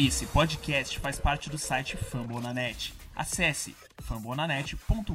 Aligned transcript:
Esse 0.00 0.26
podcast 0.26 0.96
faz 1.00 1.18
parte 1.18 1.50
do 1.50 1.58
site 1.58 1.96
Fambonanet. 1.96 2.94
Acesse 3.16 3.74
fambonanet.com.br. 4.00 5.12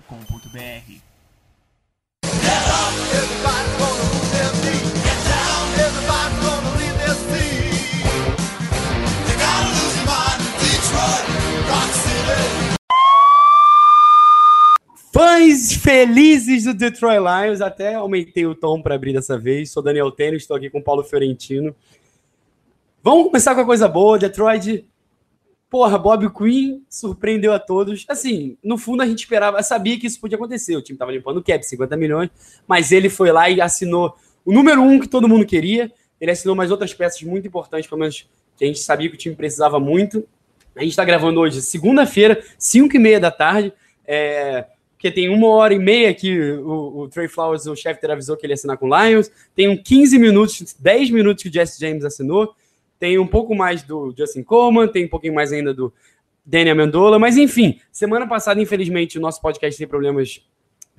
Fãs 15.13 15.74
felizes 15.76 16.66
do 16.66 16.73
Detroit 16.73 17.20
Lions, 17.20 17.62
até 17.62 17.94
aumentei 17.94 18.45
o 18.45 18.54
tom 18.54 18.81
para 18.81 18.95
abrir 18.95 19.13
dessa 19.13 19.38
vez. 19.38 19.72
Sou 19.72 19.81
Daniel 19.81 20.12
Tênis, 20.12 20.41
estou 20.41 20.58
aqui 20.58 20.70
com 20.70 20.81
Paulo 20.81 21.05
Fiorentino. 21.05 21.73
Vamos 23.05 23.26
começar 23.26 23.54
com 23.54 23.59
a 23.59 23.66
coisa 23.66 23.85
boa. 23.85 24.17
Detroit, 24.17 24.88
porra, 25.70 25.98
Bob 25.98 26.30
Quinn 26.30 26.80
surpreendeu 26.90 27.52
a 27.52 27.60
todos. 27.60 28.05
Assim, 28.08 28.58
no 28.64 28.77
fundo 28.77 29.04
a 29.04 29.05
gente 29.05 29.20
esperava, 29.20 29.62
sabia 29.62 30.00
que 30.00 30.08
isso 30.08 30.22
podia 30.22 30.38
acontecer. 30.38 30.77
O 30.77 30.82
time 30.82 30.96
estava 30.96 31.12
limpando 31.12 31.36
o 31.36 31.44
cap, 31.44 31.62
50 31.62 31.98
milhões, 31.98 32.30
mas 32.66 32.94
ele 32.94 33.10
foi 33.10 33.30
lá 33.30 33.50
e 33.50 33.60
assinou 33.60 34.16
o 34.46 34.54
número 34.54 34.82
um 34.82 35.02
que 35.02 35.10
todo 35.10 35.27
mundo 35.27 35.46
queria. 35.46 35.91
Ele 36.22 36.32
assinou 36.32 36.55
mais 36.55 36.72
outras 36.72 36.94
peças 36.94 37.22
muito 37.24 37.46
importantes, 37.46 37.90
pelo 37.90 38.00
menos 38.00 38.26
que 38.55 38.63
a 38.63 38.68
gente 38.68 38.80
sabia 38.80 39.10
que 39.10 39.16
o 39.16 39.20
time 39.20 39.35
precisava 39.35 39.82
muito. 39.82 40.26
A 40.74 40.80
gente 40.80 40.91
está 40.91 41.04
gravando 41.04 41.41
hoje, 41.41 41.62
segunda-feira, 41.62 42.41
5 42.58 42.96
e 42.96 42.99
meia 42.99 43.20
da 43.20 43.32
tarde. 43.32 43.74
É, 44.08 44.66
porque 44.94 45.12
tem 45.12 45.27
uma 45.27 45.49
hora 45.49 45.74
e 45.74 45.80
meia 45.80 46.13
que 46.13 46.54
o, 46.54 47.02
o 47.02 47.10
Trey 47.10 47.27
Flowers, 47.27 47.66
o 47.66 47.76
chefe, 47.76 48.10
avisou 48.10 48.38
que 48.38 48.46
ele 48.46 48.54
ia 48.54 48.55
assinar 48.55 48.77
com 48.77 48.88
o 48.88 49.05
Lions. 49.05 49.30
Tem 49.54 49.68
um 49.68 49.76
15 49.76 50.18
minutos, 50.18 50.74
10 50.80 51.10
minutos 51.10 51.44
que 51.44 51.49
o 51.49 51.54
Jesse 51.54 51.77
James 51.77 52.05
assinou. 52.05 52.55
Tem 53.03 53.20
um 53.20 53.27
pouco 53.27 53.53
mais 53.53 53.84
do 53.84 54.16
Justin 54.17 54.43
Coleman, 54.43 54.88
tem 54.88 55.03
um 55.03 55.09
pouquinho 55.09 55.34
mais 55.34 55.52
ainda 55.52 55.73
do 55.73 55.91
Daniel 56.45 56.71
Amendola. 56.71 57.20
Mas 57.20 57.35
enfim, 57.35 57.81
semana 57.91 58.26
passada, 58.26 58.62
infelizmente, 58.62 59.18
o 59.18 59.21
nosso 59.21 59.41
podcast 59.41 59.77
tem 59.77 59.85
problemas 59.85 60.41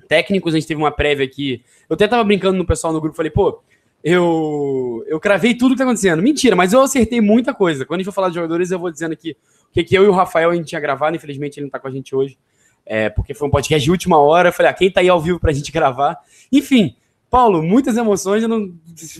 técnicos. 0.07 0.53
A 0.53 0.59
gente 0.59 0.67
teve 0.67 0.79
uma 0.79 0.91
prévia 0.91 1.25
aqui. 1.25 1.65
Eu 1.89 1.95
até 1.95 2.07
tava 2.07 2.23
brincando 2.23 2.59
no 2.59 2.63
pessoal 2.63 2.93
no 2.93 3.01
grupo, 3.01 3.17
falei, 3.17 3.31
pô, 3.31 3.59
eu, 4.03 5.03
eu 5.07 5.19
cravei 5.19 5.55
tudo 5.55 5.71
que 5.71 5.79
tá 5.79 5.83
acontecendo. 5.83 6.21
Mentira, 6.21 6.55
mas 6.55 6.73
eu 6.73 6.81
acertei 6.83 7.19
muita 7.21 7.55
coisa. 7.55 7.87
Quando 7.87 8.01
a 8.01 8.03
gente 8.03 8.05
for 8.05 8.13
falar 8.13 8.29
de 8.29 8.35
jogadores, 8.35 8.69
eu 8.69 8.77
vou 8.77 8.91
dizendo 8.91 9.13
aqui 9.13 9.35
o 9.67 9.73
que, 9.73 9.83
que 9.83 9.97
eu 9.97 10.03
e 10.03 10.07
o 10.07 10.11
Rafael 10.11 10.51
a 10.51 10.55
gente 10.55 10.67
tinha 10.67 10.79
gravado. 10.79 11.15
Infelizmente, 11.15 11.57
ele 11.57 11.65
não 11.65 11.71
tá 11.71 11.79
com 11.79 11.87
a 11.87 11.91
gente 11.91 12.15
hoje 12.15 12.37
é, 12.85 13.09
porque 13.09 13.33
foi 13.33 13.47
um 13.47 13.51
podcast 13.51 13.83
de 13.83 13.89
última 13.89 14.19
hora. 14.19 14.49
Eu 14.49 14.53
falei, 14.53 14.69
ah, 14.69 14.75
quem 14.75 14.91
tá 14.91 15.01
aí 15.01 15.09
ao 15.09 15.19
vivo 15.19 15.39
pra 15.39 15.51
gente 15.51 15.71
gravar? 15.73 16.19
Enfim, 16.51 16.95
Paulo, 17.31 17.63
muitas 17.63 17.97
emoções, 17.97 18.43
eu 18.43 18.49
não 18.49 18.71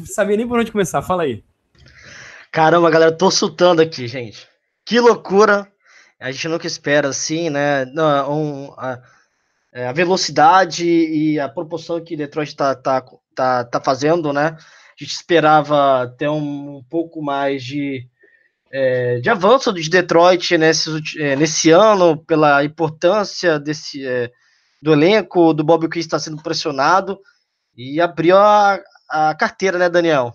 sabia 0.06 0.38
nem 0.38 0.48
por 0.48 0.60
onde 0.60 0.72
começar. 0.72 1.02
Fala 1.02 1.24
aí. 1.24 1.44
Caramba, 2.56 2.90
galera, 2.90 3.12
tô 3.12 3.30
soltando 3.30 3.82
aqui, 3.82 4.08
gente. 4.08 4.48
Que 4.86 4.98
loucura! 4.98 5.70
A 6.18 6.32
gente 6.32 6.48
nunca 6.48 6.66
espera 6.66 7.10
assim, 7.10 7.50
né? 7.50 7.84
Não, 7.84 8.32
um, 8.32 8.74
a, 8.78 8.98
é, 9.74 9.88
a, 9.88 9.92
velocidade 9.92 10.86
e 10.86 11.38
a 11.38 11.50
proporção 11.50 12.02
que 12.02 12.16
Detroit 12.16 12.56
tá, 12.56 12.74
tá, 12.74 13.04
tá, 13.36 13.66
tá 13.66 13.82
fazendo, 13.82 14.32
né? 14.32 14.56
A 14.58 15.04
gente 15.04 15.12
esperava 15.12 16.08
ter 16.18 16.30
um, 16.30 16.78
um 16.78 16.84
pouco 16.90 17.22
mais 17.22 17.62
de, 17.62 18.08
é, 18.72 19.20
de 19.20 19.30
avanço 19.30 19.74
de 19.74 19.90
Detroit 19.90 20.58
nesse, 20.58 20.90
é, 21.20 21.36
nesse 21.36 21.72
ano, 21.72 22.24
pela 22.24 22.64
importância 22.64 23.60
desse, 23.60 24.08
é, 24.08 24.32
do 24.82 24.94
elenco, 24.94 25.54
do 25.54 25.62
Bob 25.62 25.90
Quinn 25.90 26.00
está 26.00 26.18
sendo 26.18 26.42
pressionado, 26.42 27.20
e 27.76 28.00
abriu 28.00 28.38
a, 28.38 28.80
a 29.10 29.36
carteira, 29.36 29.78
né, 29.78 29.90
Daniel? 29.90 30.32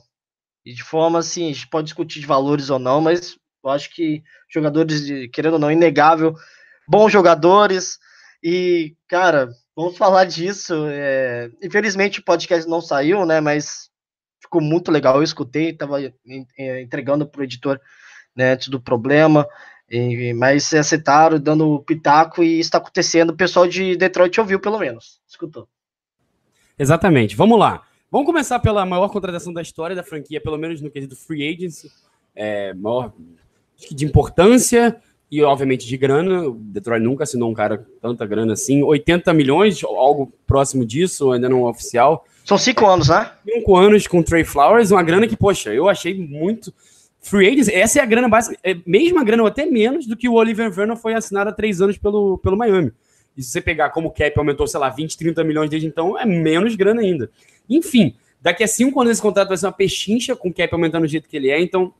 E 0.70 0.72
de 0.72 0.84
forma 0.84 1.18
assim, 1.18 1.50
a 1.50 1.52
gente 1.52 1.66
pode 1.66 1.86
discutir 1.86 2.20
de 2.20 2.26
valores 2.26 2.70
ou 2.70 2.78
não, 2.78 3.00
mas 3.00 3.36
eu 3.64 3.70
acho 3.70 3.92
que 3.92 4.22
jogadores, 4.48 5.04
de, 5.04 5.28
querendo 5.28 5.54
ou 5.54 5.58
não, 5.58 5.72
inegável, 5.72 6.32
bons 6.88 7.10
jogadores, 7.10 7.98
e, 8.40 8.94
cara, 9.08 9.50
vamos 9.74 9.98
falar 9.98 10.26
disso. 10.26 10.86
É, 10.88 11.50
infelizmente 11.60 12.20
o 12.20 12.24
podcast 12.24 12.70
não 12.70 12.80
saiu, 12.80 13.26
né, 13.26 13.40
mas 13.40 13.90
ficou 14.40 14.60
muito 14.60 14.92
legal, 14.92 15.16
eu 15.16 15.24
escutei, 15.24 15.70
estava 15.70 15.96
entregando 16.56 17.26
para 17.26 17.40
o 17.40 17.44
editor 17.44 17.80
né, 18.36 18.54
do 18.54 18.80
problema, 18.80 19.44
e, 19.90 20.32
mas 20.34 20.72
aceitaram, 20.72 21.40
dando 21.40 21.82
pitaco, 21.82 22.44
e 22.44 22.60
está 22.60 22.78
acontecendo. 22.78 23.30
O 23.30 23.36
pessoal 23.36 23.66
de 23.66 23.96
Detroit 23.96 24.38
ouviu, 24.38 24.60
pelo 24.60 24.78
menos, 24.78 25.20
escutou. 25.26 25.68
Exatamente, 26.78 27.34
vamos 27.34 27.58
lá. 27.58 27.89
Vamos 28.10 28.26
começar 28.26 28.58
pela 28.58 28.84
maior 28.84 29.08
contratação 29.08 29.52
da 29.52 29.62
história 29.62 29.94
da 29.94 30.02
franquia, 30.02 30.40
pelo 30.40 30.58
menos 30.58 30.80
no 30.80 30.90
quesito 30.90 31.14
free 31.14 31.48
agency, 31.48 31.88
é, 32.34 32.74
maior 32.74 33.12
de 33.88 34.04
importância 34.04 34.96
e, 35.30 35.40
obviamente, 35.44 35.86
de 35.86 35.96
grana. 35.96 36.48
O 36.48 36.54
Detroit 36.54 37.00
nunca 37.00 37.22
assinou 37.22 37.48
um 37.48 37.54
cara 37.54 37.86
tanta 38.02 38.26
grana 38.26 38.54
assim. 38.54 38.82
80 38.82 39.32
milhões, 39.32 39.84
algo 39.84 40.32
próximo 40.44 40.84
disso, 40.84 41.30
ainda 41.30 41.48
não 41.48 41.68
é 41.68 41.70
oficial. 41.70 42.24
São 42.44 42.58
cinco 42.58 42.84
anos, 42.84 43.08
né? 43.08 43.30
Cinco 43.48 43.76
anos 43.76 44.08
com 44.08 44.18
o 44.18 44.24
Trey 44.24 44.42
Flowers, 44.42 44.90
uma 44.90 45.04
grana 45.04 45.28
que, 45.28 45.36
poxa, 45.36 45.72
eu 45.72 45.88
achei 45.88 46.12
muito 46.12 46.74
free 47.20 47.46
agents, 47.46 47.68
essa 47.68 48.00
é 48.00 48.02
a 48.02 48.06
grana 48.06 48.28
básica, 48.28 48.58
é 48.64 48.74
mesma 48.84 49.22
grana 49.22 49.42
ou 49.44 49.48
até 49.48 49.66
menos 49.66 50.06
do 50.06 50.16
que 50.16 50.28
o 50.28 50.34
Oliver 50.34 50.70
Vernon 50.70 50.96
foi 50.96 51.14
assinado 51.14 51.50
há 51.50 51.52
três 51.52 51.80
anos 51.80 51.96
pelo, 51.96 52.38
pelo 52.38 52.56
Miami. 52.56 52.90
E 53.40 53.42
se 53.42 53.52
você 53.52 53.60
pegar 53.62 53.88
como 53.88 54.08
o 54.08 54.10
cap 54.10 54.38
aumentou, 54.38 54.66
sei 54.66 54.78
lá, 54.78 54.90
20, 54.90 55.16
30 55.16 55.42
milhões 55.44 55.70
desde 55.70 55.88
então, 55.88 56.18
é 56.18 56.26
menos 56.26 56.74
grana 56.74 57.00
ainda. 57.00 57.30
Enfim, 57.70 58.14
daqui 58.38 58.62
a 58.62 58.68
cinco 58.68 59.00
anos 59.00 59.12
esse 59.12 59.22
contrato 59.22 59.48
vai 59.48 59.56
ser 59.56 59.64
uma 59.64 59.72
pechincha 59.72 60.36
com 60.36 60.50
o 60.50 60.52
cap 60.52 60.68
aumentando 60.74 61.06
do 61.06 61.08
jeito 61.08 61.26
que 61.26 61.38
ele 61.38 61.48
é, 61.48 61.58
então, 61.58 61.94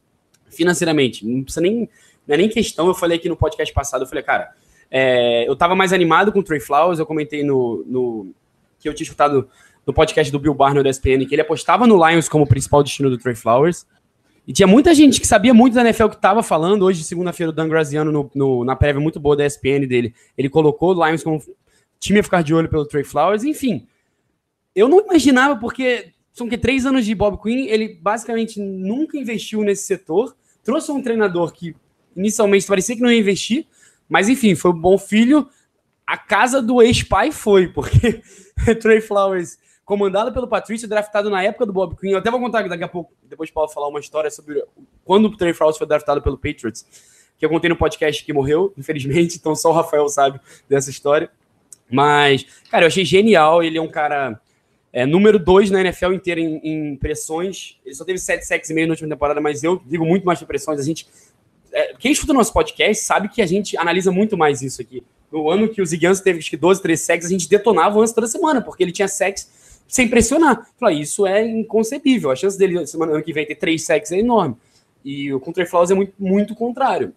financeiramente, 0.50 1.26
não 1.26 1.42
precisa 1.42 1.62
nem, 1.62 1.88
não 2.28 2.34
é 2.34 2.36
nem 2.36 2.46
questão, 2.46 2.88
eu 2.88 2.94
falei 2.94 3.16
aqui 3.16 3.26
no 3.26 3.36
podcast 3.36 3.72
passado, 3.72 4.02
eu 4.02 4.06
falei, 4.06 4.22
cara, 4.22 4.52
é, 4.90 5.48
eu 5.48 5.56
tava 5.56 5.74
mais 5.74 5.94
animado 5.94 6.30
com 6.30 6.40
o 6.40 6.42
Trey 6.42 6.60
Flowers, 6.60 6.98
eu 6.98 7.06
comentei 7.06 7.42
no, 7.42 7.82
no 7.86 8.34
que 8.78 8.86
eu 8.86 8.92
tinha 8.92 9.04
escutado 9.06 9.48
no 9.86 9.94
podcast 9.94 10.30
do 10.30 10.38
Bill 10.38 10.52
Barner 10.52 10.84
da 10.84 10.90
ESPN, 10.90 11.24
que 11.26 11.34
ele 11.34 11.40
apostava 11.40 11.86
no 11.86 12.06
Lions 12.06 12.28
como 12.28 12.46
principal 12.46 12.82
destino 12.82 13.08
do 13.08 13.16
Trey 13.16 13.34
Flowers, 13.34 13.86
e 14.50 14.52
tinha 14.52 14.66
muita 14.66 14.92
gente 14.92 15.20
que 15.20 15.28
sabia 15.28 15.54
muito 15.54 15.74
da 15.74 15.82
NFL 15.82 16.08
que 16.08 16.16
estava 16.16 16.42
falando. 16.42 16.82
Hoje, 16.82 17.04
segunda-feira, 17.04 17.50
o 17.50 17.52
Dan 17.52 17.68
Graziano, 17.68 18.10
no, 18.10 18.28
no, 18.34 18.64
na 18.64 18.74
prévia 18.74 19.00
muito 19.00 19.20
boa 19.20 19.36
da 19.36 19.46
ESPN 19.46 19.86
dele, 19.86 20.12
ele 20.36 20.48
colocou 20.48 20.92
o 20.92 21.06
Lions 21.06 21.22
como 21.22 21.40
time 22.00 22.18
a 22.18 22.22
ficar 22.24 22.42
de 22.42 22.52
olho 22.52 22.68
pelo 22.68 22.84
Trey 22.84 23.04
Flowers. 23.04 23.44
Enfim, 23.44 23.86
eu 24.74 24.88
não 24.88 25.02
imaginava, 25.02 25.54
porque 25.54 26.14
são 26.32 26.48
que 26.48 26.58
três 26.58 26.84
anos 26.84 27.06
de 27.06 27.14
Bob 27.14 27.40
Quinn, 27.40 27.68
ele 27.68 27.94
basicamente 28.02 28.58
nunca 28.58 29.16
investiu 29.16 29.62
nesse 29.62 29.84
setor. 29.84 30.34
Trouxe 30.64 30.90
um 30.90 31.00
treinador 31.00 31.52
que 31.52 31.76
inicialmente 32.16 32.66
parecia 32.66 32.96
que 32.96 33.02
não 33.02 33.12
ia 33.12 33.20
investir, 33.20 33.68
mas 34.08 34.28
enfim, 34.28 34.56
foi 34.56 34.72
um 34.72 34.80
bom 34.80 34.98
filho. 34.98 35.48
A 36.04 36.18
casa 36.18 36.60
do 36.60 36.82
ex-pai 36.82 37.30
foi, 37.30 37.68
porque 37.68 38.20
Trey 38.82 39.00
Flowers 39.00 39.58
comandado 39.90 40.32
pelo 40.32 40.46
Patrício, 40.46 40.86
draftado 40.86 41.28
na 41.28 41.42
época 41.42 41.66
do 41.66 41.72
Bob 41.72 41.96
Quinn. 41.96 42.12
Eu 42.12 42.18
até 42.18 42.30
vou 42.30 42.38
contar 42.38 42.62
daqui 42.68 42.84
a 42.84 42.88
pouco, 42.88 43.12
depois 43.28 43.48
de 43.48 43.52
Paulo 43.52 43.68
falar 43.68 43.88
uma 43.88 43.98
história 43.98 44.30
sobre 44.30 44.62
quando 45.04 45.24
o 45.24 45.36
Trey 45.36 45.52
Flowers 45.52 45.76
foi 45.76 45.84
draftado 45.84 46.22
pelo 46.22 46.38
Patriots, 46.38 46.86
que 47.36 47.44
eu 47.44 47.50
contei 47.50 47.68
no 47.68 47.74
podcast 47.74 48.24
que 48.24 48.32
morreu, 48.32 48.72
infelizmente, 48.78 49.36
então 49.36 49.52
só 49.56 49.70
o 49.70 49.72
Rafael 49.72 50.08
sabe 50.08 50.40
dessa 50.68 50.90
história. 50.90 51.28
Mas, 51.90 52.46
cara, 52.70 52.84
eu 52.84 52.86
achei 52.86 53.04
genial. 53.04 53.64
Ele 53.64 53.78
é 53.78 53.82
um 53.82 53.88
cara 53.88 54.40
é, 54.92 55.04
número 55.04 55.40
dois 55.40 55.72
na 55.72 55.80
NFL 55.80 56.12
inteira 56.12 56.40
em, 56.40 56.60
em 56.62 56.94
pressões. 56.94 57.76
Ele 57.84 57.96
só 57.96 58.04
teve 58.04 58.20
sete 58.20 58.46
sacks 58.46 58.70
e 58.70 58.74
meio 58.74 58.86
na 58.86 58.92
última 58.92 59.08
temporada, 59.08 59.40
mas 59.40 59.64
eu 59.64 59.82
digo 59.84 60.06
muito 60.06 60.24
mais 60.24 60.38
de 60.38 60.46
pressões. 60.46 60.78
A 60.78 60.84
gente, 60.84 61.08
é, 61.72 61.94
quem 61.94 62.12
escuta 62.12 62.32
o 62.32 62.36
nosso 62.36 62.52
podcast 62.52 63.02
sabe 63.02 63.28
que 63.28 63.42
a 63.42 63.46
gente 63.46 63.76
analisa 63.76 64.12
muito 64.12 64.38
mais 64.38 64.62
isso 64.62 64.80
aqui. 64.80 65.02
No 65.32 65.50
ano 65.50 65.68
que 65.68 65.82
o 65.82 65.86
Zigans 65.86 66.20
teve 66.20 66.38
acho 66.38 66.50
que 66.50 66.56
12, 66.56 66.80
13 66.80 67.02
sacks, 67.02 67.26
a 67.26 67.30
gente 67.30 67.48
detonava 67.48 67.98
o 67.98 68.02
Hans 68.02 68.12
toda 68.12 68.28
semana, 68.28 68.62
porque 68.62 68.84
ele 68.84 68.92
tinha 68.92 69.08
sacks 69.08 69.58
sem 69.90 70.08
pressionar. 70.08 70.68
Falar, 70.78 70.92
isso 70.92 71.26
é 71.26 71.44
inconcebível. 71.44 72.30
A 72.30 72.36
chance 72.36 72.56
dele 72.56 72.86
semana 72.86 73.12
ano 73.12 73.22
que 73.24 73.32
vem 73.32 73.44
ter 73.44 73.56
três 73.56 73.84
sacks 73.84 74.12
é 74.12 74.18
enorme. 74.18 74.56
E 75.04 75.32
o 75.32 75.40
Trey 75.40 75.66
Flowers 75.66 75.90
é 75.90 75.94
muito, 75.94 76.12
muito 76.16 76.54
contrário. 76.54 77.12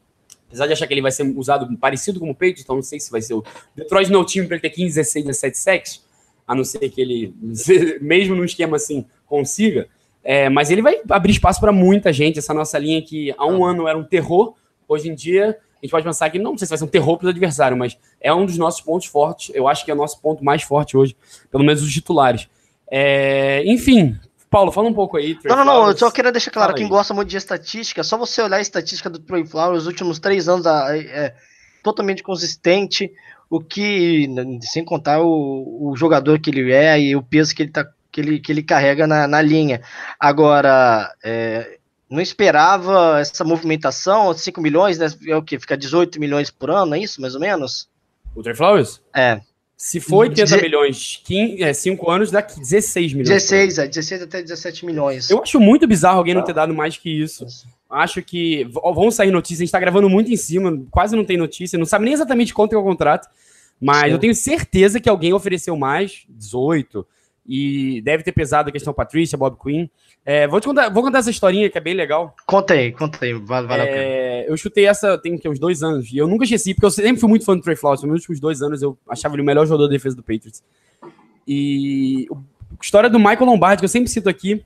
Apesar 0.48 0.66
de 0.66 0.74
achar 0.74 0.88
que 0.88 0.94
ele 0.94 1.02
vai 1.02 1.12
ser 1.12 1.24
usado 1.38 1.78
parecido 1.78 2.20
como 2.20 2.32
o 2.32 2.36
Patriots, 2.36 2.64
então 2.64 2.76
não 2.76 2.84
sei 2.84 3.00
se 3.00 3.12
vai 3.12 3.22
ser 3.22 3.36
o 3.36 3.44
Detroit 3.76 4.10
não 4.12 4.22
é 4.22 4.24
o 4.24 4.26
time 4.26 4.48
para 4.48 4.56
ele 4.56 4.62
ter 4.62 4.70
15, 4.72 4.96
16, 4.96 5.26
17 5.26 5.58
sacks, 5.58 6.04
a 6.48 6.56
não 6.56 6.64
ser 6.64 6.90
que 6.90 7.00
ele, 7.00 7.34
mesmo 8.02 8.36
num 8.36 8.44
esquema 8.44 8.78
assim, 8.78 9.06
consiga. 9.28 9.88
É, 10.24 10.50
mas 10.50 10.72
ele 10.72 10.82
vai 10.82 11.02
abrir 11.10 11.32
espaço 11.32 11.60
para 11.60 11.72
muita 11.72 12.12
gente. 12.12 12.40
Essa 12.40 12.54
nossa 12.54 12.80
linha 12.80 13.02
que 13.02 13.34
há 13.38 13.46
um 13.46 13.64
ano 13.64 13.88
era 13.88 13.98
um 13.98 14.04
terror, 14.04 14.56
hoje 14.88 15.10
em 15.10 15.16
dia 15.16 15.58
a 15.82 15.86
gente 15.86 15.92
pode 15.92 16.06
pensar 16.06 16.30
que 16.30 16.40
não 16.40 16.58
sei 16.58 16.66
se 16.66 16.70
vai 16.70 16.78
ser 16.78 16.86
um 16.86 16.88
terror 16.88 17.18
para 17.18 17.28
o 17.28 17.30
adversário, 17.30 17.76
mas 17.76 17.98
é 18.22 18.34
um 18.34 18.46
dos 18.46 18.58
nossos 18.58 18.80
pontos 18.80 19.06
fortes. 19.08 19.54
Eu 19.54 19.68
acho 19.68 19.84
que 19.84 19.92
é 19.92 19.94
o 19.94 19.98
nosso 19.98 20.22
ponto 20.22 20.44
mais 20.44 20.64
forte 20.64 20.96
hoje, 20.96 21.16
pelo 21.52 21.64
menos 21.64 21.84
os 21.84 21.92
titulares. 21.92 22.48
É, 22.96 23.64
enfim, 23.66 24.16
Paulo, 24.52 24.72
fala 24.72 24.88
um 24.88 24.94
pouco 24.94 25.18
aí. 25.18 25.34
Trey 25.34 25.50
não, 25.50 25.66
não, 25.66 25.82
não, 25.82 25.90
eu 25.90 25.98
só 25.98 26.12
queria 26.12 26.32
deixar 26.32 26.52
claro, 26.52 26.68
fala 26.68 26.78
quem 26.78 26.86
aí. 26.86 26.90
gosta 26.92 27.12
muito 27.12 27.28
de 27.28 27.38
estatística, 27.38 28.04
só 28.04 28.20
você 28.20 28.40
olhar 28.40 28.58
a 28.58 28.62
estatística 28.62 29.10
do 29.10 29.18
Trey 29.18 29.44
Flowers, 29.44 29.82
os 29.82 29.88
últimos 29.88 30.20
três 30.20 30.48
anos 30.48 30.68
é, 30.68 31.00
é 31.00 31.36
totalmente 31.82 32.22
consistente, 32.22 33.12
o 33.50 33.60
que, 33.60 34.28
sem 34.62 34.86
contar 34.86 35.22
o, 35.24 35.90
o, 35.90 35.96
jogador 35.98 36.40
que 36.40 36.52
ele 36.52 36.72
é 36.72 37.00
e 37.02 37.16
o 37.16 37.24
peso 37.24 37.56
que 37.56 37.64
ele, 37.64 37.72
tá, 37.72 37.84
que 38.12 38.22
ele, 38.22 38.40
que 38.40 38.52
ele 38.52 38.62
carrega 38.62 39.08
na, 39.08 39.28
na 39.28 39.42
linha. 39.42 39.82
Agora, 40.20 41.12
é, 41.24 41.80
não 42.08 42.22
esperava 42.22 43.20
essa 43.20 43.44
movimentação, 43.44 44.32
5 44.32 44.62
milhões, 44.62 45.00
né? 45.00 45.08
É 45.28 45.36
o 45.36 45.42
que? 45.42 45.60
Fica 45.60 45.76
18 45.76 46.20
milhões 46.20 46.52
por 46.52 46.70
ano, 46.70 46.94
é 46.94 47.00
isso, 47.00 47.20
mais 47.20 47.34
ou 47.34 47.42
menos? 47.42 47.90
O 48.36 48.44
Trey 48.44 48.56
Flowers? 48.56 49.02
É, 49.16 49.42
Se 49.76 50.00
for 50.00 50.20
80 50.20 50.44
Deze- 50.56 50.62
milhões, 50.62 51.22
5 51.76 52.10
anos, 52.10 52.32
dá 52.32 52.42
16 52.42 53.14
milhões. 53.14 53.28
16, 53.30 53.78
é, 53.80 53.88
16 53.88 54.22
até 54.22 54.42
17 54.42 54.86
milhões. 54.86 55.30
Eu 55.30 55.42
acho 55.42 55.60
muito 55.60 55.88
bizarro 55.88 56.20
alguém 56.20 56.34
não 56.34 56.44
ter 56.44 56.54
dado 56.54 56.74
mais 56.74 56.98
que 56.98 57.10
isso. 57.10 57.46
Acho 57.90 58.22
que 58.22 58.66
vão 58.72 59.12
sair 59.12 59.32
notícias, 59.32 59.60
a 59.60 59.64
gente 59.66 59.72
tá 59.72 59.80
gravando 59.80 60.10
muito 60.10 60.32
em 60.32 60.38
cima, 60.38 60.82
quase 60.90 61.16
não 61.16 61.26
tem 61.26 61.38
notícia, 61.38 61.78
não 61.78 61.86
sabe 61.86 62.06
nem 62.06 62.14
exatamente 62.14 62.54
quanto 62.54 62.74
é 62.74 62.78
o 62.78 62.84
contrato, 62.84 63.28
mas 63.80 64.06
Sim. 64.08 64.12
eu 64.12 64.20
tenho 64.20 64.34
certeza 64.34 65.00
que 65.00 65.10
alguém 65.10 65.34
ofereceu 65.34 65.76
mais, 65.76 66.24
18, 66.30 67.06
e 67.46 68.02
deve 68.02 68.24
ter 68.24 68.32
pesado 68.32 68.70
a 68.70 68.72
questão 68.72 68.94
Patrícia, 68.94 69.38
Bob 69.38 69.58
Quinn. 69.62 69.88
É, 70.26 70.48
vou, 70.48 70.62
te 70.62 70.68
contar, 70.68 70.90
vou 70.90 71.04
contar 71.04 71.20
essa 71.20 71.30
historinha 71.30 71.70
que 71.70 71.78
é 71.78 71.82
bem 71.82 71.94
legal. 71.94 72.34
Conta 72.46 72.74
aí, 72.74 72.92
conta 72.94 73.26
aí, 73.26 73.34
vale, 73.34 73.68
vale 73.68 73.82
a 73.82 73.86
pena. 73.86 73.98
É, 73.98 74.46
eu 74.50 74.56
chutei 74.56 74.86
essa 74.86 75.18
tem 75.18 75.38
que, 75.38 75.50
uns 75.50 75.60
dois 75.60 75.84
anos, 75.84 76.10
e 76.12 76.18
eu 76.18 76.28
nunca 76.28 76.46
esqueci, 76.46 76.74
porque 76.74 76.86
eu 76.86 76.92
sempre 76.92 77.20
fui 77.20 77.30
muito 77.30 77.44
fã 77.46 77.56
do 77.56 77.62
Trey 77.62 77.76
Flowers, 77.76 78.02
nos 78.04 78.22
últimos 78.22 78.40
dois 78.40 78.62
anos 78.62 78.82
eu 78.82 78.98
achava 79.10 79.36
ele 79.36 79.42
o 79.42 79.46
melhor 79.46 79.66
jogador 79.66 79.88
de 79.88 79.94
defesa 79.96 80.16
do 80.16 80.24
Patriots. 80.24 80.64
E 81.48 82.28
o- 82.30 82.38
história 82.82 83.10
do 83.10 83.20
Michael 83.20 83.46
Lombardi, 83.46 83.80
que 83.82 83.86
eu 83.86 83.90
sempre 83.90 84.10
cito 84.10 84.30
aqui, 84.30 84.64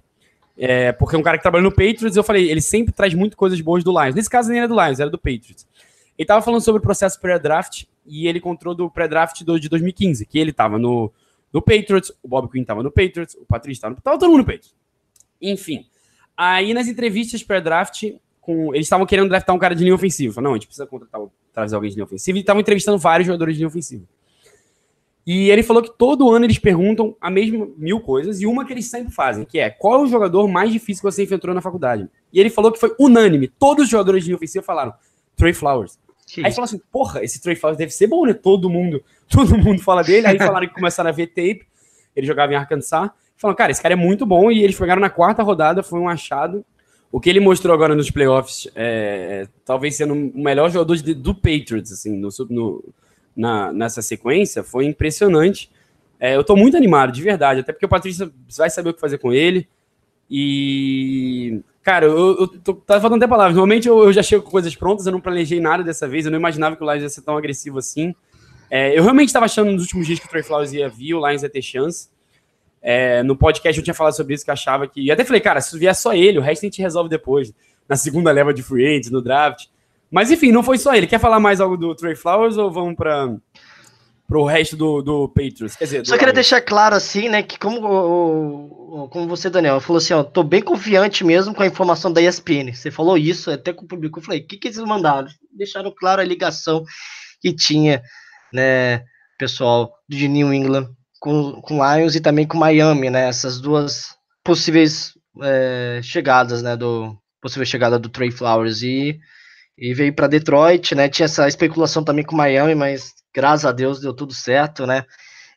é, 0.57 0.91
porque 0.91 1.15
é 1.15 1.19
um 1.19 1.23
cara 1.23 1.37
que 1.37 1.43
trabalha 1.43 1.63
no 1.63 1.71
Patriots, 1.71 2.15
eu 2.15 2.23
falei, 2.23 2.49
ele 2.49 2.61
sempre 2.61 2.93
traz 2.93 3.13
muito 3.13 3.35
coisas 3.35 3.59
boas 3.61 3.83
do 3.83 3.91
Lions. 3.91 4.15
Nesse 4.15 4.29
caso 4.29 4.49
nem 4.49 4.59
era 4.59 4.67
do 4.67 4.75
Lions, 4.75 4.99
era 4.99 5.09
do 5.09 5.17
Patriots. 5.17 5.67
Ele 6.17 6.25
tava 6.25 6.41
falando 6.41 6.61
sobre 6.61 6.79
o 6.79 6.81
processo 6.81 7.19
pré-draft, 7.19 7.83
e 8.05 8.27
ele 8.27 8.37
encontrou 8.39 8.73
do 8.73 8.89
pré-draft 8.89 9.39
de 9.43 9.69
2015, 9.69 10.25
que 10.25 10.39
ele 10.39 10.53
tava 10.53 10.79
no, 10.79 11.11
no 11.53 11.61
Patriots, 11.61 12.11
o 12.21 12.27
Bob 12.27 12.49
Quinn 12.49 12.63
tava 12.63 12.83
no 12.83 12.91
Patriots, 12.91 13.35
o 13.35 13.45
Patrício 13.45 13.81
tava 13.81 13.95
no... 13.95 14.01
Tava 14.01 14.19
todo 14.19 14.29
mundo 14.29 14.39
no 14.39 14.45
Patriots. 14.45 14.75
Enfim, 15.41 15.85
aí 16.35 16.73
nas 16.73 16.87
entrevistas 16.87 17.43
pré-draft, 17.43 18.03
com, 18.41 18.73
eles 18.73 18.85
estavam 18.85 19.05
querendo 19.05 19.29
draftar 19.29 19.55
um 19.55 19.59
cara 19.59 19.75
de 19.75 19.83
linha 19.83 19.95
ofensiva. 19.95 20.33
Falaram, 20.33 20.51
não, 20.51 20.55
a 20.55 20.57
gente 20.57 20.67
precisa 20.67 20.85
contratar, 20.87 21.21
trazer 21.53 21.75
alguém 21.75 21.89
de 21.89 21.95
linha 21.95 22.05
ofensiva. 22.05 22.37
E 22.37 22.41
estavam 22.41 22.61
entrevistando 22.61 22.97
vários 22.97 23.27
jogadores 23.27 23.55
de 23.55 23.59
linha 23.59 23.67
ofensiva. 23.67 24.03
E 25.25 25.49
ele 25.51 25.61
falou 25.61 25.83
que 25.83 25.91
todo 25.97 26.29
ano 26.29 26.45
eles 26.45 26.57
perguntam 26.57 27.13
a 27.19 27.29
mesma 27.29 27.67
mil 27.75 27.99
coisas, 27.99 28.39
e 28.39 28.47
uma 28.47 28.63
que 28.63 28.71
eles 28.71 28.89
sempre 28.89 29.13
fazem, 29.13 29.43
que 29.43 29.59
é 29.59 29.69
qual 29.69 29.99
é 29.99 30.03
o 30.03 30.07
jogador 30.07 30.47
mais 30.47 30.71
difícil 30.71 31.01
que 31.01 31.11
você 31.11 31.23
enfrentou 31.23 31.53
na 31.53 31.61
faculdade? 31.61 32.07
E 32.31 32.39
ele 32.39 32.49
falou 32.49 32.71
que 32.71 32.79
foi 32.79 32.95
unânime. 32.97 33.49
Todos 33.49 33.83
os 33.83 33.89
jogadores 33.89 34.23
de 34.23 34.29
linha 34.29 34.37
ofensiva 34.37 34.63
falaram 34.63 34.93
Trey 35.35 35.53
Flowers. 35.53 35.99
Que 36.29 36.45
Aí 36.45 36.51
falou 36.51 36.65
assim, 36.65 36.79
porra, 36.91 37.23
esse 37.23 37.41
Trey 37.41 37.55
Flowers 37.55 37.77
deve 37.77 37.91
ser 37.91 38.05
bom, 38.07 38.25
né? 38.25 38.33
Todo 38.33 38.69
mundo, 38.69 39.01
todo 39.29 39.57
mundo 39.57 39.81
fala 39.81 40.03
dele. 40.03 40.27
Aí 40.27 40.37
falaram 40.37 40.67
que 40.67 40.73
começaram 40.73 41.09
a 41.09 41.13
ver 41.13 41.27
tape. 41.27 41.65
Ele 42.15 42.27
jogava 42.27 42.51
em 42.51 42.55
Arkansas. 42.55 43.09
Falaram, 43.37 43.55
cara, 43.57 43.71
esse 43.71 43.81
cara 43.81 43.93
é 43.93 43.97
muito 43.97 44.25
bom. 44.25 44.51
E 44.51 44.61
eles 44.63 44.77
pegaram 44.77 44.99
na 45.01 45.09
quarta 45.09 45.41
rodada, 45.41 45.81
foi 45.81 45.99
um 45.99 46.09
achado. 46.09 46.65
O 47.09 47.19
que 47.21 47.29
ele 47.29 47.39
mostrou 47.39 47.73
agora 47.73 47.95
nos 47.95 48.11
playoffs, 48.11 48.67
é, 48.75 49.47
talvez 49.63 49.95
sendo 49.95 50.13
o 50.13 50.31
melhor 50.43 50.69
jogador 50.69 50.97
de- 50.97 51.13
do 51.13 51.33
Patriots, 51.33 51.91
assim, 51.93 52.11
no, 52.17 52.27
no- 52.49 52.83
na- 53.33 53.71
nessa 53.71 54.01
sequência, 54.01 54.61
foi 54.61 54.85
impressionante. 54.85 55.71
É, 56.19 56.35
eu 56.35 56.43
tô 56.43 56.55
muito 56.57 56.75
animado, 56.75 57.13
de 57.13 57.21
verdade, 57.21 57.61
até 57.61 57.71
porque 57.71 57.85
o 57.85 57.89
Patrícia 57.89 58.29
vai 58.57 58.69
saber 58.69 58.89
o 58.89 58.93
que 58.93 58.99
fazer 58.99 59.19
com 59.19 59.31
ele. 59.31 59.69
E, 60.29 61.61
cara, 61.87 62.05
eu, 62.05 62.37
eu 62.37 62.47
tô, 62.49 62.73
tava 62.73 62.99
faltando 62.99 63.23
até 63.23 63.29
palavras. 63.29 63.55
Normalmente 63.55 63.87
eu, 63.87 64.03
eu 64.03 64.11
já 64.11 64.21
chego 64.21 64.43
com 64.43 64.51
coisas 64.51 64.75
prontas, 64.75 65.05
eu 65.05 65.11
não 65.13 65.21
planejei 65.21 65.61
nada 65.61 65.85
dessa 65.85 66.05
vez, 66.05 66.25
eu 66.25 66.31
não 66.31 66.37
imaginava 66.37 66.75
que 66.75 66.83
o 66.83 66.85
Lions 66.85 67.01
ia 67.01 67.07
ser 67.07 67.21
tão 67.21 67.37
agressivo 67.37 67.79
assim. 67.79 68.13
É, 68.69 68.89
eu 68.99 69.03
realmente 69.03 69.29
estava 69.29 69.45
achando 69.45 69.71
nos 69.71 69.83
últimos 69.83 70.05
dias 70.05 70.19
que 70.19 70.25
o 70.25 70.29
Trey 70.29 70.43
Flowers 70.43 70.73
ia 70.73 70.89
vir, 70.89 71.13
o 71.13 71.25
Lions 71.25 71.43
ia 71.43 71.49
ter 71.49 71.61
chance. 71.61 72.09
É, 72.81 73.23
no 73.23 73.37
podcast 73.37 73.79
eu 73.79 73.83
tinha 73.85 73.93
falado 73.93 74.17
sobre 74.17 74.33
isso, 74.33 74.43
que 74.43 74.51
achava 74.51 74.85
que. 74.85 74.99
E 74.99 75.09
até 75.09 75.23
falei, 75.23 75.39
cara, 75.39 75.61
se 75.61 75.79
vier 75.79 75.95
só 75.95 76.13
ele, 76.13 76.37
o 76.37 76.41
resto 76.41 76.65
a 76.65 76.67
gente 76.67 76.81
resolve 76.81 77.09
depois, 77.09 77.53
na 77.87 77.95
segunda 77.95 78.33
leva 78.33 78.53
de 78.53 78.61
free 78.61 78.85
agents, 78.85 79.09
no 79.09 79.21
draft. 79.21 79.67
Mas 80.11 80.29
enfim, 80.29 80.51
não 80.51 80.63
foi 80.63 80.77
só 80.77 80.93
ele. 80.93 81.07
Quer 81.07 81.21
falar 81.21 81.39
mais 81.39 81.61
algo 81.61 81.77
do 81.77 81.95
Trey 81.95 82.17
Flowers 82.17 82.57
ou 82.57 82.69
vamos 82.69 82.97
para 82.97 83.33
o 84.29 84.45
resto 84.45 84.75
do, 84.75 85.01
do 85.01 85.27
Patriots? 85.29 85.75
Quer 85.75 85.85
dizer, 85.85 86.05
Só 86.05 86.13
queria 86.13 86.27
Lions? 86.27 86.35
deixar 86.35 86.61
claro 86.61 86.95
assim, 86.95 87.29
né, 87.29 87.41
que 87.43 87.57
como, 87.57 87.79
o- 87.81 89.03
o- 89.05 89.09
como 89.09 89.27
você, 89.27 89.49
Daniel, 89.49 89.79
falou 89.79 89.97
assim, 89.99 90.13
ó, 90.13 90.23
tô 90.23 90.43
bem 90.43 90.61
confiante 90.61 91.23
mesmo 91.23 91.53
com 91.55 91.63
a 91.63 91.67
informação 91.67 92.11
da 92.11 92.21
ESPN. 92.21 92.73
Você 92.73 92.91
falou 92.91 93.17
isso, 93.17 93.49
até 93.51 93.71
com 93.71 93.85
o 93.85 93.87
público. 93.87 94.19
Eu 94.19 94.23
falei, 94.23 94.41
o 94.41 94.47
que, 94.47 94.57
que 94.57 94.67
eles 94.67 94.77
mandaram? 94.79 95.27
Deixaram 95.55 95.93
claro 95.97 96.21
a 96.21 96.25
ligação 96.25 96.83
que 97.41 97.53
tinha, 97.53 98.01
né, 98.53 99.03
pessoal 99.39 99.93
de 100.09 100.27
New 100.27 100.53
England 100.53 100.89
com, 101.19 101.61
com 101.61 101.79
Lions 101.95 102.15
e 102.15 102.19
também 102.21 102.45
com 102.45 102.57
Miami, 102.57 103.09
né? 103.09 103.27
Essas 103.27 103.59
duas 103.61 104.15
possíveis 104.43 105.13
é, 105.43 105.99
chegadas, 106.03 106.61
né, 106.61 106.75
do 106.75 107.15
possível 107.41 107.65
chegada 107.65 107.99
do 107.99 108.09
Trey 108.09 108.31
Flowers 108.31 108.81
e 108.81 109.19
e 109.77 109.93
veio 109.93 110.13
para 110.13 110.27
Detroit, 110.27 110.95
né? 110.95 111.07
Tinha 111.07 111.25
essa 111.25 111.47
especulação 111.47 112.03
também 112.03 112.25
com 112.25 112.35
Miami, 112.35 112.73
mas 112.73 113.13
graças 113.33 113.65
a 113.65 113.71
Deus 113.71 113.99
deu 113.99 114.13
tudo 114.13 114.33
certo, 114.33 114.87
né? 114.87 115.05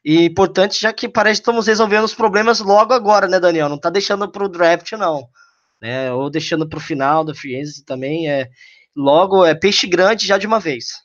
E 0.05 0.25
importante, 0.25 0.81
já 0.81 0.93
que 0.93 1.08
parece 1.08 1.40
que 1.40 1.43
estamos 1.43 1.67
resolvendo 1.67 2.05
os 2.05 2.14
problemas 2.14 2.61
logo 2.61 2.93
agora, 2.93 3.26
né, 3.26 3.40
Daniel? 3.40 3.69
Não 3.69 3.78
tá 3.78 3.90
deixando 3.90 4.31
para 4.31 4.44
o 4.44 4.49
draft, 4.49 4.93
não. 4.93 5.28
Né? 5.81 6.12
Ou 6.12 6.31
deixando 6.31 6.69
para 6.69 6.78
o 6.78 6.82
final 6.82 7.25
da 7.25 7.34
free 7.34 7.62
também. 7.87 8.28
É, 8.28 8.49
logo, 8.94 9.44
é 9.44 9.55
peixe 9.55 9.87
grande 9.87 10.26
já 10.26 10.38
de 10.38 10.46
uma 10.46 10.61
vez. 10.61 11.02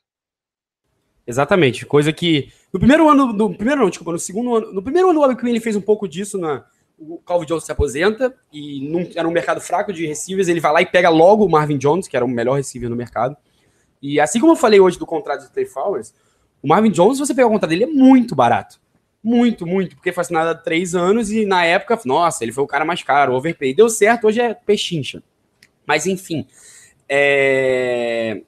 Exatamente, 1.27 1.85
coisa 1.85 2.13
que 2.13 2.51
no 2.71 2.79
primeiro 2.79 3.09
ano, 3.09 3.33
no 3.33 3.55
primeiro 3.55 3.81
não, 3.81 3.89
desculpa, 3.89 4.11
no 4.11 4.19
segundo 4.19 4.55
ano, 4.55 4.73
no 4.73 4.83
primeiro 4.83 5.09
ano 5.09 5.21
o 5.21 5.35
Quinn 5.35 5.49
ele 5.49 5.59
fez 5.59 5.75
um 5.75 5.81
pouco 5.81 6.07
disso 6.07 6.37
na 6.37 6.63
o 6.97 7.17
Calvin 7.19 7.45
Jones 7.45 7.63
se 7.63 7.71
aposenta 7.71 8.33
e 8.51 8.87
não, 8.89 9.07
era 9.15 9.27
um 9.27 9.31
mercado 9.31 9.59
fraco 9.59 9.91
de 9.91 10.05
receivers, 10.05 10.47
ele 10.47 10.59
vai 10.59 10.71
lá 10.71 10.81
e 10.81 10.85
pega 10.85 11.09
logo 11.09 11.45
o 11.45 11.49
Marvin 11.49 11.77
Jones, 11.77 12.07
que 12.07 12.15
era 12.15 12.25
o 12.25 12.27
melhor 12.27 12.55
receiver 12.55 12.89
no 12.89 12.95
mercado. 12.95 13.35
E 14.01 14.19
assim 14.19 14.39
como 14.39 14.53
eu 14.53 14.57
falei 14.57 14.79
hoje 14.79 14.97
do 14.97 15.05
contrato 15.05 15.41
de 15.41 15.51
Trey 15.51 15.65
Flowers, 15.65 16.13
o 16.61 16.67
Marvin 16.67 16.91
Jones, 16.91 17.17
se 17.17 17.25
você 17.25 17.33
pegar 17.33 17.47
o 17.47 17.51
contrato 17.51 17.69
dele, 17.69 17.83
é 17.83 17.87
muito 17.87 18.35
barato. 18.35 18.79
Muito, 19.23 19.65
muito, 19.65 19.95
porque 19.95 20.11
foi 20.11 20.21
assinado 20.21 20.51
há 20.51 20.55
três 20.55 20.93
anos 20.93 21.31
e 21.31 21.45
na 21.45 21.65
época, 21.65 21.99
nossa, 22.05 22.43
ele 22.43 22.51
foi 22.51 22.63
o 22.63 22.67
cara 22.67 22.85
mais 22.85 23.01
caro, 23.01 23.33
overpay. 23.33 23.73
Deu 23.73 23.89
certo, 23.89 24.27
hoje 24.27 24.39
é 24.39 24.53
pechincha. 24.53 25.23
Mas 25.85 26.05
enfim, 26.05 26.47
é... 27.09 28.41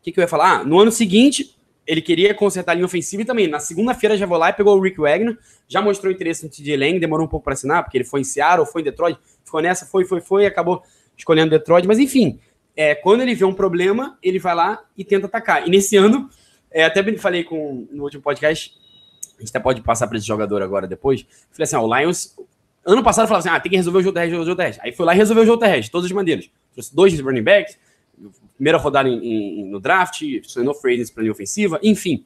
o 0.00 0.02
que, 0.02 0.12
que 0.12 0.18
eu 0.18 0.22
ia 0.22 0.28
falar? 0.28 0.60
Ah, 0.60 0.64
no 0.64 0.78
ano 0.78 0.90
seguinte, 0.90 1.53
ele 1.86 2.00
queria 2.00 2.34
consertar 2.34 2.72
a 2.72 2.74
linha 2.74 2.86
ofensiva 2.86 3.22
e 3.22 3.24
também, 3.24 3.46
na 3.46 3.58
segunda-feira 3.58 4.16
já 4.16 4.26
vou 4.26 4.38
lá 4.38 4.50
e 4.50 4.52
pegou 4.52 4.76
o 4.76 4.80
Rick 4.80 4.98
Wagner, 4.98 5.36
já 5.68 5.82
mostrou 5.82 6.12
interesse 6.12 6.44
no 6.44 6.50
TJ 6.50 6.76
Lang, 6.76 6.98
demorou 6.98 7.26
um 7.26 7.28
pouco 7.28 7.44
para 7.44 7.52
assinar, 7.52 7.82
porque 7.82 7.98
ele 7.98 8.04
foi 8.04 8.20
em 8.20 8.24
Seattle, 8.24 8.66
foi 8.66 8.80
em 8.80 8.84
Detroit, 8.84 9.18
ficou 9.44 9.60
nessa, 9.60 9.86
foi, 9.86 10.04
foi, 10.04 10.20
foi, 10.20 10.46
acabou 10.46 10.82
escolhendo 11.16 11.50
Detroit, 11.50 11.86
mas 11.86 11.98
enfim, 11.98 12.40
é, 12.76 12.94
quando 12.94 13.20
ele 13.20 13.34
vê 13.34 13.44
um 13.44 13.54
problema, 13.54 14.18
ele 14.22 14.38
vai 14.38 14.54
lá 14.54 14.82
e 14.96 15.04
tenta 15.04 15.26
atacar. 15.26 15.66
E 15.66 15.70
nesse 15.70 15.96
ano, 15.96 16.28
é, 16.70 16.84
até 16.84 17.02
falei 17.16 17.44
com, 17.44 17.86
no 17.90 18.04
último 18.04 18.22
podcast, 18.22 18.72
a 19.36 19.40
gente 19.40 19.50
até 19.50 19.60
pode 19.60 19.82
passar 19.82 20.06
para 20.06 20.16
esse 20.16 20.26
jogador 20.26 20.62
agora 20.62 20.86
depois, 20.86 21.24
falei 21.52 21.64
assim, 21.64 21.76
ó, 21.76 21.82
o 21.82 21.98
Lions, 21.98 22.34
ano 22.84 23.02
passado 23.02 23.28
falava 23.28 23.46
assim, 23.46 23.56
ah, 23.56 23.60
tem 23.60 23.70
que 23.70 23.76
resolver 23.76 23.98
o 23.98 24.02
jogo 24.02 24.14
terrestre, 24.14 24.38
o 24.38 24.44
jogo 24.44 24.56
terrestre. 24.56 24.84
Aí 24.84 24.92
foi 24.92 25.06
lá 25.06 25.14
e 25.14 25.16
resolveu 25.16 25.44
o 25.44 25.46
jogo 25.46 25.58
terrestre, 25.58 25.84
de 25.84 25.90
todas 25.90 26.06
as 26.06 26.12
maneiras. 26.12 26.50
Trouxe 26.72 26.94
dois 26.94 27.18
running 27.20 27.42
backs, 27.42 27.78
primeira 28.54 28.78
rodada 28.78 29.08
em, 29.08 29.60
em- 29.60 29.64
no 29.70 29.80
draft, 29.80 30.22
acionou 30.44 30.74
free 30.74 31.04
para 31.12 31.22
linha 31.22 31.32
ofensiva, 31.32 31.78
enfim. 31.82 32.24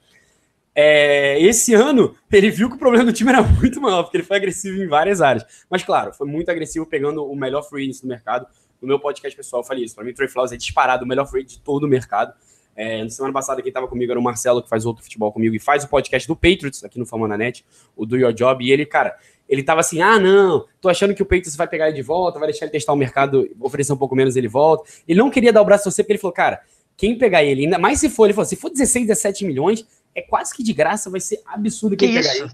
É, 0.75 1.40
esse 1.40 1.75
ano, 1.75 2.14
ele 2.30 2.50
viu 2.50 2.68
que 2.68 2.76
o 2.76 2.78
problema 2.78 3.04
do 3.04 3.12
time 3.12 3.30
era 3.30 3.42
muito 3.42 3.80
maior, 3.80 4.04
porque 4.04 4.16
ele 4.18 4.25
foi 4.25 4.37
agressivo 4.37 4.80
em 4.82 4.87
várias 4.87 5.20
áreas. 5.20 5.44
Mas, 5.68 5.82
claro, 5.82 6.12
foi 6.12 6.26
muito 6.26 6.50
agressivo 6.50 6.87
pegando 6.87 7.25
o 7.25 7.35
melhor 7.35 7.62
free 7.62 7.82
agent 7.88 8.02
do 8.02 8.08
mercado. 8.08 8.47
No 8.80 8.87
meu 8.87 9.00
podcast 9.00 9.37
pessoal, 9.37 9.62
eu 9.62 9.66
falei 9.66 9.85
isso. 9.85 9.94
Para 9.94 10.04
mim, 10.04 10.12
o 10.12 10.14
Trey 10.14 10.28
Flowers 10.28 10.52
é 10.52 10.56
disparado 10.56 11.04
o 11.04 11.08
melhor 11.08 11.26
free 11.26 11.40
agent 11.40 11.50
de 11.50 11.61
todo 11.61 11.85
o 11.85 11.88
mercado. 11.88 12.32
É, 12.76 13.02
na 13.02 13.11
semana 13.11 13.35
passada, 13.35 13.61
quem 13.61 13.70
estava 13.70 13.88
comigo 13.88 14.12
era 14.12 14.20
o 14.20 14.23
Marcelo, 14.23 14.62
que 14.62 14.68
faz 14.68 14.87
outro 14.87 15.02
futebol 15.02 15.32
comigo 15.32 15.52
e 15.56 15.58
faz 15.58 15.82
o 15.82 15.88
podcast 15.88 16.28
do 16.28 16.37
Patriots 16.37 16.85
aqui 16.85 16.97
no 16.97 17.04
Fama 17.04 17.26
na 17.26 17.37
Net, 17.37 17.66
o 17.97 18.06
Do 18.06 18.16
Your 18.16 18.32
Job. 18.32 18.64
E 18.64 18.70
ele, 18.70 18.87
cara, 18.87 19.16
ele 19.49 19.62
tava 19.62 19.81
assim: 19.81 20.00
ah, 20.02 20.19
não, 20.19 20.67
tô 20.81 20.88
achando 20.88 21.14
que 21.14 21.23
o 21.23 21.26
Patriots 21.26 21.57
vai 21.57 21.67
pegar 21.67 21.87
ele 21.88 21.97
de 21.97 22.02
volta, 22.02 22.38
vai 22.38 22.49
deixar 22.49 22.67
ele 22.67 22.73
testar 22.73 22.93
o 22.93 22.97
mercado, 22.97 23.49
oferecer 23.61 23.93
um 23.93 23.97
pouco 23.97 24.14
menos, 24.14 24.37
ele 24.37 24.49
volta. 24.49 24.88
Ele 25.07 25.19
não 25.19 25.31
queria 25.31 25.52
dar 25.52 25.62
o 25.62 25.64
braço 25.64 25.88
a 25.88 25.90
você, 25.90 26.02
porque 26.02 26.12
ele 26.12 26.19
falou, 26.21 26.35
cara, 26.35 26.61
quem 26.97 27.17
pegar 27.17 27.43
ele, 27.45 27.64
ainda 27.64 27.78
mais 27.78 27.99
se 28.00 28.11
for, 28.11 28.25
ele 28.26 28.35
falou, 28.35 28.47
se 28.47 28.57
for 28.57 28.71
16, 28.71 29.07
17 29.07 29.45
milhões, 29.45 29.87
é 30.14 30.21
quase 30.21 30.55
que 30.55 30.62
de 30.62 30.73
graça, 30.73 31.09
vai 31.09 31.21
ser 31.21 31.40
absurdo 31.47 31.97
Que 31.97 32.07
quem 32.07 32.14
pegar 32.17 32.35
isso? 32.35 32.45
ele. 32.45 32.52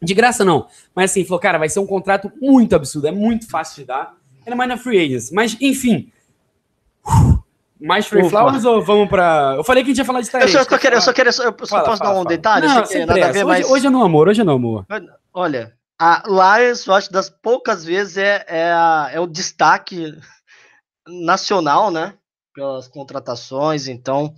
De 0.00 0.14
graça 0.14 0.44
não, 0.44 0.66
mas 0.94 1.10
assim, 1.10 1.24
falou, 1.24 1.40
cara, 1.40 1.58
vai 1.58 1.68
ser 1.68 1.80
um 1.80 1.86
contrato 1.86 2.30
muito 2.40 2.76
absurdo, 2.76 3.08
é 3.08 3.12
muito 3.12 3.48
fácil 3.48 3.76
de 3.82 3.84
dar, 3.86 4.14
ainda 4.44 4.54
mais 4.56 4.68
na 4.68 4.76
Free 4.76 4.98
Agents. 4.98 5.30
Mas, 5.32 5.56
enfim, 5.60 6.12
mais 7.80 8.06
Free 8.06 8.20
Ufa. 8.22 8.30
Flowers 8.30 8.64
ou 8.64 8.82
vamos 8.82 9.08
pra... 9.08 9.54
Eu 9.56 9.64
falei 9.64 9.82
que 9.82 9.90
a 9.90 9.92
gente 9.92 9.98
ia 9.98 10.04
falar 10.04 10.20
de 10.20 10.28
Eu 10.28 10.32
Tyrese. 10.32 10.52
só, 10.52 10.58
só 10.64 10.68
quer 10.68 10.78
queria, 10.78 10.96
eu 10.96 11.00
só 11.00 11.12
queria, 11.12 11.28
eu 11.30 11.32
só 11.32 11.42
Fala, 11.42 11.52
posso 11.54 11.70
fala, 11.70 11.86
dar 11.98 12.10
um 12.10 12.14
fala. 12.14 12.24
detalhe? 12.28 12.66
Não, 12.66 12.84
sem 12.86 13.04
hoje, 13.44 13.64
hoje 13.64 13.86
é 13.86 13.90
no 13.90 14.02
amor, 14.02 14.28
hoje 14.28 14.40
é 14.40 14.44
no 14.44 14.52
amor. 14.52 14.86
olha, 15.32 15.72
a 15.98 16.22
Lions, 16.26 16.86
eu 16.86 16.94
acho 16.94 17.10
das 17.12 17.28
poucas 17.28 17.84
vezes 17.84 18.16
é, 18.16 18.44
é, 18.48 18.72
a- 18.72 19.10
é 19.12 19.20
o 19.20 19.26
destaque 19.26 20.14
nacional, 21.06 21.90
né? 21.90 22.14
Pelas 22.54 22.88
contratações, 22.88 23.88
então 23.88 24.34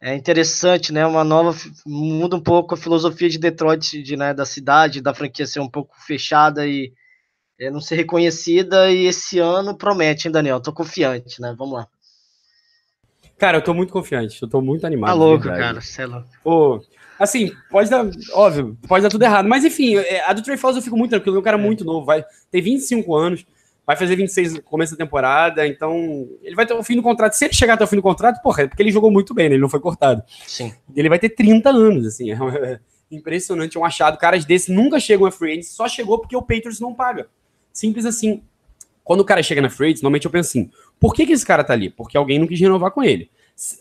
é 0.00 0.14
interessante, 0.14 0.92
né? 0.92 1.06
Uma 1.06 1.24
nova 1.24 1.56
muda 1.86 2.36
um 2.36 2.40
pouco 2.42 2.74
a 2.74 2.78
filosofia 2.78 3.28
de 3.28 3.38
Detroit, 3.38 4.02
de, 4.02 4.16
né, 4.16 4.34
da 4.34 4.44
cidade, 4.44 5.00
da 5.00 5.14
franquia 5.14 5.46
ser 5.46 5.60
um 5.60 5.68
pouco 5.70 5.94
fechada 6.06 6.66
e, 6.66 6.92
é, 7.58 7.70
não 7.70 7.80
ser 7.80 7.96
reconhecida 7.96 8.90
e 8.90 9.06
esse 9.06 9.38
ano 9.38 9.76
promete, 9.76 10.28
hein, 10.28 10.32
Daniel? 10.32 10.60
Tô 10.60 10.72
confiante, 10.72 11.40
né? 11.40 11.54
Vamos 11.58 11.74
lá. 11.74 11.88
Cara, 13.38 13.58
eu 13.58 13.64
tô 13.64 13.74
muito 13.74 13.92
confiante, 13.92 14.42
eu 14.42 14.48
tô 14.48 14.60
muito 14.62 14.86
animado. 14.86 15.08
Tá 15.08 15.14
louco, 15.14 15.44
verdade. 15.44 15.60
cara. 15.60 15.80
Sei 15.80 16.06
lá. 16.06 16.24
Pô, 16.42 16.80
assim, 17.18 17.52
pode 17.70 17.90
dar, 17.90 18.08
óbvio, 18.32 18.76
pode 18.86 19.02
dar 19.02 19.08
tudo 19.08 19.22
errado, 19.22 19.48
mas 19.48 19.64
enfim, 19.64 19.96
é, 19.96 20.24
a 20.26 20.32
do 20.32 20.42
Trey 20.42 20.56
Flowers 20.56 20.76
eu 20.76 20.82
fico 20.82 20.96
muito 20.96 21.10
tranquilo, 21.10 21.36
é 21.36 21.40
um 21.40 21.42
cara 21.42 21.58
muito 21.58 21.84
novo, 21.84 22.04
vai 22.04 22.24
ter 22.50 22.60
25 22.60 23.14
anos, 23.14 23.46
vai 23.86 23.96
fazer 23.96 24.16
26 24.16 24.54
no 24.54 24.62
começo 24.62 24.92
da 24.92 25.04
temporada, 25.04 25.66
então 25.66 26.28
ele 26.42 26.56
vai 26.56 26.66
ter 26.66 26.74
o 26.74 26.82
fim 26.82 26.96
do 26.96 27.02
contrato. 27.02 27.34
Se 27.34 27.44
ele 27.44 27.54
chegar 27.54 27.74
até 27.74 27.84
o 27.84 27.86
fim 27.86 27.96
do 27.96 28.02
contrato, 28.02 28.42
porra, 28.42 28.64
é 28.64 28.66
porque 28.66 28.82
ele 28.82 28.90
jogou 28.90 29.10
muito 29.10 29.32
bem, 29.32 29.48
né? 29.48 29.54
Ele 29.54 29.62
não 29.62 29.68
foi 29.68 29.78
cortado. 29.78 30.22
Sim. 30.46 30.74
Ele 30.94 31.08
vai 31.08 31.20
ter 31.20 31.28
30 31.28 31.70
anos, 31.70 32.06
assim, 32.06 32.32
é, 32.32 32.34
é 32.34 32.80
impressionante, 33.10 33.76
é 33.76 33.80
um 33.80 33.84
achado. 33.84 34.18
Caras 34.18 34.44
desses 34.44 34.68
nunca 34.68 34.98
chegam 34.98 35.26
a 35.26 35.30
free 35.30 35.62
só 35.62 35.88
chegou 35.88 36.18
porque 36.18 36.36
o 36.36 36.42
Patriots 36.42 36.80
não 36.80 36.92
paga. 36.92 37.28
Simples 37.72 38.04
assim. 38.04 38.42
Quando 39.04 39.20
o 39.20 39.24
cara 39.24 39.40
chega 39.40 39.62
na 39.62 39.70
free 39.70 39.94
normalmente 39.94 40.24
eu 40.24 40.32
penso 40.32 40.48
assim, 40.48 40.68
por 40.98 41.14
que, 41.14 41.24
que 41.24 41.32
esse 41.32 41.46
cara 41.46 41.62
tá 41.62 41.72
ali? 41.72 41.88
Porque 41.88 42.16
alguém 42.16 42.40
não 42.40 42.46
quis 42.48 42.58
renovar 42.58 42.90
com 42.90 43.04
ele. 43.04 43.30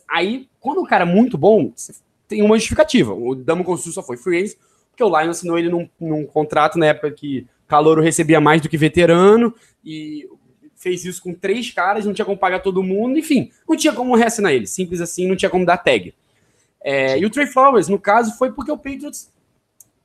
Aí, 0.08 0.48
quando 0.60 0.82
o 0.82 0.86
cara 0.86 1.04
é 1.04 1.08
muito 1.08 1.38
bom, 1.38 1.74
tem 2.28 2.42
uma 2.42 2.56
justificativa. 2.56 3.14
O 3.14 3.36
Damo 3.36 3.64
Consul 3.64 3.92
só 3.92 4.04
foi 4.04 4.18
free 4.18 4.44
agent, 4.44 4.58
porque 4.90 5.04
o 5.04 5.10
Lions 5.10 5.38
assinou 5.38 5.58
ele 5.58 5.70
num, 5.70 5.90
num 6.00 6.26
contrato 6.26 6.78
na 6.78 6.88
época 6.88 7.12
que 7.12 7.48
Calouro 7.68 8.02
recebia 8.02 8.40
mais 8.40 8.62
do 8.62 8.70
que 8.70 8.78
veterano, 8.78 9.54
e 9.84 10.28
fez 10.76 11.04
isso 11.04 11.22
com 11.22 11.34
três 11.34 11.72
caras, 11.72 12.06
não 12.06 12.14
tinha 12.14 12.26
como 12.26 12.38
pagar 12.38 12.60
todo 12.60 12.84
mundo, 12.84 13.18
enfim, 13.18 13.52
não 13.68 13.76
tinha 13.76 13.94
como 13.94 14.16
reassinar 14.16 14.52
ele. 14.52 14.68
Simples 14.68 15.02
assim, 15.02 15.28
não 15.28 15.36
tinha 15.36 15.50
como 15.50 15.66
dar 15.66 15.78
tag. 15.78 16.14
É, 16.82 17.18
e 17.18 17.26
o 17.26 17.30
Trey 17.30 17.48
Flowers, 17.48 17.88
no 17.88 18.00
caso, 18.00 18.38
foi 18.38 18.52
porque 18.52 18.72
o 18.72 18.78
Patriots 18.78 19.32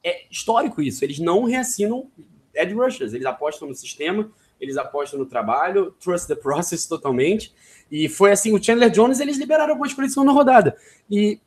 é 0.03 0.25
histórico 0.31 0.81
isso. 0.81 1.05
Eles 1.05 1.19
não 1.19 1.45
reassinam 1.45 2.07
Ed 2.55 2.73
Rushers, 2.73 3.13
eles 3.13 3.27
apostam 3.27 3.69
no 3.69 3.75
sistema, 3.75 4.31
eles 4.59 4.77
apostam 4.77 5.19
no 5.19 5.27
trabalho, 5.27 5.95
trust 6.01 6.27
the 6.27 6.35
process 6.35 6.87
totalmente. 6.87 7.53
E 7.91 8.09
foi 8.09 8.31
assim, 8.33 8.55
o 8.55 8.63
Chandler 8.63 8.91
Jones, 8.91 9.21
eles 9.21 9.37
liberaram 9.37 9.73
algumas 9.73 9.93
coleções 9.93 10.25
na 10.25 10.33
rodada. 10.33 10.77
E 11.11 11.39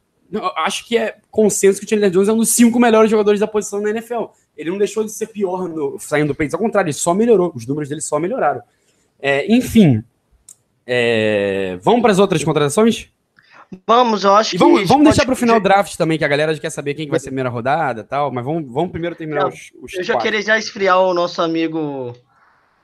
acho 0.58 0.88
que 0.88 0.98
é 0.98 1.18
consenso 1.30 1.80
que 1.80 1.86
o 1.86 1.90
Chandler 1.90 2.10
Jones 2.10 2.30
é 2.30 2.34
um 2.34 2.38
dos 2.38 2.50
cinco 2.50 2.80
melhores 2.80 3.10
jogadores 3.10 3.40
da 3.40 3.48
posição 3.48 3.82
na 3.82 3.90
NFL. 3.90 4.26
Ele 4.56 4.70
não 4.70 4.78
deixou 4.78 5.04
de 5.04 5.12
ser 5.12 5.28
pior 5.28 5.68
no, 5.68 5.98
saindo 6.00 6.28
do 6.28 6.34
Patriots, 6.34 6.54
ao 6.54 6.60
contrário, 6.60 6.88
ele 6.88 6.94
só 6.94 7.14
melhorou, 7.14 7.52
os 7.56 7.66
números 7.66 7.90
dele 7.90 8.02
só 8.02 8.20
melhoraram. 8.20 8.62
É, 9.20 9.52
enfim, 9.52 10.04
é, 10.86 11.78
vamos 11.82 12.02
para 12.02 12.12
as 12.12 12.20
outras 12.20 12.44
contratações? 12.44 13.10
Vamos, 13.88 14.24
eu 14.24 14.36
acho 14.36 14.56
E 14.56 14.58
que. 14.58 14.64
vamos, 14.64 14.88
vamos 14.88 15.04
deixar 15.06 15.26
para 15.26 15.34
o 15.34 15.38
final 15.38 15.58
o 15.58 15.60
draft 15.60 15.96
também, 15.96 16.18
que 16.18 16.26
a 16.26 16.28
galera 16.28 16.54
já 16.54 16.62
quer 16.62 16.70
saber 16.70 16.94
quem 16.94 17.06
que 17.06 17.12
vai 17.12 17.20
ser 17.20 17.30
a 17.30 17.32
primeira 17.32 17.50
rodada 17.50 18.02
e 18.02 18.04
tal, 18.04 18.32
mas 18.32 18.46
vamos, 18.46 18.72
vamos 18.72 18.92
primeiro 18.92 19.16
terminar 19.16 19.42
Não, 19.42 19.50
os, 19.50 19.72
os 19.82 19.94
Eu 19.96 20.04
já 20.04 20.18
queria 20.18 20.42
já 20.42 20.58
esfriar 20.58 21.00
o 21.00 21.14
nosso 21.14 21.42
amigo 21.42 22.14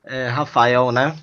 é, 0.03 0.27
Rafael, 0.27 0.91
né? 0.91 1.15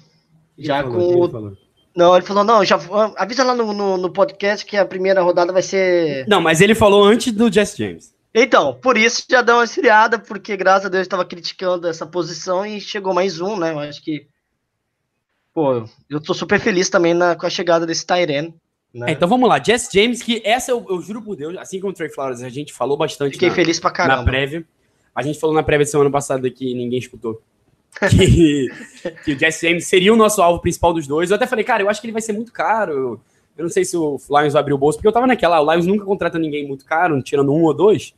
Quem 0.56 0.64
Já 0.66 0.82
falou? 0.82 1.28
com? 1.28 1.65
Não, 1.96 2.14
ele 2.14 2.26
falou, 2.26 2.44
não, 2.44 2.62
já 2.62 2.78
avisa 3.16 3.42
lá 3.42 3.54
no, 3.54 3.72
no, 3.72 3.96
no 3.96 4.10
podcast 4.12 4.66
que 4.66 4.76
a 4.76 4.84
primeira 4.84 5.22
rodada 5.22 5.50
vai 5.50 5.62
ser. 5.62 6.26
Não, 6.28 6.42
mas 6.42 6.60
ele 6.60 6.74
falou 6.74 7.02
antes 7.02 7.32
do 7.32 7.50
Jess 7.50 7.74
James. 7.74 8.14
Então, 8.34 8.74
por 8.74 8.98
isso 8.98 9.24
já 9.30 9.40
deu 9.40 9.54
uma 9.54 9.64
esfriada, 9.64 10.18
porque 10.18 10.58
graças 10.58 10.84
a 10.84 10.88
Deus 10.90 11.02
estava 11.02 11.24
criticando 11.24 11.88
essa 11.88 12.04
posição 12.04 12.66
e 12.66 12.78
chegou 12.82 13.14
mais 13.14 13.40
um, 13.40 13.58
né? 13.58 13.72
Eu 13.72 13.78
acho 13.78 14.02
que. 14.02 14.26
Pô, 15.54 15.88
eu 16.10 16.20
tô 16.20 16.34
super 16.34 16.60
feliz 16.60 16.90
também 16.90 17.14
na, 17.14 17.34
com 17.34 17.46
a 17.46 17.50
chegada 17.50 17.86
desse 17.86 18.04
Tyren. 18.04 18.52
Né? 18.92 19.06
É, 19.08 19.12
então 19.12 19.26
vamos 19.26 19.48
lá, 19.48 19.58
Jess 19.62 19.88
James, 19.90 20.22
que 20.22 20.42
essa 20.44 20.70
eu, 20.70 20.84
eu 20.90 21.00
juro 21.00 21.22
por 21.22 21.34
Deus, 21.34 21.56
assim 21.56 21.80
como 21.80 21.92
o 21.92 21.94
Trey 21.94 22.10
Flowers, 22.10 22.42
a 22.42 22.50
gente 22.50 22.74
falou 22.74 22.98
bastante 22.98 23.32
Fiquei 23.32 23.48
na, 23.48 23.54
feliz 23.54 23.80
pra 23.80 23.88
na 23.88 23.96
caramba. 23.96 24.24
prévia. 24.24 24.66
A 25.14 25.22
gente 25.22 25.40
falou 25.40 25.56
na 25.56 25.62
prévia 25.62 25.86
de 25.86 25.90
semana 25.90 26.10
passada 26.10 26.50
que 26.50 26.74
ninguém 26.74 26.98
escutou. 26.98 27.40
Que, 28.10 28.68
que 29.24 29.32
o 29.32 29.38
Jesse 29.38 29.66
James 29.66 29.86
seria 29.86 30.12
o 30.12 30.16
nosso 30.16 30.42
alvo 30.42 30.60
principal 30.60 30.92
dos 30.92 31.06
dois. 31.06 31.30
Eu 31.30 31.36
até 31.36 31.46
falei, 31.46 31.64
cara, 31.64 31.82
eu 31.82 31.88
acho 31.88 32.00
que 32.00 32.06
ele 32.06 32.12
vai 32.12 32.20
ser 32.20 32.34
muito 32.34 32.52
caro. 32.52 33.20
Eu 33.56 33.62
não 33.62 33.70
sei 33.70 33.84
se 33.84 33.96
o 33.96 34.18
Lions 34.28 34.52
vai 34.52 34.60
abrir 34.60 34.74
o 34.74 34.78
bolso, 34.78 34.98
porque 34.98 35.08
eu 35.08 35.12
tava 35.12 35.26
naquela, 35.26 35.60
o 35.60 35.72
Lions 35.72 35.86
nunca 35.86 36.04
contrata 36.04 36.38
ninguém 36.38 36.68
muito 36.68 36.84
caro, 36.84 37.22
tirando 37.22 37.52
um 37.52 37.62
ou 37.62 37.72
dois. 37.72 38.12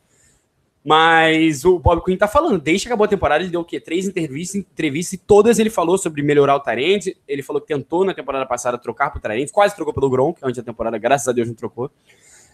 Mas 0.83 1.65
o 1.65 1.77
Bob 1.77 2.03
Quinn 2.03 2.17
tá 2.17 2.27
falando, 2.27 2.59
desde 2.59 2.83
que 2.83 2.89
acabou 2.89 3.05
a 3.05 3.07
temporada, 3.07 3.43
ele 3.43 3.51
deu 3.51 3.61
o 3.61 3.65
quê? 3.65 3.79
Três 3.79 4.07
entrevistas, 4.07 4.55
entrevistas 4.55 5.13
e 5.13 5.17
todas 5.17 5.59
ele 5.59 5.69
falou 5.69 5.97
sobre 5.97 6.21
melhorar 6.21 6.55
o 6.55 6.59
Tarente. 6.59 7.15
Ele 7.27 7.43
falou 7.43 7.61
que 7.61 7.67
tentou 7.67 8.03
na 8.03 8.13
temporada 8.13 8.45
passada 8.45 8.77
trocar 8.77 9.11
pro 9.11 9.21
Tarente, 9.21 9.51
quase 9.51 9.75
trocou 9.75 9.93
pelo 9.93 10.09
Gronk 10.09 10.39
antes 10.43 10.57
da 10.57 10.63
temporada, 10.63 10.97
graças 10.97 11.27
a 11.27 11.31
Deus 11.31 11.47
não 11.47 11.55
trocou. 11.55 11.91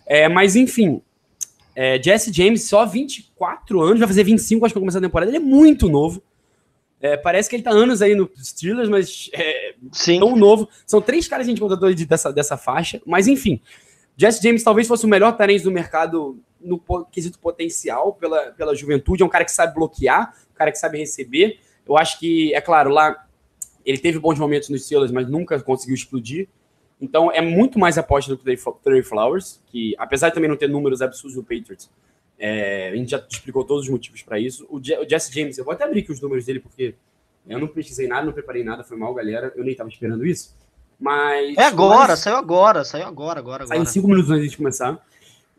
É, 0.06 0.28
mas 0.30 0.56
enfim, 0.56 1.02
é, 1.76 2.02
Jesse 2.02 2.32
James, 2.32 2.68
só 2.68 2.86
24 2.86 3.82
anos, 3.82 4.00
vai 4.00 4.08
fazer 4.08 4.24
25, 4.24 4.66
acho 4.66 4.74
que 4.74 4.80
vai 4.80 4.82
começar 4.82 5.00
a 5.00 5.02
temporada. 5.02 5.30
Ele 5.30 5.38
é 5.38 5.40
muito 5.42 5.90
novo. 5.90 6.22
É, 7.06 7.18
parece 7.18 7.48
que 7.50 7.56
ele 7.56 7.62
tá 7.64 7.70
anos 7.72 8.02
aí 8.02 8.16
no 8.16 8.28
Steelers, 8.38 8.90
mas 8.90 9.30
é 9.34 9.76
Sim. 9.92 10.20
tão 10.20 10.36
novo. 10.36 10.68
São 10.88 11.00
três 11.02 11.28
caras 11.28 11.46
que 11.46 11.52
a 11.52 11.54
gente 11.54 11.62
contratou 11.62 11.94
de- 11.94 12.06
dessa, 12.06 12.34
dessa 12.34 12.58
faixa, 12.58 13.00
mas 13.06 13.28
enfim. 13.28 13.62
Jesse 14.18 14.42
James 14.42 14.64
talvez 14.64 14.88
fosse 14.88 15.06
o 15.06 15.08
melhor 15.10 15.34
talento 15.38 15.64
do 15.66 15.72
mercado 15.72 16.40
no 16.60 16.82
quesito 17.12 17.38
potencial, 17.38 18.14
pela, 18.14 18.52
pela 18.54 18.74
juventude. 18.74 19.22
É 19.22 19.26
um 19.26 19.30
cara 19.30 19.46
que 19.46 19.52
sabe 19.52 19.76
bloquear, 19.76 20.34
um 20.52 20.56
cara 20.58 20.72
que 20.72 20.80
sabe 20.80 20.98
receber. 20.98 21.60
Eu 21.88 21.96
acho 21.96 22.18
que, 22.18 22.52
é 22.56 22.60
claro, 22.62 22.90
lá 22.90 23.24
ele 23.86 24.00
teve 24.00 24.18
bons 24.18 24.40
momentos 24.40 24.70
nos 24.70 24.84
Steelers, 24.86 25.12
mas 25.12 25.30
nunca 25.30 25.62
conseguiu 25.62 25.94
explodir. 25.94 26.48
Então 27.00 27.32
é 27.32 27.40
muito 27.42 27.78
mais 27.78 27.98
aposta 28.00 28.32
do 28.32 28.38
que 28.42 28.52
o 28.68 28.72
Trey- 28.84 29.04
Flowers, 29.04 29.62
que 29.68 29.94
apesar 30.00 30.30
de 30.30 30.34
também 30.36 30.50
não 30.50 30.58
ter 30.58 30.68
números 30.70 31.04
absurdos 31.04 31.36
no 31.38 31.44
Patriots, 31.44 31.88
é, 32.38 32.90
a 32.90 32.96
gente 32.96 33.12
já 33.12 33.24
explicou 33.30 33.64
todos 33.64 33.84
os 33.86 33.90
motivos 33.90 34.22
para 34.22 34.40
isso. 34.40 34.66
O, 34.70 34.80
Je- 34.84 34.98
o 34.98 35.08
Jesse 35.10 35.34
James, 35.34 35.58
eu 35.58 35.64
vou 35.66 35.74
até 35.74 35.84
abrir 35.86 36.02
aqui 36.02 36.12
os 36.12 36.20
números 36.22 36.46
dele, 36.46 36.60
porque 36.60 36.96
eu 37.48 37.60
não 37.60 37.68
pesquisei 37.68 38.08
nada, 38.08 38.26
não 38.26 38.34
preparei 38.34 38.64
nada, 38.64 38.84
foi 38.84 38.98
mal, 38.98 39.14
galera. 39.14 39.54
Eu 39.56 39.64
nem 39.64 39.72
estava 39.72 39.90
esperando 39.90 40.26
isso. 40.26 40.56
Mas. 41.00 41.58
É 41.58 41.64
agora, 41.66 42.10
mas- 42.10 42.20
saiu 42.20 42.36
agora, 42.38 42.84
saiu 42.84 43.06
agora, 43.06 43.40
agora, 43.40 43.68
Sai 43.68 43.78
em 43.78 43.82
agora. 43.82 43.92
5 43.94 44.08
minutos 44.08 44.32
antes 44.32 44.52
de 44.52 44.58
começar. 44.58 45.06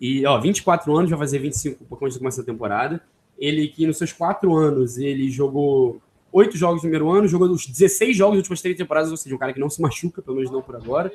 E, 0.00 0.26
ó, 0.26 0.38
24 0.40 0.94
anos, 0.96 1.10
vai 1.10 1.18
fazer 1.18 1.38
25 1.38 1.82
um 1.84 1.86
pouco 1.86 2.04
antes 2.04 2.14
de 2.14 2.20
começar 2.20 2.42
a 2.42 2.44
temporada. 2.44 3.00
Ele 3.38 3.68
que 3.68 3.86
nos 3.86 3.98
seus 3.98 4.12
4 4.12 4.54
anos, 4.54 4.98
ele 4.98 5.30
jogou 5.30 6.00
8 6.32 6.56
jogos 6.56 6.76
no 6.76 6.80
primeiro 6.82 7.10
ano, 7.10 7.26
jogou 7.28 7.48
os 7.50 7.66
16 7.66 8.16
jogos 8.16 8.34
nas 8.34 8.40
últimas 8.40 8.60
3 8.62 8.76
temporadas, 8.76 9.10
ou 9.10 9.16
seja, 9.16 9.34
um 9.34 9.38
cara 9.38 9.52
que 9.52 9.60
não 9.60 9.70
se 9.70 9.80
machuca, 9.80 10.20
pelo 10.22 10.36
menos 10.36 10.50
não 10.50 10.60
por 10.62 10.74
agora. 10.76 11.10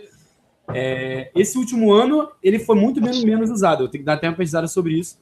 É, 0.73 1.31
esse 1.35 1.57
último 1.57 1.91
ano, 1.91 2.29
ele 2.41 2.59
foi 2.59 2.75
muito 2.75 3.01
menos, 3.01 3.23
menos 3.23 3.49
usado. 3.49 3.83
Eu 3.83 3.87
tenho 3.87 4.01
que 4.03 4.05
dar 4.05 4.13
até 4.13 4.27
uma 4.29 4.35
pesquisada 4.35 4.67
sobre 4.67 4.93
isso. 4.93 5.19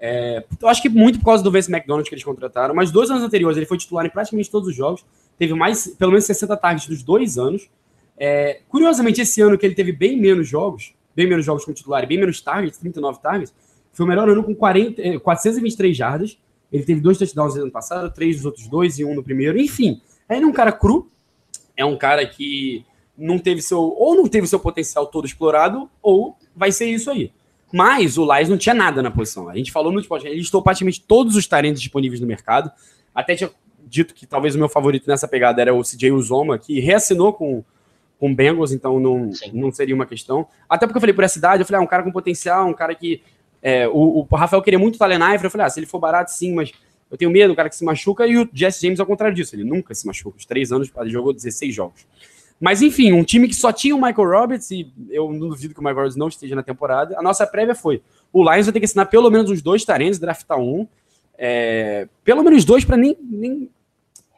É, 0.00 0.44
eu 0.60 0.68
acho 0.68 0.80
que 0.80 0.88
muito 0.88 1.18
por 1.18 1.26
causa 1.26 1.42
do 1.42 1.50
Vince 1.50 1.70
McDonald 1.70 2.08
que 2.08 2.14
eles 2.14 2.24
contrataram, 2.24 2.74
mas 2.74 2.90
dois 2.90 3.10
anos 3.10 3.22
anteriores 3.22 3.56
ele 3.56 3.66
foi 3.66 3.78
titular 3.78 4.06
em 4.06 4.10
praticamente 4.10 4.50
todos 4.50 4.68
os 4.68 4.74
jogos, 4.74 5.04
teve 5.38 5.54
mais, 5.54 5.88
pelo 5.88 6.12
menos 6.12 6.24
60 6.24 6.56
targets 6.56 6.88
dos 6.88 7.02
dois 7.02 7.36
anos. 7.36 7.68
É, 8.16 8.60
curiosamente, 8.68 9.20
esse 9.20 9.40
ano 9.40 9.56
que 9.56 9.66
ele 9.66 9.74
teve 9.74 9.92
bem 9.92 10.18
menos 10.18 10.48
jogos, 10.48 10.94
bem 11.14 11.26
menos 11.26 11.44
jogos 11.44 11.64
como 11.64 11.74
titular 11.74 12.02
e 12.04 12.06
bem 12.06 12.18
menos 12.18 12.40
targets, 12.40 12.78
39 12.78 13.20
targets, 13.20 13.54
foi 13.92 14.06
o 14.06 14.08
melhor 14.08 14.28
ano 14.28 14.44
com 14.44 14.54
40, 14.54 15.02
eh, 15.02 15.18
423 15.18 15.96
jardas. 15.96 16.38
Ele 16.72 16.84
teve 16.84 17.00
dois 17.00 17.18
touchdowns 17.18 17.56
no 17.56 17.62
ano 17.62 17.70
passado, 17.70 18.12
três 18.12 18.36
dos 18.36 18.44
outros 18.44 18.68
dois 18.68 18.98
e 18.98 19.04
um 19.04 19.14
no 19.14 19.22
primeiro. 19.22 19.58
Enfim, 19.58 20.00
ele 20.30 20.44
é 20.44 20.46
um 20.46 20.52
cara 20.52 20.70
cru, 20.70 21.10
é 21.76 21.84
um 21.84 21.96
cara 21.96 22.24
que 22.26 22.84
não 23.16 23.38
teve 23.38 23.60
seu, 23.62 23.80
ou 23.80 24.14
não 24.14 24.28
teve 24.28 24.46
seu 24.46 24.60
potencial 24.60 25.06
todo 25.06 25.26
explorado, 25.26 25.90
ou 26.00 26.36
vai 26.54 26.70
ser 26.70 26.86
isso 26.86 27.10
aí. 27.10 27.32
Mas 27.72 28.16
o 28.16 28.24
Lions 28.24 28.48
não 28.48 28.56
tinha 28.56 28.74
nada 28.74 29.02
na 29.02 29.10
posição. 29.10 29.48
A 29.48 29.56
gente 29.56 29.70
falou 29.70 29.92
no 29.92 30.02
podcast, 30.02 30.28
ele 30.28 30.40
listou 30.40 30.62
praticamente 30.62 31.00
todos 31.00 31.36
os 31.36 31.46
talentos 31.46 31.80
disponíveis 31.80 32.20
no 32.20 32.26
mercado. 32.26 32.70
Até 33.14 33.34
tinha 33.34 33.50
dito 33.86 34.14
que 34.14 34.26
talvez 34.26 34.54
o 34.54 34.58
meu 34.58 34.68
favorito 34.68 35.06
nessa 35.06 35.28
pegada 35.28 35.60
era 35.60 35.74
o 35.74 35.82
CJ 35.82 36.12
Uzoma, 36.12 36.58
que 36.58 36.80
reassinou 36.80 37.32
com 37.32 37.64
com 38.18 38.30
o 38.30 38.34
Bengals, 38.34 38.72
então 38.72 38.98
não, 38.98 39.32
Sim. 39.32 39.52
não 39.54 39.70
seria 39.70 39.94
uma 39.94 40.04
questão. 40.04 40.46
Até 40.68 40.86
porque 40.86 40.96
eu 40.96 41.00
falei 41.00 41.14
por 41.14 41.24
essa 41.24 41.38
idade, 41.38 41.62
eu 41.62 41.66
falei, 41.66 41.80
ah, 41.80 41.84
um 41.84 41.86
cara 41.86 42.02
com 42.02 42.10
potencial, 42.10 42.66
um 42.66 42.74
cara 42.74 42.94
que. 42.94 43.22
é, 43.62 43.86
o, 43.88 44.26
o 44.28 44.34
Rafael 44.34 44.60
queria 44.60 44.78
muito 44.78 44.96
o 44.96 44.98
Talen 44.98 45.18
Ivory, 45.18 45.44
eu 45.44 45.50
falei, 45.50 45.66
ah, 45.66 45.70
se 45.70 45.78
ele 45.78 45.86
for 45.86 46.00
barato, 46.00 46.32
sim, 46.32 46.52
mas 46.52 46.72
eu 47.10 47.16
tenho 47.16 47.30
medo, 47.30 47.52
um 47.52 47.56
cara 47.56 47.68
que 47.68 47.76
se 47.76 47.84
machuca, 47.84 48.26
e 48.26 48.36
o 48.36 48.48
Jesse 48.52 48.82
James 48.82 49.00
ao 49.00 49.06
contrário 49.06 49.34
disso, 49.34 49.54
ele 49.54 49.64
nunca 49.64 49.94
se 49.94 50.06
machuca. 50.06 50.36
Os 50.36 50.44
três 50.44 50.72
anos, 50.72 50.90
ele 51.00 51.10
jogou 51.10 51.32
16 51.32 51.74
jogos. 51.74 52.06
Mas 52.60 52.82
enfim, 52.82 53.12
um 53.12 53.22
time 53.22 53.48
que 53.48 53.54
só 53.54 53.72
tinha 53.72 53.94
o 53.94 54.00
Michael 54.00 54.28
Roberts, 54.28 54.70
e 54.70 54.92
eu 55.10 55.32
não 55.32 55.48
duvido 55.48 55.74
que 55.74 55.80
o 55.80 55.82
Michael 55.82 55.96
Roberts 55.96 56.16
não 56.16 56.28
esteja 56.28 56.56
na 56.56 56.62
temporada. 56.62 57.18
A 57.18 57.22
nossa 57.22 57.46
prévia 57.46 57.74
foi: 57.74 58.02
o 58.32 58.42
Lions 58.42 58.66
vai 58.66 58.72
ter 58.72 58.80
que 58.80 58.84
assinar 58.84 59.06
pelo 59.06 59.30
menos 59.30 59.50
uns 59.50 59.62
dois 59.62 59.84
tarentos, 59.84 60.18
draftar 60.18 60.58
um. 60.58 60.86
é, 61.36 62.08
pelo 62.24 62.42
menos 62.42 62.64
dois 62.64 62.84
para 62.84 62.96
nem, 62.96 63.16
nem 63.22 63.70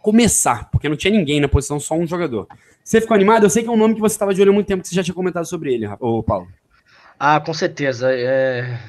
começar, 0.02 0.70
porque 0.70 0.88
não 0.88 0.96
tinha 0.96 1.12
ninguém 1.12 1.40
na 1.40 1.48
posição, 1.48 1.80
só 1.80 1.94
um 1.94 2.06
jogador. 2.06 2.46
Você 2.84 3.00
ficou 3.00 3.14
animado? 3.14 3.44
Eu 3.44 3.50
sei 3.50 3.62
que 3.62 3.68
é 3.68 3.72
um 3.72 3.76
nome 3.76 3.94
que 3.94 4.00
você 4.00 4.14
estava 4.14 4.34
de 4.34 4.40
olho 4.42 4.50
há 4.50 4.54
muito 4.54 4.66
tempo, 4.66 4.82
que 4.82 4.88
você 4.88 4.94
já 4.94 5.02
tinha 5.02 5.14
comentado 5.14 5.44
sobre 5.44 5.72
ele, 5.72 5.86
ô 5.98 6.22
Paulo. 6.22 6.48
Ah, 7.18 7.40
com 7.40 7.52
certeza. 7.52 8.10
É... 8.12 8.80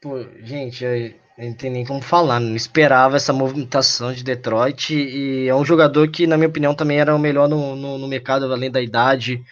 Pô, 0.00 0.24
gente, 0.42 0.84
é... 0.84 1.16
não 1.38 1.54
tem 1.54 1.70
nem 1.70 1.84
como 1.84 2.00
falar. 2.00 2.40
Não 2.40 2.54
esperava 2.54 3.16
essa 3.16 3.32
movimentação 3.32 4.12
de 4.12 4.22
Detroit. 4.22 4.94
E 4.94 5.48
é 5.48 5.54
um 5.54 5.64
jogador 5.64 6.08
que, 6.08 6.26
na 6.26 6.36
minha 6.36 6.48
opinião, 6.48 6.74
também 6.74 7.00
era 7.00 7.14
o 7.14 7.18
melhor 7.18 7.48
no, 7.48 7.74
no, 7.74 7.98
no 7.98 8.08
mercado, 8.08 8.50
além 8.52 8.70
da 8.70 8.80
idade. 8.80 9.42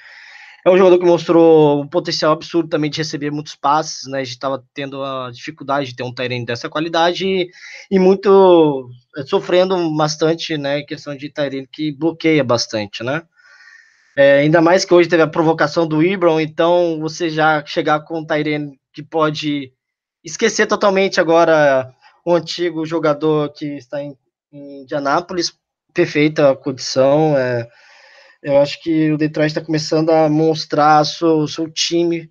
É 0.65 0.71
um 0.71 0.77
jogador 0.77 0.99
que 0.99 1.07
mostrou 1.07 1.83
um 1.83 1.89
potencial 1.89 2.33
absurdo 2.33 2.69
também 2.69 2.91
de 2.91 2.99
receber 2.99 3.31
muitos 3.31 3.55
passes, 3.55 4.07
né? 4.07 4.19
A 4.19 4.25
gente 4.25 4.35
estava 4.35 4.63
tendo 4.75 5.03
a 5.03 5.31
dificuldade 5.31 5.87
de 5.87 5.97
ter 5.97 6.03
um 6.03 6.15
Tyrene 6.15 6.45
dessa 6.45 6.69
qualidade 6.69 7.27
e, 7.27 7.49
e 7.91 7.99
muito 7.99 8.91
é, 9.17 9.23
sofrendo 9.23 9.97
bastante, 9.97 10.59
né? 10.59 10.83
Questão 10.83 11.17
de 11.17 11.31
Tyrene 11.31 11.67
que 11.67 11.93
bloqueia 11.93 12.45
bastante, 12.45 13.03
né? 13.03 13.23
É, 14.15 14.41
ainda 14.41 14.61
mais 14.61 14.85
que 14.85 14.93
hoje 14.93 15.09
teve 15.09 15.23
a 15.23 15.27
provocação 15.27 15.87
do 15.87 16.03
Ibron, 16.03 16.41
então 16.41 16.99
você 17.01 17.31
já 17.31 17.65
chegar 17.65 18.01
com 18.01 18.19
um 18.19 18.27
Tyrene 18.27 18.79
que 18.93 19.03
pode 19.03 19.73
esquecer 20.25 20.67
totalmente 20.67 21.21
agora 21.21 21.93
o 22.25 22.35
antigo 22.35 22.85
jogador 22.85 23.53
que 23.53 23.77
está 23.77 24.03
em, 24.03 24.17
em 24.53 24.83
Indianápolis, 24.83 25.53
perfeita 25.93 26.55
condição. 26.57 27.37
É, 27.37 27.69
eu 28.43 28.59
acho 28.59 28.83
que 28.83 29.13
o 29.13 29.19
Detroit 29.19 29.49
está 29.49 29.61
começando 29.61 30.11
a 30.11 30.29
mostrar 30.29 31.03
o 31.03 31.05
seu, 31.05 31.49
seu 31.49 31.71
time. 31.71 32.31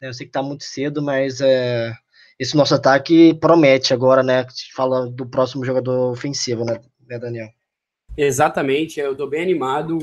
Né? 0.00 0.08
Eu 0.08 0.14
sei 0.14 0.26
que 0.26 0.30
está 0.30 0.42
muito 0.42 0.64
cedo, 0.64 1.02
mas 1.02 1.40
é, 1.40 1.92
esse 2.38 2.56
nosso 2.56 2.74
ataque 2.74 3.34
promete 3.34 3.92
agora, 3.92 4.22
né? 4.22 4.46
Fala 4.74 5.08
do 5.08 5.26
próximo 5.26 5.64
jogador 5.64 6.10
ofensivo, 6.10 6.64
né, 6.64 6.80
né 7.08 7.18
Daniel? 7.18 7.48
Exatamente, 8.16 9.00
eu 9.00 9.12
estou 9.12 9.28
bem 9.28 9.42
animado. 9.42 9.98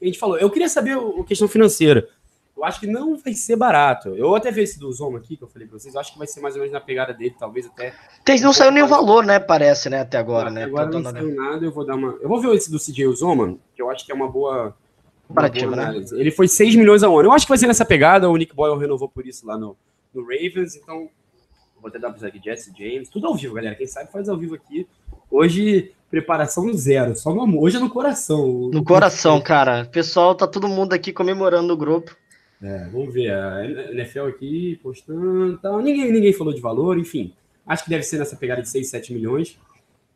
A 0.00 0.04
gente 0.04 0.18
falou, 0.18 0.38
eu 0.38 0.50
queria 0.50 0.68
saber 0.68 0.96
a 0.96 1.24
questão 1.24 1.46
financeira. 1.46 2.08
Eu 2.60 2.64
acho 2.66 2.78
que 2.78 2.86
não 2.86 3.16
vai 3.16 3.32
ser 3.32 3.56
barato. 3.56 4.10
Eu 4.10 4.34
até 4.34 4.52
vi 4.52 4.60
esse 4.60 4.78
do 4.78 4.92
Zoma 4.92 5.16
aqui, 5.16 5.34
que 5.34 5.42
eu 5.42 5.48
falei 5.48 5.66
pra 5.66 5.78
vocês, 5.78 5.94
eu 5.94 6.00
acho 6.00 6.12
que 6.12 6.18
vai 6.18 6.26
ser 6.26 6.42
mais 6.42 6.54
ou 6.54 6.60
menos 6.60 6.74
na 6.74 6.80
pegada 6.80 7.14
dele, 7.14 7.34
talvez 7.38 7.64
até. 7.64 7.94
Tem, 8.22 8.38
não 8.40 8.52
saiu 8.52 8.70
nenhum 8.70 8.86
valor, 8.86 9.24
né? 9.24 9.40
Parece, 9.40 9.88
né? 9.88 10.00
Até 10.00 10.18
agora, 10.18 10.50
né? 10.50 10.64
Agora 10.64 10.90
não 10.90 11.02
saiu 11.02 11.34
nada, 11.34 11.64
eu 11.64 11.72
vou 11.72 11.86
dar 11.86 11.94
uma. 11.94 12.18
Eu 12.20 12.28
vou 12.28 12.38
ver 12.38 12.54
esse 12.54 12.70
do 12.70 12.78
CJ 12.78 13.06
Uzoma, 13.06 13.56
que 13.74 13.80
eu 13.80 13.88
acho 13.88 14.04
que 14.04 14.12
é 14.12 14.14
uma 14.14 14.28
boa. 14.28 14.76
boa 15.26 15.48
né? 15.48 15.62
análise. 15.62 16.14
Ele 16.20 16.30
foi 16.30 16.48
6 16.48 16.76
milhões 16.76 17.02
ao 17.02 17.18
ano. 17.18 17.30
Eu 17.30 17.32
acho 17.32 17.46
que 17.46 17.48
vai 17.48 17.56
ser 17.56 17.66
nessa 17.66 17.84
pegada, 17.84 18.28
o 18.28 18.36
Nick 18.36 18.54
Boyle 18.54 18.78
renovou 18.78 19.08
por 19.08 19.26
isso 19.26 19.46
lá 19.46 19.56
no, 19.56 19.74
no 20.12 20.20
Ravens, 20.20 20.76
então. 20.76 21.08
Vou 21.80 21.88
até 21.88 21.98
dar 21.98 22.08
uma 22.08 22.26
aqui, 22.26 22.38
Jesse 22.44 22.70
James, 22.78 23.08
tudo 23.08 23.26
ao 23.26 23.34
vivo, 23.34 23.54
galera. 23.54 23.74
Quem 23.74 23.86
sabe 23.86 24.12
faz 24.12 24.28
ao 24.28 24.36
vivo 24.36 24.54
aqui. 24.54 24.86
Hoje, 25.30 25.92
preparação 26.10 26.70
zero, 26.74 27.16
só 27.16 27.32
no 27.32 27.40
amor. 27.40 27.62
Hoje 27.62 27.78
é 27.78 27.80
no 27.80 27.88
coração. 27.88 28.68
No 28.70 28.84
coração, 28.84 29.40
cara. 29.40 29.86
Pessoal, 29.86 30.34
tá 30.34 30.46
todo 30.46 30.68
mundo 30.68 30.92
aqui 30.92 31.10
comemorando 31.10 31.68
no 31.68 31.76
grupo. 31.78 32.14
É, 32.62 32.84
vamos 32.88 33.12
ver. 33.14 33.32
A 33.32 33.64
NFL 33.64 34.26
aqui 34.28 34.78
postando 34.82 35.58
tal. 35.58 35.80
Ninguém, 35.80 36.12
ninguém 36.12 36.32
falou 36.32 36.52
de 36.52 36.60
valor, 36.60 36.98
enfim. 36.98 37.32
Acho 37.66 37.84
que 37.84 37.90
deve 37.90 38.02
ser 38.02 38.18
nessa 38.18 38.36
pegada 38.36 38.62
de 38.62 38.68
6, 38.68 38.88
7 38.88 39.12
milhões. 39.12 39.58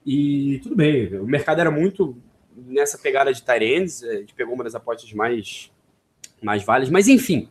E 0.05 0.61
tudo 0.63 0.77
bem. 0.77 1.15
O 1.19 1.27
mercado 1.27 1.61
era 1.61 1.71
muito 1.71 2.17
nessa 2.55 2.99
pegada 2.99 3.33
de 3.33 3.43
Tyrands. 3.43 4.03
A 4.03 4.17
gente 4.17 4.35
pegou 4.35 4.55
uma 4.55 4.65
das 4.65 4.75
apostas 4.75 5.13
mais, 5.13 5.71
mais 6.43 6.63
válidas. 6.63 6.91
Mas 6.91 7.09
enfim. 7.09 7.49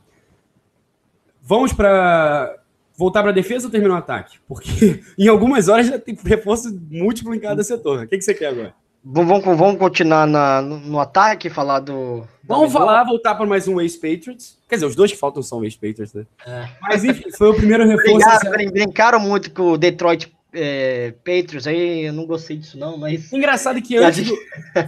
Vamos 1.42 1.74
para. 1.74 2.60
Voltar 2.96 3.24
para 3.24 3.32
a 3.32 3.34
defesa 3.34 3.66
ou 3.66 3.72
terminar 3.72 3.96
o 3.96 3.98
ataque? 3.98 4.38
Porque 4.48 5.02
em 5.18 5.28
algumas 5.28 5.68
horas 5.68 5.88
já 5.88 5.98
tem 5.98 6.16
reforço 6.24 6.80
múltiplo 6.92 7.34
em 7.34 7.40
cada 7.40 7.64
setor. 7.64 8.04
O 8.04 8.08
que, 8.08 8.20
que 8.20 8.24
você 8.24 8.36
quer 8.36 8.50
agora? 8.50 8.76
Vamos, 9.05 9.43
vamos, 9.43 9.77
continuar 9.77 10.25
na- 10.25 10.62
no, 10.62 10.98
ataque, 11.00 11.50
falar 11.50 11.81
do. 11.81 12.24
Vamos 12.45 12.72
falar, 12.72 13.03
voltar 13.03 13.36
para 13.36 13.45
mais 13.45 13.67
um 13.67 13.81
ex-Patriots. 13.81 14.57
Quer 14.69 14.75
dizer, 14.75 14.86
os 14.86 14.95
dois 14.95 15.12
que 15.12 15.17
faltam 15.17 15.43
são 15.43 15.62
ex-Patriots, 15.63 16.13
né? 16.13 16.25
É. 16.48 16.67
Mas 16.81 17.03
enfim, 17.03 17.29
foi 17.38 17.50
o 17.50 17.53
primeiro 17.53 17.83
reforço. 17.88 18.13
Brincaram, 18.13 18.51
brin- 18.51 18.72
brincaram 18.72 19.19
muito 19.19 19.51
com 19.51 19.72
o 19.74 19.77
Detroit 19.77 20.33
é, 20.53 21.13
Patriots 21.17 21.67
aí, 21.67 22.05
eu 22.05 22.13
não 22.13 22.25
gostei 22.25 22.55
disso, 22.55 22.77
não, 22.77 22.98
mas. 22.98 23.31
Engraçado 23.33 23.81
que 23.81 23.98
antes 23.98 24.25
do... 24.25 24.38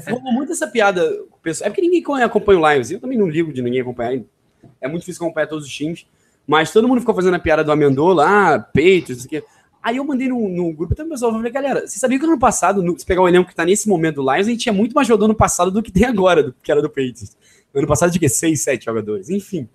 rolou 0.09 0.31
muito 0.31 0.53
essa 0.53 0.67
piada. 0.67 1.01
pessoal- 1.43 1.67
É 1.67 1.69
porque 1.69 1.81
ninguém 1.81 2.01
acompanha 2.23 2.59
o 2.59 2.71
Lions. 2.73 2.91
Eu 2.91 3.01
também 3.01 3.17
não 3.17 3.27
ligo 3.27 3.51
de 3.51 3.61
ninguém 3.61 3.81
acompanhar. 3.81 4.21
É 4.79 4.87
muito 4.87 5.01
difícil 5.01 5.25
acompanhar 5.25 5.47
todos 5.47 5.65
os 5.65 5.71
times. 5.73 6.05
Mas 6.47 6.71
todo 6.71 6.87
mundo 6.87 6.99
ficou 6.99 7.15
fazendo 7.15 7.33
a 7.33 7.39
piada 7.39 7.63
do 7.63 7.71
Amendola, 7.71 8.25
ah, 8.27 8.59
Patriots, 8.59 9.09
não 9.09 9.29
sei 9.29 9.39
o 9.39 9.41
quê. 9.41 9.47
Aí 9.85 9.97
eu 9.97 10.03
mandei 10.03 10.27
no, 10.27 10.49
no 10.49 10.73
grupo, 10.73 10.99
o 10.99 11.09
pessoal 11.09 11.31
falou, 11.31 11.51
galera, 11.51 11.85
você 11.85 11.99
sabia 11.99 12.17
que 12.17 12.25
no 12.25 12.31
ano 12.31 12.39
passado, 12.39 12.81
no, 12.81 12.97
se 12.97 13.05
pegar 13.05 13.21
o 13.21 13.27
elenco 13.27 13.47
que 13.47 13.55
tá 13.55 13.63
nesse 13.63 13.87
momento 13.87 14.15
do 14.15 14.21
Lions, 14.23 14.47
a 14.47 14.49
gente 14.49 14.61
tinha 14.61 14.73
muito 14.73 14.93
mais 14.93 15.07
jogador 15.07 15.27
no 15.27 15.35
passado 15.35 15.69
do 15.69 15.83
que 15.83 15.91
tem 15.91 16.05
agora, 16.05 16.41
do, 16.41 16.55
que 16.63 16.71
era 16.71 16.81
do 16.81 16.89
Patriots. 16.89 17.37
No 17.71 17.81
ano 17.81 17.87
passado, 17.87 18.11
de 18.11 18.17
que? 18.17 18.27
Seis, 18.27 18.63
sete 18.63 18.85
jogadores. 18.85 19.29
Enfim. 19.29 19.69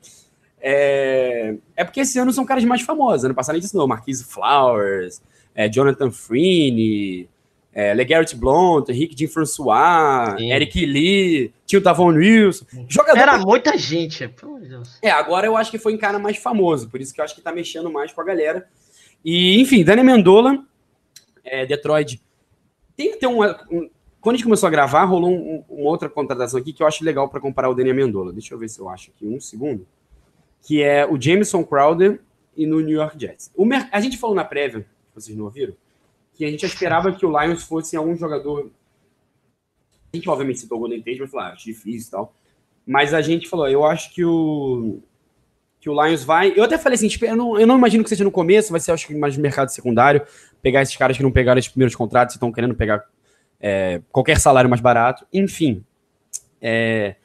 É, 0.61 1.55
é 1.77 1.85
porque 1.85 2.01
esse 2.01 2.19
ano 2.19 2.33
são 2.33 2.45
caras 2.45 2.65
mais 2.65 2.83
famosos. 2.83 3.25
Ano 3.25 3.37
passado 3.37 3.55
a 3.55 3.59
gente 3.59 3.67
ensinou 3.67 3.87
Marquise 3.87 4.25
Flowers, 4.25 5.23
é, 5.55 5.69
Jonathan 5.69 6.11
Freeney, 6.11 7.29
é, 7.73 7.95
LeGarrette 7.95 8.35
Blount, 8.35 8.89
Rick 8.89 9.17
Jim 9.17 9.29
François, 9.29 10.35
Sim. 10.37 10.51
Eric 10.51 10.87
Lee, 10.87 11.55
tio 11.65 11.81
Tavon 11.81 12.15
Wilson. 12.15 12.67
Jogador 12.89 13.17
Era 13.17 13.39
muita 13.39 13.79
gente, 13.79 14.27
pelo 14.27 14.57
amor 14.57 14.63
de 14.63 14.71
Deus. 14.71 14.99
é, 15.01 15.11
agora 15.13 15.47
eu 15.47 15.57
acho 15.57 15.71
que 15.71 15.79
foi 15.79 15.93
em 15.93 15.99
cara 15.99 16.19
mais 16.19 16.37
famoso, 16.37 16.91
por 16.91 17.01
isso 17.01 17.15
que 17.15 17.21
eu 17.21 17.25
acho 17.25 17.37
que 17.37 17.41
tá 17.41 17.53
mexendo 17.53 17.89
mais 17.93 18.13
com 18.13 18.21
a 18.21 18.25
galera. 18.25 18.67
E, 19.25 19.61
enfim, 19.61 19.85
Dani 19.85 20.03
Mendola, 20.03 20.65
é, 21.45 21.67
Detroit. 21.67 22.21
Tem 22.97 23.13
que 23.13 23.19
ter 23.19 23.27
uma. 23.27 23.61
um- 23.71 23.89
quando 24.21 24.35
a 24.35 24.37
gente 24.37 24.45
começou 24.45 24.67
a 24.67 24.71
gravar, 24.71 25.05
rolou 25.05 25.31
um- 25.31 25.65
uma 25.69 25.91
outra 25.91 26.09
contratação 26.09 26.61
aqui 26.61 26.73
que 26.73 26.83
eu 26.83 26.87
acho 26.87 27.05
legal 27.05 27.29
para 27.29 27.41
comparar 27.41 27.71
o 27.71 27.75
Dani 27.75 27.93
Mendola. 27.93 28.33
Deixa 28.33 28.53
eu 28.55 28.59
ver 28.59 28.69
se 28.69 28.79
eu 28.79 28.89
acho 28.89 29.11
aqui, 29.11 29.27
um 29.27 29.41
segundo. 29.41 29.87
Que 30.63 30.83
é 30.83 31.07
o 31.07 31.21
Jameson 31.21 31.65
Crowder 31.65 32.21
e 32.57 32.67
no 32.67 32.81
New 32.81 32.97
York 32.97 33.19
Jets. 33.19 33.51
O 33.57 33.67
a 33.91 34.01
gente 34.01 34.19
falou 34.19 34.37
na 34.37 34.45
prévia, 34.45 34.87
vocês 35.15 35.37
não 35.37 35.47
ouviram, 35.47 35.75
que 36.35 36.45
a 36.45 36.51
gente 36.51 36.67
esperava 36.67 37.13
que 37.13 37.25
o 37.25 37.41
Lions 37.41 37.63
fosse 37.63 37.97
algum 37.97 38.15
jogador. 38.17 38.71
A 40.13 40.17
gente, 40.17 40.29
obviamente, 40.29 40.59
citou 40.59 40.77
o 40.77 40.81
Golden 40.81 41.01
Tate, 41.01 41.21
mas 41.21 41.31
falou, 41.31 41.47
ah, 41.47 41.53
acho 41.53 41.65
difícil 41.65 42.09
e 42.09 42.11
tal. 42.11 42.35
Mas 42.87 43.15
a 43.15 43.23
gente 43.23 43.49
falou, 43.49 43.69
eu 43.69 43.85
acho 43.85 44.13
que 44.13 44.25
o 44.25 45.01
que 45.81 45.89
o 45.89 46.05
Lions 46.05 46.23
vai. 46.23 46.53
Eu 46.55 46.63
até 46.63 46.77
falei 46.77 46.97
assim, 46.97 47.09
tipo, 47.09 47.25
eu 47.25 47.35
não, 47.35 47.59
eu 47.59 47.67
não 47.67 47.79
imagino 47.79 48.05
que 48.05 48.11
seja 48.11 48.23
no 48.23 48.31
começo, 48.31 48.71
vai 48.71 48.81
ser, 48.81 48.93
acho 48.93 49.07
que 49.07 49.15
mais 49.15 49.37
mercado 49.37 49.71
secundário, 49.71 50.23
pegar 50.61 50.83
esses 50.83 50.95
caras 50.95 51.17
que 51.17 51.23
não 51.23 51.33
pegaram 51.33 51.59
os 51.59 51.69
primeiros 51.69 51.95
contratos 51.95 52.35
e 52.35 52.37
estão 52.37 52.53
querendo 52.53 52.75
pegar 52.75 53.03
é, 53.59 54.03
qualquer 54.13 54.39
salário 54.39 54.69
mais 54.69 54.83
barato. 54.83 55.27
Enfim. 55.33 55.83
É... 56.61 57.17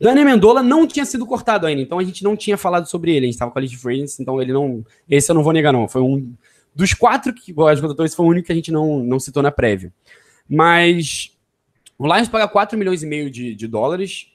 Dani 0.00 0.22
Amendola 0.22 0.62
não 0.62 0.86
tinha 0.86 1.04
sido 1.04 1.24
cortado 1.24 1.66
ainda, 1.66 1.80
então 1.80 2.00
a 2.00 2.04
gente 2.04 2.24
não 2.24 2.36
tinha 2.36 2.58
falado 2.58 2.86
sobre 2.86 3.12
ele. 3.12 3.26
A 3.26 3.28
gente 3.28 3.34
estava 3.34 3.52
com 3.52 3.58
a 3.58 3.62
lista 3.62 3.78
free 3.78 4.04
então 4.18 4.42
ele 4.42 4.52
não. 4.52 4.84
Esse 5.08 5.30
eu 5.30 5.34
não 5.34 5.42
vou 5.42 5.52
negar, 5.52 5.72
não. 5.72 5.88
Foi 5.88 6.02
um. 6.02 6.34
Dos 6.74 6.92
quatro 6.92 7.32
que 7.32 7.52
igual 7.52 7.72
contratou, 7.76 8.04
esse 8.04 8.16
foi 8.16 8.26
o 8.26 8.28
único 8.28 8.46
que 8.46 8.52
a 8.52 8.54
gente 8.54 8.72
não, 8.72 8.98
não 8.98 9.20
citou 9.20 9.44
na 9.44 9.52
prévia. 9.52 9.92
Mas 10.48 11.30
o 11.96 12.12
Lions 12.12 12.28
paga 12.28 12.48
4 12.48 12.76
milhões 12.76 13.04
e 13.04 13.06
meio 13.06 13.30
de, 13.30 13.54
de 13.54 13.68
dólares 13.68 14.26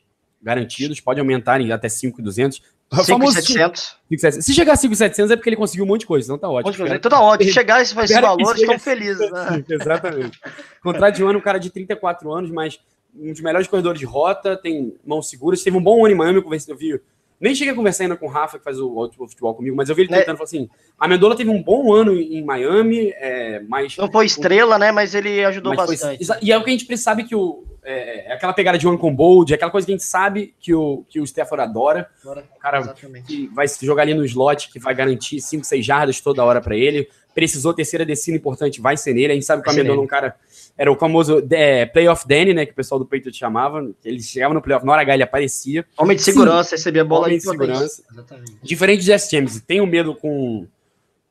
garantidos, 0.41 1.01
pode 1.01 1.19
aumentar 1.19 1.60
em 1.60 1.73
até 1.73 1.89
5,200. 1.89 2.63
O 2.91 3.04
famoso 3.04 3.34
5,700. 3.34 3.97
5,700. 4.10 4.45
Se 4.45 4.54
chegar 4.54 4.73
a 4.73 4.75
5,700 4.75 5.32
é 5.32 5.36
porque 5.36 5.49
ele 5.49 5.56
conseguiu 5.56 5.86
um 5.86 5.88
monte 5.88 6.02
de 6.02 6.08
coisa, 6.08 6.25
então 6.25 6.38
tá 6.38 6.49
ótimo. 6.49 6.88
É 6.88 6.97
toda 6.97 7.19
hora. 7.19 7.43
Se 7.43 7.52
chegar 7.52 7.82
esse, 7.82 7.97
esse 7.99 8.19
valor, 8.19 8.56
estão 8.56 8.80
felizes. 8.80 9.30
Né? 9.32 9.63
Exatamente. 9.69 10.39
Contrato 10.82 11.15
de 11.15 11.23
um 11.23 11.28
ano, 11.30 11.39
um 11.39 11.41
cara 11.41 11.60
de 11.60 11.69
34 11.69 12.32
anos, 12.34 12.49
mas 12.49 12.80
um 13.15 13.32
dos 13.32 13.41
melhores 13.41 13.67
corredores 13.67 13.99
de 13.99 14.06
rota, 14.06 14.58
tem 14.58 14.95
mãos 15.06 15.30
seguras, 15.30 15.62
teve 15.62 15.78
um 15.78 15.82
bom 15.84 16.04
ano 16.06 16.13
em 16.13 16.17
Miami, 16.17 16.38
eu 16.38 16.43
conversei, 16.43 16.73
eu 16.73 16.78
vi. 16.78 16.99
Nem 17.39 17.56
cheguei 17.56 17.71
a 17.73 17.75
conversar 17.75 18.04
ainda 18.04 18.17
com 18.17 18.25
o 18.25 18.30
Rafa, 18.30 18.58
que 18.58 18.63
faz 18.65 18.80
o 18.80 18.97
ótimo 18.97 19.28
futebol 19.28 19.54
comigo, 19.56 19.75
mas 19.75 19.88
eu 19.88 19.95
vi 19.95 20.02
ele 20.02 20.12
Né? 20.12 20.19
tentando, 20.19 20.36
falou 20.36 20.45
assim, 20.45 20.69
a 20.99 21.08
Mendola 21.08 21.38
teve 21.38 21.49
um 21.49 21.63
bom 21.63 21.93
ano 21.93 22.13
em 22.17 22.43
Miami, 22.43 23.13
é, 23.15 23.62
mas... 23.67 23.95
Não 23.97 24.12
foi 24.12 24.25
estrela, 24.25 24.78
né? 24.78 24.91
Mas 24.91 25.15
ele 25.15 25.45
ajudou 25.45 25.73
mas 25.73 25.86
foi- 25.86 25.95
bastante. 25.95 26.21
exa- 26.21 26.38
e 26.41 26.52
é 26.52 26.58
o 26.58 26.63
que 26.63 26.69
a 26.69 26.73
gente 26.73 26.97
sabe 26.97 27.23
que 27.23 27.36
o... 27.36 27.63
É, 27.89 28.28
é 28.28 28.34
aquela 28.34 28.54
pegada 28.54 28.78
de 28.78 28.88
one 28.88 28.97
com 28.97 29.13
bold, 29.13 29.52
é 29.52 29.56
aquela 29.56 29.71
coisa 29.71 29.86
que 29.86 29.91
a 29.91 29.95
gente 29.95 30.06
sabe 30.06 30.54
que 30.60 30.75
o, 30.75 31.04
que 31.10 31.19
o 31.19 31.23
Stafford 31.23 31.63
adora, 31.63 32.08
Agora, 32.21 32.45
o 32.56 32.60
cara 32.60 32.80
Exatamente. 32.80 33.25
que 33.25 33.47
vai 33.47 33.67
se 33.67 33.84
jogar 33.84 34.04
ali 34.04 34.13
no 34.13 34.23
slot, 34.25 34.69
que 34.71 34.78
vai 34.78 34.93
garantir 34.93 35.41
5, 35.41 35.65
6 35.65 35.84
jardas 35.84 36.21
toda 36.21 36.43
hora 36.43 36.62
pra 36.62 36.75
ele. 36.75 37.10
Precisou 37.34 37.73
terceira 37.73 38.06
descida 38.06 38.38
importante, 38.38 38.82
vai 38.82 38.95
ser 38.95 39.13
nele. 39.13 39.32
A 39.32 39.36
gente 39.36 39.45
sabe 39.45 39.63
que 39.63 39.69
o 39.69 39.71
Amendola 39.71 39.99
é 39.99 40.04
um 40.04 40.08
cara. 40.08 40.36
Era 40.78 40.91
o 40.91 40.95
famoso 40.95 41.45
é, 41.52 41.86
playoff 41.86 42.28
Danny, 42.28 42.54
né? 42.54 42.65
Que 42.65 42.73
o 42.73 42.75
pessoal 42.75 42.99
do 42.99 43.06
Patriot 43.06 43.36
chamava. 43.36 43.89
Ele 44.04 44.21
chegava 44.21 44.54
no 44.54 44.62
playoff, 44.62 44.86
na 44.86 44.91
hora 44.91 45.02
H 45.02 45.13
ele 45.13 45.23
aparecia. 45.23 45.86
Homem 45.97 46.17
de 46.17 46.23
Sim. 46.23 46.32
segurança, 46.34 46.75
recebia 46.75 47.02
a 47.02 47.06
bola 47.06 47.28
Homem 47.28 47.38
de 47.38 47.43
segurança. 47.43 48.04
Exatamente. 48.12 48.58
Diferente 48.62 48.99
de 48.99 49.06
Jesse 49.06 49.36
James, 49.36 49.62
tem 49.62 49.80
um 49.80 49.86
medo 49.86 50.15
com, 50.15 50.67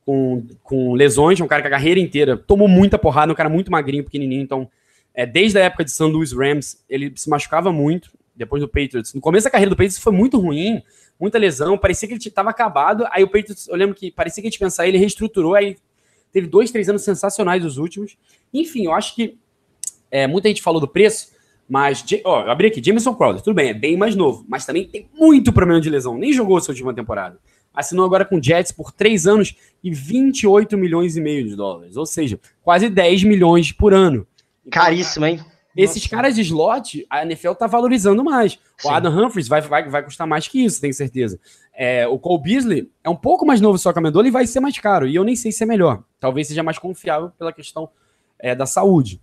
com, 0.06 0.46
com 0.62 0.94
lesões. 0.94 1.40
É 1.40 1.44
um 1.44 1.48
cara 1.48 1.62
que 1.62 1.68
a 1.68 1.72
carreira 1.72 2.00
inteira 2.00 2.36
tomou 2.36 2.68
muita 2.68 2.96
porrada, 2.96 3.32
um 3.32 3.36
cara 3.36 3.48
muito 3.48 3.70
magrinho, 3.70 4.04
pequenininho. 4.04 4.42
Então, 4.42 4.68
é, 5.18 5.26
desde 5.26 5.58
a 5.58 5.64
época 5.64 5.84
de 5.84 5.90
St. 5.90 6.04
Louis 6.04 6.32
Rams, 6.32 6.78
ele 6.88 7.12
se 7.16 7.28
machucava 7.28 7.72
muito. 7.72 8.16
Depois 8.36 8.62
do 8.62 8.68
Patriots. 8.68 9.12
No 9.12 9.20
começo 9.20 9.42
da 9.42 9.50
carreira 9.50 9.68
do 9.68 9.74
Patriots 9.74 9.98
foi 9.98 10.12
muito 10.12 10.38
ruim, 10.38 10.80
muita 11.18 11.38
lesão. 11.38 11.76
Parecia 11.76 12.06
que 12.06 12.14
ele 12.14 12.20
estava 12.24 12.50
acabado. 12.50 13.04
Aí 13.10 13.24
o 13.24 13.26
Patriots, 13.26 13.66
eu 13.66 13.74
lembro 13.74 13.96
que 13.96 14.12
parecia 14.12 14.40
que 14.40 14.46
a 14.46 14.50
gente 14.50 14.60
pensar, 14.60 14.86
ele 14.86 14.96
reestruturou. 14.96 15.56
Aí 15.56 15.76
teve 16.30 16.46
dois, 16.46 16.70
três 16.70 16.88
anos 16.88 17.02
sensacionais 17.02 17.64
os 17.64 17.78
últimos. 17.78 18.16
Enfim, 18.54 18.84
eu 18.84 18.92
acho 18.92 19.16
que 19.16 19.36
é, 20.08 20.28
muita 20.28 20.46
gente 20.46 20.62
falou 20.62 20.80
do 20.80 20.86
preço, 20.86 21.32
mas, 21.68 22.04
ó, 22.24 22.44
eu 22.44 22.50
abri 22.52 22.68
aqui, 22.68 22.80
Jameson 22.80 23.12
Crowder, 23.16 23.42
tudo 23.42 23.54
bem, 23.54 23.70
é 23.70 23.74
bem 23.74 23.96
mais 23.96 24.14
novo, 24.14 24.46
mas 24.48 24.64
também 24.64 24.86
tem 24.86 25.10
muito 25.12 25.52
problema 25.52 25.80
de 25.80 25.90
lesão, 25.90 26.16
nem 26.16 26.32
jogou 26.32 26.58
a 26.58 26.60
sua 26.60 26.70
última 26.70 26.94
temporada. 26.94 27.40
Assinou 27.74 28.06
agora 28.06 28.24
com 28.24 28.36
o 28.36 28.42
Jets 28.42 28.70
por 28.70 28.92
três 28.92 29.26
anos 29.26 29.56
e 29.82 29.90
28 29.90 30.78
milhões 30.78 31.16
e 31.16 31.20
meio 31.20 31.44
de 31.44 31.56
dólares, 31.56 31.96
ou 31.96 32.06
seja, 32.06 32.38
quase 32.62 32.88
10 32.88 33.24
milhões 33.24 33.72
por 33.72 33.92
ano. 33.92 34.24
Então, 34.68 34.82
Caríssimo, 34.82 35.26
hein? 35.26 35.40
Esses 35.76 36.02
Nossa. 36.02 36.08
caras 36.08 36.34
de 36.34 36.40
slot, 36.42 37.06
a 37.08 37.22
NFL 37.22 37.52
tá 37.52 37.66
valorizando 37.66 38.24
mais. 38.24 38.54
O 38.82 38.88
Sim. 38.88 38.90
Adam 38.90 39.26
Humphries 39.26 39.46
vai, 39.46 39.60
vai, 39.60 39.88
vai 39.88 40.02
custar 40.02 40.26
mais 40.26 40.48
que 40.48 40.64
isso, 40.64 40.80
tenho 40.80 40.92
certeza. 40.92 41.38
É, 41.72 42.06
o 42.08 42.18
Cole 42.18 42.42
Beasley 42.42 42.90
é 43.04 43.08
um 43.08 43.16
pouco 43.16 43.46
mais 43.46 43.60
novo 43.60 43.78
só 43.78 43.92
que 43.92 43.98
a 43.98 44.00
Amendola 44.00 44.26
e 44.26 44.30
vai 44.30 44.46
ser 44.46 44.58
mais 44.58 44.76
caro. 44.78 45.06
E 45.06 45.14
eu 45.14 45.22
nem 45.22 45.36
sei 45.36 45.52
se 45.52 45.62
é 45.62 45.66
melhor. 45.66 46.02
Talvez 46.18 46.48
seja 46.48 46.62
mais 46.62 46.78
confiável 46.78 47.30
pela 47.38 47.52
questão 47.52 47.88
é, 48.38 48.54
da 48.54 48.66
saúde. 48.66 49.20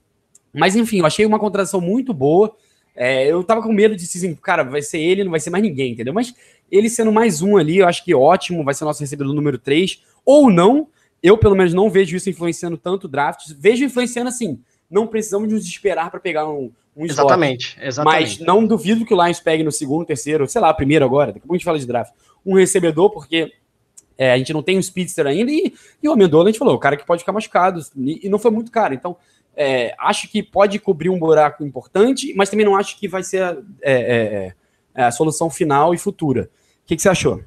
Mas 0.54 0.78
enfim, 0.78 1.00
eu 1.00 1.06
achei 1.06 1.26
uma 1.26 1.38
contratação 1.38 1.82
muito 1.82 2.14
boa. 2.14 2.56
É, 2.96 3.28
eu 3.28 3.44
tava 3.44 3.62
com 3.62 3.74
medo 3.74 3.94
de 3.94 4.06
assim, 4.06 4.34
cara, 4.36 4.64
vai 4.64 4.82
ser 4.82 5.00
ele, 5.00 5.26
não 5.26 5.32
vai 5.32 5.42
ser 5.42 5.50
mais 5.50 5.62
ninguém, 5.62 5.92
entendeu? 5.92 6.14
Mas 6.14 6.34
ele 6.72 6.90
sendo 6.90 7.12
mais 7.12 7.42
um 7.42 7.58
ali, 7.58 7.80
eu 7.80 7.88
acho 7.88 8.06
que 8.06 8.16
ótimo, 8.16 8.64
vai 8.64 8.74
ser 8.74 8.86
nosso 8.86 9.02
recebedor 9.02 9.34
número 9.34 9.58
3. 9.58 10.02
Ou 10.26 10.50
não, 10.50 10.88
eu 11.22 11.38
pelo 11.38 11.56
menos 11.56 11.74
não 11.74 11.90
vejo 11.90 12.16
isso 12.16 12.30
influenciando 12.30 12.78
tanto 12.78 13.04
o 13.04 13.10
draft. 13.10 13.52
Vejo 13.58 13.84
influenciando 13.84 14.30
assim, 14.30 14.62
não 14.90 15.08
precisamos 15.08 15.52
nos 15.52 15.66
esperar 15.66 16.12
para 16.12 16.20
pegar 16.20 16.48
um, 16.48 16.72
um 16.96 17.06
slot. 17.06 17.12
Exatamente, 17.12 17.78
exatamente. 17.82 18.22
Mas 18.22 18.40
não 18.40 18.66
duvido 18.66 19.06
que 19.06 19.14
o 19.14 19.24
Lions 19.24 19.40
pegue 19.40 19.64
no 19.64 19.72
segundo, 19.72 20.06
terceiro, 20.06 20.48
sei 20.48 20.62
lá, 20.62 20.74
primeiro 20.74 21.04
agora, 21.06 21.28
daqui 21.28 21.40
a 21.40 21.42
pouco 21.42 21.56
a 21.56 21.58
gente 21.58 21.66
fala 21.66 21.80
de 21.80 21.88
draft, 21.88 22.14
um 22.46 22.56
recebedor, 22.56 23.10
porque 23.10 23.52
é, 24.18 24.32
a 24.32 24.38
gente 24.38 24.54
não 24.54 24.64
tem 24.64 24.78
um 24.78 24.82
speedster 24.82 25.28
ainda, 25.28 25.52
e, 25.52 25.74
e 26.02 26.08
o 26.08 26.14
Amendola, 26.14 26.46
a 26.46 26.52
gente 26.52 26.60
falou, 26.60 26.76
o 26.76 26.80
cara 26.80 26.96
que 26.96 27.06
pode 27.06 27.22
ficar 27.22 27.34
machucado, 27.34 27.82
e, 27.98 28.28
e 28.28 28.30
não 28.30 28.40
foi 28.40 28.52
muito 28.52 28.72
caro. 28.72 28.94
Então, 28.94 29.18
é, 29.56 29.96
acho 29.98 30.30
que 30.30 30.44
pode 30.44 30.80
cobrir 30.80 31.10
um 31.10 31.18
buraco 31.18 31.64
importante, 31.66 32.34
mas 32.36 32.50
também 32.50 32.66
não 32.66 32.76
acho 32.76 33.00
que 33.00 33.08
vai 33.08 33.24
ser 33.24 33.42
a, 33.42 33.58
é, 33.82 33.94
é, 33.94 34.54
é, 34.94 35.04
a 35.04 35.12
solução 35.12 35.50
final 35.50 35.94
e 35.94 35.98
futura. 35.98 36.50
O 36.84 36.88
que, 36.88 36.96
que 36.96 37.02
você 37.02 37.10
achou? 37.10 37.42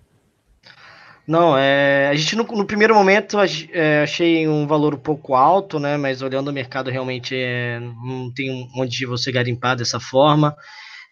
Não, 1.29 1.57
é, 1.59 2.09
a 2.09 2.15
gente 2.15 2.35
no, 2.35 2.43
no 2.45 2.67
primeiro 2.67 2.95
momento 2.95 3.37
é, 3.73 4.03
achei 4.03 4.49
um 4.49 4.67
valor 4.67 4.95
um 4.95 4.99
pouco 4.99 5.35
alto, 5.35 5.79
né? 5.79 5.97
Mas 5.99 6.23
olhando 6.23 6.49
o 6.49 6.53
mercado 6.53 6.91
realmente 6.91 7.35
é, 7.37 7.79
não 7.81 8.33
tem 8.33 8.67
onde 8.75 9.05
você 9.05 9.31
garimpar 9.31 9.77
dessa 9.77 10.01
forma. 10.01 10.57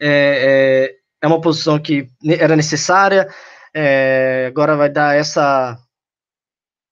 É, 0.00 0.90
é, 0.90 1.24
é 1.24 1.26
uma 1.29 1.40
posição 1.40 1.79
que 1.79 2.09
era 2.40 2.57
necessária. 2.57 3.29
é, 3.74 4.46
agora 4.48 4.76
vai 4.76 4.90
dar 4.90 5.16
essa 5.16 5.79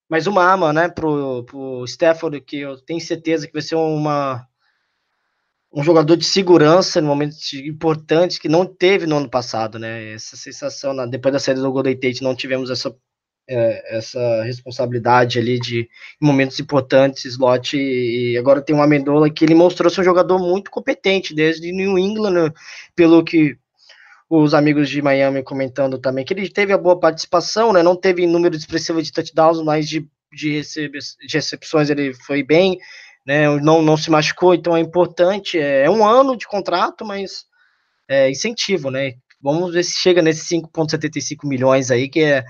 mais 0.09 0.27
uma 0.27 0.43
arma, 0.45 0.73
né? 0.73 0.89
Pro, 0.89 1.45
pro 1.45 1.85
que 2.47 2.59
eu 2.61 2.77
tenho 2.85 3.01
certeza 3.01 3.47
que 3.47 3.53
vai 3.53 3.63
ser 3.63 3.75
uma 3.77 4.47
um 5.73 5.83
jogador 5.83 6.17
de 6.17 6.25
segurança 6.25 7.01
em 7.01 7.03
momentos 7.03 7.53
importantes 7.55 8.39
que 8.39 8.49
não 8.49 8.65
teve 8.65 9.07
no 9.07 9.17
ano 9.17 9.29
passado, 9.29 9.79
né? 9.79 10.13
Essa 10.13 10.37
sensação, 10.37 10.93
na- 10.95 11.07
depois 11.07 11.33
da 11.33 11.39
saída 11.41 11.61
do 11.63 11.73
Golden 11.73 11.99
Tate, 11.99 12.23
não 12.23 12.35
tivemos 12.35 12.71
essa, 12.71 12.95
é, 13.49 13.97
essa 13.97 14.43
responsabilidade 14.43 15.39
ali 15.39 15.59
de 15.59 15.81
em 15.81 16.27
momentos 16.27 16.59
importantes, 16.59 17.25
slot, 17.25 17.77
e, 17.77 18.37
agora 18.39 18.63
tem 18.63 18.75
um 18.75 18.83
Amendola 18.83 19.31
que 19.31 19.45
ele 19.45 19.55
mostrou 19.55 19.91
ser 19.91 20.01
um 20.01 20.05
jogador 20.05 20.39
muito 20.39 20.71
competente 20.71 21.35
desde 21.35 21.73
New 21.73 21.99
England, 21.99 22.53
pelo 22.97 23.23
que 23.23 23.57
os 24.29 24.55
amigos 24.55 24.89
de 24.89 25.03
Miami 25.03 25.43
comentando 25.43 25.99
também, 25.99 26.25
que 26.25 26.33
ele 26.33 26.49
teve 26.49 26.73
a 26.73 26.79
boa 26.79 26.99
participação, 26.99 27.73
né? 27.73 27.83
Não 27.83 27.95
teve 27.95 28.27
número 28.27 28.57
expressivo 28.57 29.03
de 29.03 29.13
touchdowns, 29.13 29.63
mas 29.63 29.89
de, 29.89 30.09
de, 30.33 30.51
recebe, 30.57 30.99
de 30.99 31.37
recepções 31.37 31.91
ele 31.91 32.15
foi 32.15 32.43
bem, 32.43 32.79
né? 33.27 33.49
Não, 33.61 33.83
não 33.83 33.97
se 33.97 34.11
machucou, 34.11 34.55
então 34.55 34.77
é 34.77 34.81
importante. 34.81 35.59
É, 35.59 35.85
é 35.85 35.91
um 35.91 36.07
ano 36.07 36.37
de 36.37 36.47
contrato, 36.47 37.05
mas 37.05 37.45
é 38.09 38.31
incentivo, 38.31 38.91
né? 38.91 39.15
Vamos 39.41 39.75
ver 39.75 39.85
se 39.85 39.99
chega 39.99 40.23
nesses 40.23 40.49
5,75 40.49 41.47
milhões 41.47 41.91
aí, 41.91 42.09
que 42.09 42.21
é. 42.21 42.45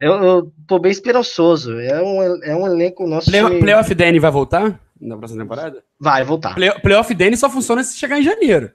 Eu, 0.00 0.12
eu 0.22 0.52
tô 0.66 0.78
bem 0.78 0.92
esperançoso. 0.92 1.78
É 1.80 2.02
um, 2.02 2.42
é 2.42 2.54
um 2.56 2.66
elenco 2.66 3.06
nosso. 3.06 3.30
Play, 3.30 3.42
time- 3.44 3.60
playoff 3.60 3.94
Danny 3.94 4.18
vai 4.18 4.30
voltar 4.30 4.78
na 5.00 5.16
próxima 5.16 5.42
temporada? 5.42 5.82
Vai 5.98 6.22
voltar. 6.24 6.54
Play, 6.54 6.70
playoff 6.80 7.14
Danny 7.14 7.36
só 7.36 7.48
funciona 7.48 7.82
se 7.82 7.96
chegar 7.96 8.18
em 8.18 8.22
janeiro. 8.22 8.70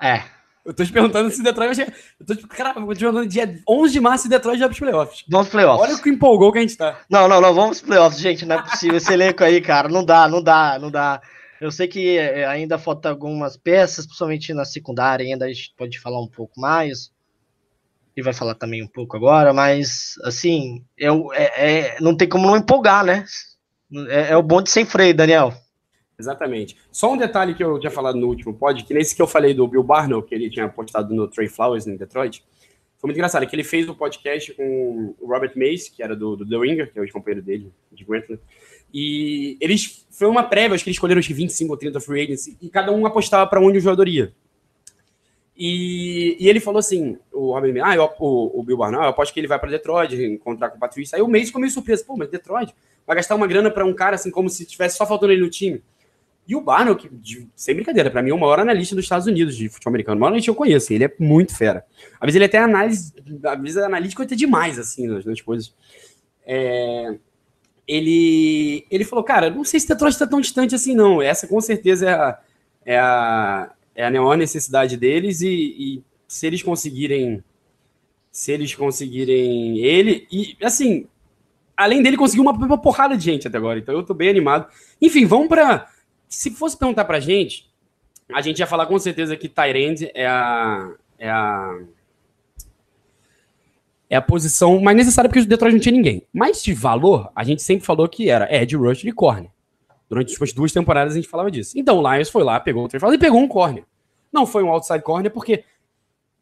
É. 0.00 0.22
Eu 0.64 0.74
tô 0.74 0.84
te 0.84 0.92
perguntando 0.92 1.30
se 1.30 1.42
Detroit 1.42 1.66
vai 1.68 1.74
chegar. 1.74 1.96
Eu 2.20 2.26
tô 2.26 2.34
te, 2.34 2.46
cara, 2.46 2.78
eu 2.78 2.86
tô 2.86 2.92
te 2.94 2.98
perguntando 3.00 3.26
dia 3.26 3.58
11 3.66 3.92
de 3.92 4.00
março 4.00 4.24
se 4.24 4.28
Detroit 4.28 4.58
vai 4.58 4.68
pros 4.68 4.78
playoffs. 4.78 5.24
Vamos 5.28 5.48
pros 5.48 5.52
playoffs. 5.62 5.82
Olha 5.88 5.94
o 5.98 6.02
que 6.02 6.10
empolgou 6.10 6.52
que 6.52 6.58
a 6.58 6.60
gente 6.60 6.76
tá. 6.76 7.00
Não, 7.08 7.26
não, 7.26 7.40
não, 7.40 7.54
vamos 7.54 7.78
pros 7.80 7.88
playoffs, 7.88 8.20
gente. 8.20 8.44
Não 8.44 8.56
é 8.56 8.62
possível. 8.62 8.96
Esse 8.98 9.12
elenco 9.12 9.42
aí, 9.42 9.60
cara, 9.60 9.88
não 9.88 10.04
dá, 10.04 10.28
não 10.28 10.42
dá, 10.42 10.78
não 10.78 10.90
dá. 10.90 11.22
Eu 11.60 11.72
sei 11.72 11.88
que 11.88 12.18
é, 12.18 12.46
ainda 12.46 12.78
falta 12.78 13.08
algumas 13.08 13.56
peças, 13.56 14.04
principalmente 14.06 14.52
na 14.54 14.64
secundária, 14.64 15.24
ainda 15.24 15.46
a 15.46 15.48
gente 15.48 15.72
pode 15.76 15.98
falar 15.98 16.20
um 16.22 16.28
pouco 16.28 16.60
mais. 16.60 17.10
E 18.18 18.22
vai 18.22 18.32
falar 18.32 18.56
também 18.56 18.82
um 18.82 18.88
pouco 18.88 19.16
agora, 19.16 19.52
mas 19.52 20.14
assim, 20.24 20.84
o- 21.00 21.32
é- 21.32 21.92
é- 21.94 22.00
não 22.00 22.16
tem 22.16 22.28
como 22.28 22.48
não 22.48 22.56
empolgar, 22.56 23.04
né? 23.04 23.24
É, 24.08 24.32
é 24.32 24.36
o 24.36 24.42
bonde 24.42 24.68
sem 24.70 24.84
freio, 24.84 25.14
Daniel. 25.14 25.54
Exatamente. 26.18 26.76
Só 26.90 27.12
um 27.12 27.16
detalhe 27.16 27.54
que 27.54 27.62
eu 27.62 27.78
tinha 27.78 27.92
falado 27.92 28.18
no 28.18 28.26
último 28.26 28.52
pod, 28.52 28.82
que 28.82 28.92
nesse 28.92 29.14
que 29.14 29.22
eu 29.22 29.26
falei 29.28 29.54
do 29.54 29.68
Bill 29.68 29.84
Barnell, 29.84 30.20
que 30.20 30.34
ele 30.34 30.50
tinha 30.50 30.68
postado 30.68 31.14
no 31.14 31.28
Trey 31.28 31.48
Flowers 31.48 31.86
em 31.86 31.96
Detroit, 31.96 32.42
foi 32.96 33.06
muito 33.06 33.18
engraçado, 33.18 33.46
que 33.46 33.54
ele 33.54 33.62
fez 33.62 33.88
o 33.88 33.94
podcast 33.94 34.52
com 34.54 35.14
o 35.20 35.26
Robert 35.28 35.52
Mace, 35.54 35.92
que 35.92 36.02
era 36.02 36.16
do, 36.16 36.34
do 36.34 36.44
The 36.44 36.56
Ringer, 36.56 36.92
que 36.92 36.98
é 36.98 37.02
o 37.02 37.04
ex-companheiro 37.04 37.40
dele, 37.46 37.72
de 37.92 38.04
Grantland, 38.04 38.40
e 38.92 39.56
eles, 39.60 40.04
foi 40.10 40.26
uma 40.26 40.42
prévia, 40.42 40.74
acho 40.74 40.82
que 40.82 40.90
eles 40.90 40.96
escolheram 40.96 41.22
que 41.22 41.32
25 41.32 41.70
ou 41.72 41.78
30 41.78 42.00
free 42.00 42.22
agents, 42.24 42.48
e 42.60 42.68
cada 42.68 42.90
um 42.90 43.06
apostava 43.06 43.48
para 43.48 43.60
onde 43.60 43.78
o 43.78 43.80
jogador 43.80 44.08
ia. 44.08 44.32
E, 45.60 46.36
e 46.38 46.48
ele 46.48 46.60
falou 46.60 46.78
assim, 46.78 47.18
o 47.32 47.52
Mace, 47.60 47.80
ah, 47.82 47.96
eu, 47.96 48.08
o, 48.20 48.60
o 48.60 48.62
Bill 48.62 48.76
Barnell, 48.76 49.02
eu 49.02 49.08
aposto 49.08 49.34
que 49.34 49.40
ele 49.40 49.48
vai 49.48 49.58
para 49.58 49.70
Detroit, 49.70 50.14
encontrar 50.14 50.68
com 50.70 50.76
o 50.76 50.78
Patrícia. 50.80 51.16
Aí 51.16 51.22
o 51.22 51.26
Mace 51.26 51.46
ficou 51.46 51.60
meio 51.60 51.72
surpreso, 51.72 52.06
pô, 52.06 52.16
mas 52.16 52.28
Detroit 52.28 52.72
vai 53.04 53.16
gastar 53.16 53.34
uma 53.34 53.46
grana 53.46 53.68
para 53.68 53.84
um 53.84 53.92
cara 53.92 54.14
assim, 54.14 54.30
como 54.30 54.48
se 54.48 54.64
tivesse 54.64 54.96
só 54.96 55.04
faltando 55.04 55.32
ele 55.32 55.42
no 55.42 55.50
time. 55.50 55.82
E 56.46 56.54
o 56.54 56.60
Barnell, 56.60 56.94
que, 56.94 57.08
de- 57.08 57.48
sem 57.56 57.74
brincadeira, 57.74 58.08
pra 58.08 58.22
mim 58.22 58.30
é 58.30 58.34
o 58.34 58.38
maior 58.38 58.60
analista 58.60 58.94
dos 58.94 59.04
Estados 59.04 59.26
Unidos 59.26 59.56
de 59.56 59.68
futebol 59.68 59.90
americano. 59.90 60.16
O 60.16 60.20
maior 60.20 60.28
analista 60.30 60.48
eu 60.50 60.54
conheço, 60.54 60.92
ele 60.92 61.04
é 61.04 61.12
muito 61.18 61.56
fera. 61.56 61.84
Às 62.20 62.26
vezes 62.26 62.36
ele 62.36 62.44
até 62.44 62.58
análise, 62.58 63.12
às 63.44 63.60
vezes 63.60 63.76
é 63.78 63.84
analítico 63.84 64.22
até 64.22 64.36
demais, 64.36 64.78
assim, 64.78 65.08
nas, 65.08 65.24
nas 65.24 65.40
coisas. 65.40 65.74
É, 66.46 67.18
ele, 67.86 68.86
ele 68.90 69.04
falou, 69.04 69.24
cara, 69.24 69.50
não 69.50 69.64
sei 69.64 69.80
se 69.80 69.88
Detroit 69.88 70.12
está 70.12 70.26
tão 70.26 70.40
distante 70.40 70.74
assim, 70.74 70.94
não. 70.94 71.20
Essa 71.20 71.48
com 71.48 71.60
certeza 71.60 72.08
é 72.08 72.14
a, 72.14 72.38
é 72.86 72.98
a, 72.98 73.72
é 73.98 74.06
a 74.06 74.10
maior 74.12 74.36
necessidade 74.36 74.96
deles 74.96 75.40
e, 75.40 75.48
e 75.48 76.02
se 76.28 76.46
eles 76.46 76.62
conseguirem 76.62 77.42
se 78.30 78.52
eles 78.52 78.72
conseguirem 78.72 79.78
ele, 79.78 80.28
e 80.30 80.56
assim, 80.62 81.08
além 81.76 82.00
dele 82.00 82.16
conseguiu 82.16 82.44
uma, 82.44 82.52
uma 82.52 82.78
porrada 82.78 83.16
de 83.16 83.24
gente 83.24 83.48
até 83.48 83.58
agora, 83.58 83.80
então 83.80 83.92
eu 83.92 84.04
tô 84.04 84.14
bem 84.14 84.28
animado. 84.28 84.68
Enfim, 85.02 85.26
vamos 85.26 85.48
pra. 85.48 85.88
Se 86.28 86.52
fosse 86.52 86.76
perguntar 86.76 87.04
pra 87.06 87.18
gente, 87.18 87.68
a 88.32 88.40
gente 88.40 88.60
ia 88.60 88.66
falar 88.68 88.86
com 88.86 88.96
certeza 88.96 89.36
que 89.36 89.48
Tyrande 89.48 90.08
é 90.14 90.28
a. 90.28 90.92
É 91.18 91.28
a. 91.28 91.80
É 94.08 94.16
a 94.16 94.22
posição 94.22 94.80
mais 94.80 94.96
necessária 94.96 95.28
porque 95.28 95.40
o 95.40 95.46
Detroit 95.46 95.72
não 95.72 95.80
tinha 95.80 95.92
ninguém. 95.92 96.22
Mas 96.32 96.62
de 96.62 96.72
valor, 96.72 97.32
a 97.34 97.42
gente 97.42 97.60
sempre 97.60 97.84
falou 97.84 98.08
que 98.08 98.30
era 98.30 98.54
Ed 98.54 98.76
Rush 98.76 99.04
e 99.04 99.12
corner. 99.12 99.50
Durante 100.08 100.42
as 100.42 100.52
duas 100.52 100.72
temporadas 100.72 101.12
a 101.12 101.16
gente 101.16 101.28
falava 101.28 101.50
disso. 101.50 101.78
Então 101.78 101.98
o 101.98 102.14
Lions 102.14 102.30
foi 102.30 102.42
lá, 102.42 102.58
pegou 102.58 102.84
o 102.84 102.88
Trey 102.88 102.98
Flowers 102.98 103.16
e 103.16 103.20
pegou 103.20 103.40
um 103.40 103.48
corner. 103.48 103.84
Não 104.32 104.46
foi 104.46 104.62
um 104.62 104.70
outside 104.70 105.02
corner 105.02 105.30
porque. 105.30 105.64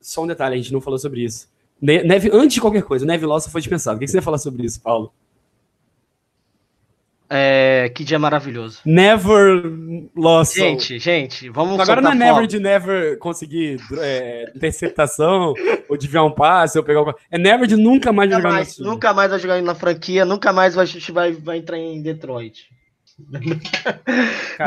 Só 0.00 0.22
um 0.22 0.26
detalhe, 0.26 0.54
a 0.54 0.58
gente 0.58 0.72
não 0.72 0.80
falou 0.80 0.98
sobre 0.98 1.24
isso. 1.24 1.48
Ne- 1.80 2.04
Neve, 2.04 2.30
antes 2.32 2.54
de 2.54 2.60
qualquer 2.60 2.82
coisa, 2.82 3.04
Neve 3.04 3.26
Lawson 3.26 3.50
foi 3.50 3.60
dispensado. 3.60 3.96
O 3.96 4.00
que 4.00 4.06
você 4.06 4.18
ia 4.18 4.22
falar 4.22 4.38
sobre 4.38 4.64
isso, 4.64 4.80
Paulo? 4.80 5.12
É, 7.28 7.90
que 7.92 8.04
dia 8.04 8.20
maravilhoso. 8.20 8.80
Never 8.84 9.62
Lawson. 10.16 10.60
Gente, 10.60 10.98
gente, 11.00 11.48
vamos 11.48 11.80
Agora 11.80 12.00
não 12.00 12.12
é 12.12 12.14
never 12.14 12.46
de 12.46 12.60
never 12.60 13.18
conseguir 13.18 13.80
é, 13.98 14.52
interceptação 14.54 15.52
ou 15.88 15.96
de 15.96 16.06
ver 16.06 16.20
um 16.20 16.30
passe 16.30 16.78
ou 16.78 16.84
pegar 16.84 17.02
o... 17.02 17.14
É 17.28 17.36
never 17.36 17.66
de 17.66 17.74
nunca 17.76 18.12
mais 18.12 18.30
Nunca 18.30 18.42
jogar 18.42 18.54
mais, 18.54 18.78
nunca 18.78 19.12
mais 19.12 19.30
vai 19.30 19.40
jogar 19.40 19.60
na 19.60 19.74
franquia, 19.74 20.24
nunca 20.24 20.52
mais 20.52 20.76
vai, 20.76 20.86
vai, 20.86 21.32
vai 21.32 21.58
entrar 21.58 21.78
em 21.78 22.00
Detroit. 22.00 22.68
Cara, 23.82 24.02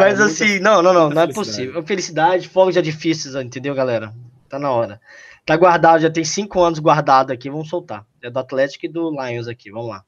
Mas 0.04 0.18
muita- 0.20 0.26
assim, 0.26 0.60
não, 0.60 0.82
não, 0.82 0.94
não, 0.94 1.10
não 1.10 1.22
é 1.22 1.28
possível. 1.32 1.84
Felicidade, 1.86 2.48
fogos 2.50 2.74
de 2.74 2.80
artifícios, 2.80 3.36
entendeu, 3.36 3.76
galera? 3.76 4.14
Tá 4.50 4.58
na 4.58 4.72
hora. 4.72 5.00
Tá 5.46 5.56
guardado, 5.56 6.02
já 6.02 6.10
tem 6.10 6.24
cinco 6.24 6.62
anos 6.62 6.80
guardado 6.80 7.32
aqui, 7.32 7.50
vamos 7.50 7.70
soltar. 7.70 8.06
É 8.22 8.30
do 8.30 8.40
Atlético 8.40 8.86
e 8.86 8.90
do 8.90 9.10
Lions 9.12 9.48
aqui, 9.48 9.72
vamos 9.72 9.90
lá. 9.90 10.04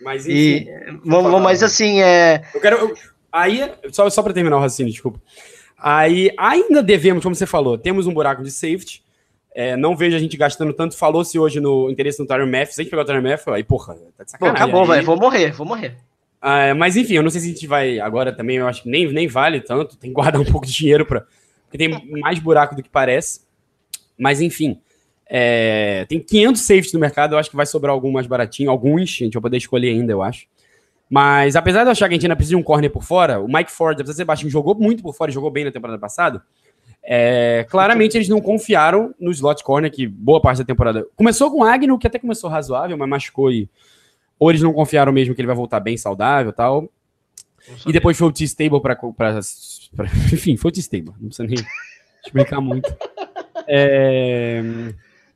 Mas 0.00 0.26
E 0.26 0.66
vamos, 1.04 1.30
falar. 1.30 1.42
mas 1.42 1.62
assim, 1.62 2.00
é. 2.00 2.42
eu 2.54 2.60
quero... 2.60 2.76
eu- 2.76 2.94
aí, 3.32 3.72
só, 3.90 4.08
só 4.10 4.22
para 4.22 4.32
terminar 4.32 4.56
o 4.56 4.60
raciocínio, 4.60 4.92
desculpa. 4.92 5.20
Aí, 5.76 6.30
ainda 6.36 6.82
devemos, 6.82 7.22
como 7.22 7.34
você 7.34 7.46
falou, 7.46 7.78
temos 7.78 8.06
um 8.06 8.14
buraco 8.14 8.42
de 8.42 8.50
safety. 8.50 9.02
É, 9.54 9.76
não 9.76 9.96
vejo 9.96 10.16
a 10.16 10.20
gente 10.20 10.36
gastando 10.36 10.72
tanto. 10.72 10.96
Falou-se 10.96 11.36
hoje 11.38 11.58
no 11.60 11.90
interesse 11.90 12.20
no 12.20 12.26
Tyron 12.26 12.46
Matthews. 12.46 12.74
Se 12.74 12.80
a 12.80 12.84
gente 12.84 12.90
pegar 12.90 13.02
o 13.02 13.04
Tyron 13.04 13.22
Matthews, 13.22 13.48
aí, 13.48 13.64
porra, 13.64 13.94
tá 13.94 14.00
de 14.00 14.06
Bom, 14.08 14.24
sacanagem. 14.26 14.62
acabou, 14.62 14.82
Aí- 14.82 14.88
velho. 14.88 15.06
Vou 15.06 15.16
morrer, 15.16 15.52
vou 15.52 15.66
morrer. 15.66 15.96
Ah, 16.40 16.74
mas 16.74 16.96
enfim, 16.96 17.14
eu 17.14 17.22
não 17.22 17.30
sei 17.30 17.40
se 17.40 17.46
a 17.48 17.50
gente 17.50 17.66
vai 17.66 17.98
agora 17.98 18.32
também, 18.32 18.56
eu 18.56 18.68
acho 18.68 18.82
que 18.84 18.88
nem, 18.88 19.12
nem 19.12 19.26
vale 19.26 19.60
tanto, 19.60 19.96
tem 19.96 20.10
que 20.10 20.14
guardar 20.14 20.40
um 20.40 20.44
pouco 20.44 20.66
de 20.66 20.72
dinheiro 20.72 21.04
para 21.04 21.26
porque 21.68 21.76
tem 21.76 22.20
mais 22.20 22.38
buraco 22.38 22.74
do 22.74 22.82
que 22.82 22.88
parece. 22.88 23.42
Mas 24.18 24.40
enfim, 24.40 24.80
é, 25.28 26.06
tem 26.08 26.18
500 26.18 26.60
safeties 26.60 26.92
no 26.92 27.00
mercado, 27.00 27.34
eu 27.34 27.38
acho 27.38 27.50
que 27.50 27.56
vai 27.56 27.66
sobrar 27.66 27.92
algum 27.92 28.10
mais 28.10 28.26
baratinho, 28.26 28.70
alguns, 28.70 29.18
a 29.20 29.24
gente 29.24 29.34
vai 29.34 29.42
poder 29.42 29.58
escolher 29.58 29.90
ainda, 29.90 30.12
eu 30.12 30.22
acho. 30.22 30.46
Mas 31.10 31.56
apesar 31.56 31.80
de 31.80 31.88
eu 31.88 31.92
achar 31.92 32.08
que 32.08 32.14
a 32.14 32.16
Argentina 32.16 32.34
precisa 32.34 32.56
de 32.56 32.60
um 32.60 32.62
corner 32.62 32.90
por 32.90 33.02
fora, 33.02 33.40
o 33.40 33.46
Mike 33.46 33.70
Ford, 33.70 33.94
apesar 33.94 34.12
de 34.12 34.16
ser 34.16 34.24
baixinho, 34.24 34.50
jogou 34.50 34.74
muito 34.74 35.02
por 35.02 35.14
fora 35.14 35.30
e 35.30 35.34
jogou 35.34 35.50
bem 35.50 35.64
na 35.64 35.70
temporada 35.70 35.98
passada. 35.98 36.42
É, 37.02 37.64
claramente 37.70 38.16
eles 38.16 38.28
não 38.28 38.40
confiaram 38.40 39.14
no 39.18 39.30
slot 39.30 39.62
corner, 39.62 39.90
que 39.90 40.06
boa 40.06 40.40
parte 40.40 40.58
da 40.58 40.64
temporada. 40.64 41.06
Começou 41.16 41.50
com 41.50 41.60
o 41.60 41.64
Agnew, 41.64 41.98
que 41.98 42.06
até 42.06 42.18
começou 42.18 42.50
razoável, 42.50 42.96
mas 42.96 43.08
machucou 43.08 43.50
e. 43.50 43.68
Ou 44.38 44.50
eles 44.50 44.62
não 44.62 44.72
confiaram 44.72 45.12
mesmo 45.12 45.34
que 45.34 45.40
ele 45.40 45.46
vai 45.46 45.56
voltar 45.56 45.80
bem 45.80 45.96
saudável 45.96 46.50
e 46.50 46.54
tal. 46.54 46.88
E 47.86 47.92
depois 47.92 48.16
foi 48.16 48.28
o 48.28 48.32
T-Stable 48.32 48.80
para. 48.80 48.98
Enfim, 50.32 50.56
foi 50.56 50.70
o 50.70 50.72
T-Stable. 50.72 51.12
Não 51.20 51.28
precisa 51.28 51.48
nem 51.48 51.58
explicar 52.24 52.60
muito. 52.60 52.88
É, 53.70 54.62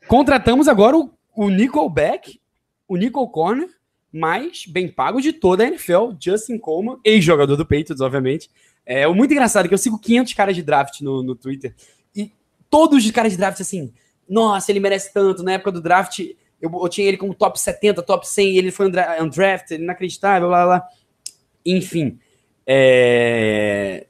contratamos 0.08 0.66
agora 0.66 0.96
o, 0.96 1.12
o 1.36 1.50
Nickelback, 1.50 2.40
o 2.88 2.96
Nickel 2.96 3.26
Corner, 3.28 3.68
mais 4.10 4.64
bem 4.66 4.88
pago 4.88 5.20
de 5.20 5.34
toda 5.34 5.64
a 5.64 5.66
NFL, 5.66 6.12
Justin 6.18 6.56
Coleman, 6.56 6.98
ex-jogador 7.04 7.56
do 7.56 7.66
Patriots, 7.66 8.00
obviamente. 8.00 8.48
É 8.86 9.06
o 9.06 9.14
muito 9.14 9.32
engraçado 9.32 9.68
que 9.68 9.74
eu 9.74 9.78
sigo 9.78 9.98
500 9.98 10.32
caras 10.32 10.56
de 10.56 10.62
draft 10.62 11.02
no, 11.02 11.22
no 11.22 11.34
Twitter 11.34 11.74
e 12.16 12.32
todos 12.70 13.04
os 13.04 13.10
caras 13.10 13.32
de 13.32 13.38
draft 13.38 13.60
assim, 13.60 13.92
nossa, 14.28 14.72
ele 14.72 14.80
merece 14.80 15.12
tanto. 15.12 15.42
Na 15.42 15.52
época 15.52 15.72
do 15.72 15.80
draft, 15.80 16.20
eu, 16.62 16.70
eu 16.72 16.88
tinha 16.88 17.09
ele 17.09 17.16
como 17.16 17.35
top 17.35 17.61
70, 17.61 18.01
top 18.03 18.27
100, 18.27 18.53
e 18.53 18.59
ele 18.59 18.70
foi 18.70 18.87
undra- 18.87 19.22
undrafted, 19.22 19.83
inacreditável, 19.83 20.48
blá 20.48 20.64
blá. 20.64 20.79
blá. 20.79 20.88
Enfim, 21.66 22.18
é... 22.66 24.07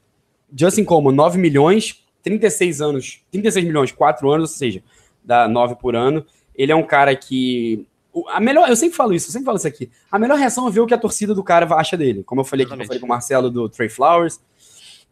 Justin 0.55 0.85
Coleman, 0.85 1.15
9 1.15 1.39
milhões, 1.39 2.05
36 2.23 2.81
anos, 2.81 3.23
36 3.31 3.65
milhões, 3.65 3.91
4 3.91 4.31
anos, 4.31 4.51
ou 4.51 4.57
seja, 4.57 4.83
dá 5.25 5.49
9 5.49 5.77
por 5.77 5.97
ano. 5.97 6.25
Ele 6.55 6.71
é 6.71 6.77
um 6.77 6.83
cara 6.85 7.17
que. 7.17 7.87
A 8.29 8.39
melhor, 8.39 8.69
eu 8.69 8.77
sempre 8.77 8.95
falo 8.95 9.15
isso, 9.15 9.29
eu 9.29 9.33
sempre 9.33 9.47
falo 9.47 9.57
isso 9.57 9.67
aqui. 9.67 9.91
A 10.11 10.19
melhor 10.19 10.39
reação 10.39 10.69
é 10.69 10.71
ver 10.71 10.81
o 10.81 10.87
que 10.87 10.93
a 10.93 10.99
torcida 10.99 11.35
do 11.35 11.43
cara 11.43 11.67
acha 11.75 11.97
dele. 11.97 12.23
Como 12.23 12.43
eu 12.43 12.45
falei 12.45 12.67
aqui, 12.67 12.75
eu 12.75 12.85
falei 12.85 13.01
com 13.01 13.07
o 13.07 13.09
Marcelo 13.09 13.51
do 13.51 13.69
Trey 13.71 13.89
Flowers. 13.89 14.39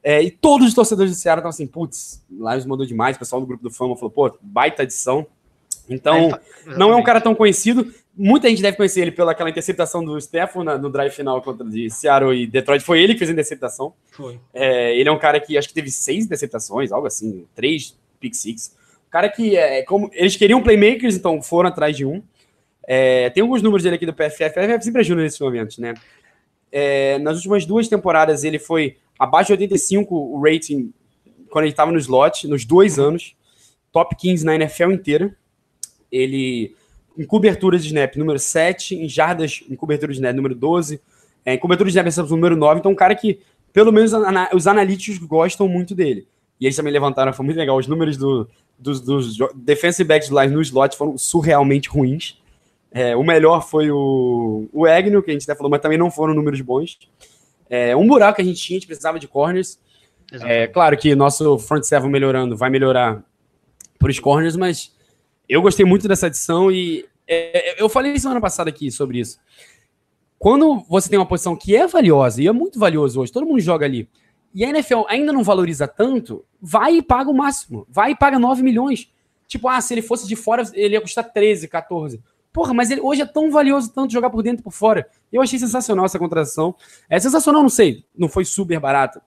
É, 0.02 0.22
e 0.22 0.30
todos 0.30 0.68
os 0.68 0.74
torcedores 0.74 1.10
do 1.10 1.16
Ceará 1.16 1.40
estavam 1.40 1.50
assim, 1.50 1.66
putz, 1.66 2.22
Lions 2.30 2.66
mandou 2.66 2.84
demais. 2.84 3.16
O 3.16 3.18
pessoal 3.18 3.40
do 3.40 3.46
grupo 3.46 3.62
do 3.62 3.70
Fama 3.70 3.96
falou, 3.96 4.10
pô, 4.10 4.38
baita 4.42 4.82
adição. 4.82 5.26
Então, 5.90 6.38
não 6.76 6.92
é 6.92 6.96
um 6.96 7.02
cara 7.02 7.20
tão 7.20 7.34
conhecido. 7.34 7.92
Muita 8.16 8.48
gente 8.48 8.62
deve 8.62 8.76
conhecer 8.76 9.00
ele 9.00 9.10
pela 9.10 9.32
aquela 9.32 9.50
interceptação 9.50 10.04
do 10.04 10.20
Stefan 10.20 10.78
no 10.78 10.88
drive 10.88 11.12
final 11.12 11.42
contra 11.42 11.66
de 11.66 11.90
Seattle 11.90 12.34
e 12.34 12.46
Detroit. 12.46 12.82
Foi 12.82 13.02
ele 13.02 13.14
que 13.14 13.18
fez 13.18 13.30
a 13.30 13.32
interceptação. 13.32 13.92
Foi. 14.12 14.38
É, 14.54 14.96
ele 14.96 15.08
é 15.08 15.12
um 15.12 15.18
cara 15.18 15.40
que 15.40 15.58
acho 15.58 15.68
que 15.68 15.74
teve 15.74 15.90
seis 15.90 16.24
interceptações, 16.24 16.92
algo 16.92 17.06
assim, 17.06 17.46
três 17.54 17.98
pick 18.20 18.34
six. 18.34 18.76
Um 19.08 19.10
cara 19.10 19.28
que 19.28 19.56
é 19.56 19.82
como 19.82 20.08
eles 20.12 20.36
queriam 20.36 20.62
playmakers, 20.62 21.16
então 21.16 21.42
foram 21.42 21.68
atrás 21.68 21.96
de 21.96 22.06
um. 22.06 22.22
É, 22.86 23.30
tem 23.30 23.42
alguns 23.42 23.62
números 23.62 23.82
dele 23.82 23.96
aqui 23.96 24.06
do 24.06 24.14
PFF, 24.14 24.50
PFF 24.50 24.84
sempre 24.84 25.00
ajuda 25.00 25.22
nesses 25.22 25.40
momentos, 25.40 25.78
né? 25.78 25.94
É, 26.70 27.18
nas 27.18 27.36
últimas 27.36 27.66
duas 27.66 27.88
temporadas 27.88 28.44
ele 28.44 28.58
foi 28.58 28.96
abaixo 29.18 29.48
de 29.48 29.64
85 29.64 30.14
o 30.14 30.40
rating 30.40 30.92
quando 31.50 31.64
ele 31.64 31.72
estava 31.72 31.90
no 31.90 31.98
slot, 31.98 32.46
nos 32.46 32.64
dois 32.64 32.98
anos, 32.98 33.36
top 33.92 34.16
15 34.16 34.44
na 34.44 34.54
NFL 34.54 34.92
inteira. 34.92 35.36
Ele 36.10 36.74
em 37.16 37.24
cobertura 37.24 37.78
de 37.78 37.86
snap 37.86 38.16
número 38.16 38.38
7, 38.38 38.94
em 38.94 39.08
jardas 39.08 39.62
em 39.68 39.74
cobertura 39.74 40.12
de 40.12 40.18
snap 40.18 40.34
número 40.34 40.54
12, 40.54 41.00
é, 41.44 41.54
em 41.54 41.58
cobertura 41.58 41.88
de 41.88 41.92
snap 41.92 42.04
recepção 42.04 42.36
número 42.36 42.56
9, 42.56 42.80
então 42.80 42.92
um 42.92 42.94
cara 42.94 43.14
que 43.14 43.40
pelo 43.72 43.92
menos 43.92 44.12
os 44.54 44.66
analíticos 44.66 45.18
gostam 45.18 45.68
muito 45.68 45.94
dele. 45.94 46.26
E 46.60 46.66
eles 46.66 46.76
também 46.76 46.92
levantaram, 46.92 47.32
foi 47.32 47.44
muito 47.44 47.56
legal, 47.56 47.76
os 47.76 47.86
números 47.86 48.16
do, 48.16 48.48
dos, 48.78 49.00
dos 49.00 49.36
defensive 49.54 50.06
backs 50.06 50.28
do 50.28 50.38
Lions 50.38 50.52
no 50.52 50.62
slot 50.62 50.96
foram 50.96 51.16
surrealmente 51.16 51.88
ruins. 51.88 52.38
É, 52.92 53.14
o 53.14 53.22
melhor 53.22 53.62
foi 53.62 53.90
o, 53.90 54.68
o 54.72 54.84
Agnew, 54.84 55.22
que 55.22 55.30
a 55.30 55.32
gente 55.32 55.44
até 55.44 55.54
falou, 55.54 55.70
mas 55.70 55.80
também 55.80 55.96
não 55.96 56.10
foram 56.10 56.34
números 56.34 56.60
bons. 56.60 56.98
É, 57.68 57.94
um 57.94 58.06
buraco 58.06 58.36
que 58.36 58.42
a 58.42 58.44
gente 58.44 58.60
tinha, 58.60 58.76
a 58.76 58.80
gente 58.80 58.86
precisava 58.86 59.18
de 59.18 59.28
corners. 59.28 59.78
É 60.32 60.66
claro 60.66 60.96
que 60.96 61.14
nosso 61.14 61.58
front 61.58 61.82
seven 61.82 62.10
melhorando 62.10 62.56
vai 62.56 62.70
melhorar 62.70 63.22
por 63.98 64.10
os 64.10 64.18
corners, 64.18 64.56
mas 64.56 64.92
eu 65.50 65.60
gostei 65.60 65.84
muito 65.84 66.06
dessa 66.06 66.26
adição 66.26 66.70
e 66.70 67.04
é, 67.26 67.82
eu 67.82 67.88
falei 67.88 68.16
semana 68.18 68.40
passada 68.40 68.70
aqui 68.70 68.90
sobre 68.90 69.18
isso. 69.18 69.38
Quando 70.38 70.82
você 70.88 71.10
tem 71.10 71.18
uma 71.18 71.26
posição 71.26 71.56
que 71.56 71.74
é 71.76 71.86
valiosa 71.86 72.40
e 72.40 72.46
é 72.46 72.52
muito 72.52 72.78
valioso 72.78 73.20
hoje, 73.20 73.32
todo 73.32 73.44
mundo 73.44 73.60
joga 73.60 73.84
ali, 73.84 74.08
e 74.54 74.64
a 74.64 74.68
NFL 74.68 75.02
ainda 75.08 75.32
não 75.32 75.42
valoriza 75.42 75.86
tanto, 75.86 76.44
vai 76.60 76.96
e 76.96 77.02
paga 77.02 77.30
o 77.30 77.34
máximo. 77.34 77.86
Vai 77.88 78.12
e 78.12 78.16
paga 78.16 78.38
9 78.38 78.62
milhões. 78.62 79.10
Tipo, 79.46 79.68
ah, 79.68 79.80
se 79.80 79.92
ele 79.94 80.02
fosse 80.02 80.26
de 80.26 80.36
fora, 80.36 80.62
ele 80.74 80.94
ia 80.94 81.00
custar 81.00 81.24
13, 81.32 81.68
14. 81.68 82.20
Porra, 82.52 82.72
mas 82.74 82.90
ele 82.90 83.00
hoje 83.00 83.22
é 83.22 83.26
tão 83.26 83.50
valioso 83.50 83.92
tanto 83.92 84.12
jogar 84.12 84.30
por 84.30 84.42
dentro 84.42 84.60
e 84.60 84.64
por 84.64 84.72
fora. 84.72 85.08
Eu 85.32 85.42
achei 85.42 85.58
sensacional 85.58 86.04
essa 86.04 86.18
contratação. 86.18 86.74
É 87.08 87.18
sensacional, 87.18 87.62
não 87.62 87.68
sei, 87.68 88.04
não 88.16 88.28
foi 88.28 88.44
super 88.44 88.80
barata. 88.80 89.22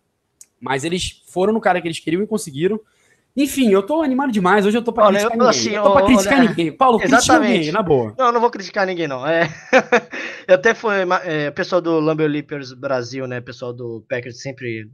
Mas 0.60 0.84
eles 0.84 1.22
foram 1.28 1.54
no 1.54 1.62
cara 1.62 1.82
que 1.82 1.88
eles 1.88 2.00
queriam 2.00 2.22
e 2.22 2.28
conseguiram. 2.28 2.80
Enfim, 3.36 3.72
eu 3.72 3.82
tô 3.82 4.04
animado 4.04 4.32
demais. 4.32 4.66
Hoje 4.66 4.78
eu 4.78 4.84
tô 4.84 4.94
pra 4.94 5.06
Olha, 5.08 5.20
criticar 5.20 5.38
eu- 5.38 5.44
ninguém. 5.44 5.60
assim, 5.60 5.70
eu 5.72 5.84
tô 5.84 5.92
pra 5.94 6.06
criticar 6.06 6.40
olha, 6.40 6.50
ninguém. 6.50 6.72
Paulo, 6.72 7.00
critica 7.00 7.18
exatamente. 7.18 7.58
alguém, 7.58 7.72
na 7.72 7.82
boa. 7.82 8.14
Não, 8.18 8.26
eu 8.28 8.32
não 8.32 8.42
vou 8.42 8.52
criticar 8.52 8.86
ninguém, 8.86 9.08
não. 9.08 9.26
É... 9.26 9.50
eu 10.48 10.56
até 10.56 10.74
foi 10.76 10.98
é, 11.24 11.50
pessoal 11.50 11.82
do 11.82 12.00
Lumber 12.00 12.30
Leapers 12.30 12.74
Brasil, 12.74 13.26
né? 13.26 13.42
Pessoal 13.42 13.74
do 13.74 14.06
Packers 14.08 14.40
sempre 14.42 14.88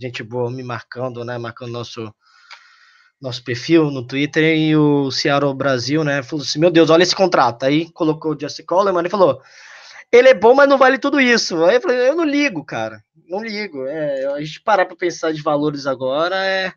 gente 0.00 0.22
boa 0.22 0.50
me 0.50 0.62
marcando, 0.62 1.24
né? 1.24 1.36
Marcando 1.38 1.70
nosso 1.72 2.12
nosso 3.20 3.44
perfil 3.44 3.90
no 3.90 4.04
Twitter 4.04 4.42
e 4.56 4.74
o 4.74 5.10
Seattle 5.12 5.54
Brasil, 5.54 6.02
né? 6.02 6.22
Falou 6.22 6.42
assim: 6.44 6.58
Meu 6.58 6.70
Deus, 6.70 6.90
olha 6.90 7.02
esse 7.02 7.14
contrato. 7.14 7.64
Aí 7.64 7.90
colocou 7.92 8.34
o 8.34 8.40
Justin 8.40 8.64
Coleman 8.64 9.04
e 9.06 9.10
falou: 9.10 9.40
Ele 10.10 10.28
é 10.28 10.34
bom, 10.34 10.54
mas 10.54 10.68
não 10.68 10.78
vale 10.78 10.98
tudo 10.98 11.20
isso. 11.20 11.62
Aí 11.64 11.76
eu 11.76 11.80
falei: 11.80 12.08
Eu 12.08 12.16
não 12.16 12.24
ligo, 12.24 12.64
cara. 12.64 13.02
Não 13.28 13.42
ligo. 13.42 13.86
É, 13.86 14.26
a 14.34 14.40
gente 14.40 14.60
parar 14.62 14.86
para 14.86 14.96
pensar 14.96 15.32
de 15.32 15.42
valores 15.42 15.86
agora 15.86 16.34
é 16.36 16.72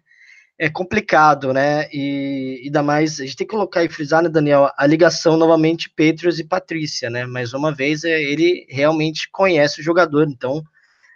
é 0.58 0.70
complicado, 0.70 1.54
né? 1.54 1.88
E 1.92 2.62
ainda 2.66 2.82
mais, 2.82 3.20
a 3.20 3.26
gente 3.26 3.36
tem 3.36 3.48
que 3.48 3.52
colocar 3.54 3.84
e 3.84 3.90
frisar, 3.90 4.24
né, 4.24 4.30
Daniel, 4.30 4.70
a 4.78 4.88
ligação 4.88 5.38
novamente 5.38 5.90
Patriots 5.90 6.40
e 6.40 6.44
Patrícia, 6.48 7.10
né? 7.10 7.26
Mais 7.26 7.54
uma 7.54 7.74
vez, 7.74 8.04
é, 8.04 8.22
ele 8.22 8.66
realmente 8.70 9.30
conhece 9.32 9.82
o 9.82 9.84
jogador, 9.84 10.28
então 10.30 10.64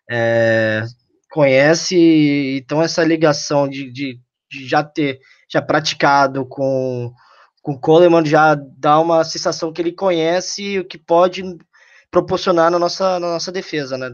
é, 0.10 0.84
conhece, 1.32 2.58
então 2.62 2.82
essa 2.82 3.04
ligação 3.04 3.68
de, 3.68 3.92
de, 3.92 4.20
de 4.52 4.68
já 4.68 4.84
ter 4.84 5.20
já 5.52 5.62
praticado 5.62 6.46
com 6.46 7.12
com 7.62 7.78
Coleman 7.80 8.26
já 8.26 8.56
dá 8.56 9.00
uma 9.00 9.24
sensação 9.24 9.72
que 9.72 9.82
ele 9.82 9.92
conhece 9.92 10.80
o 10.80 10.86
que 10.86 10.98
pode 10.98 11.44
proporcionar 12.12 12.72
na 12.72 12.80
nossa, 12.80 13.20
na 13.20 13.34
nossa 13.34 13.52
defesa, 13.52 13.98
né? 13.98 14.10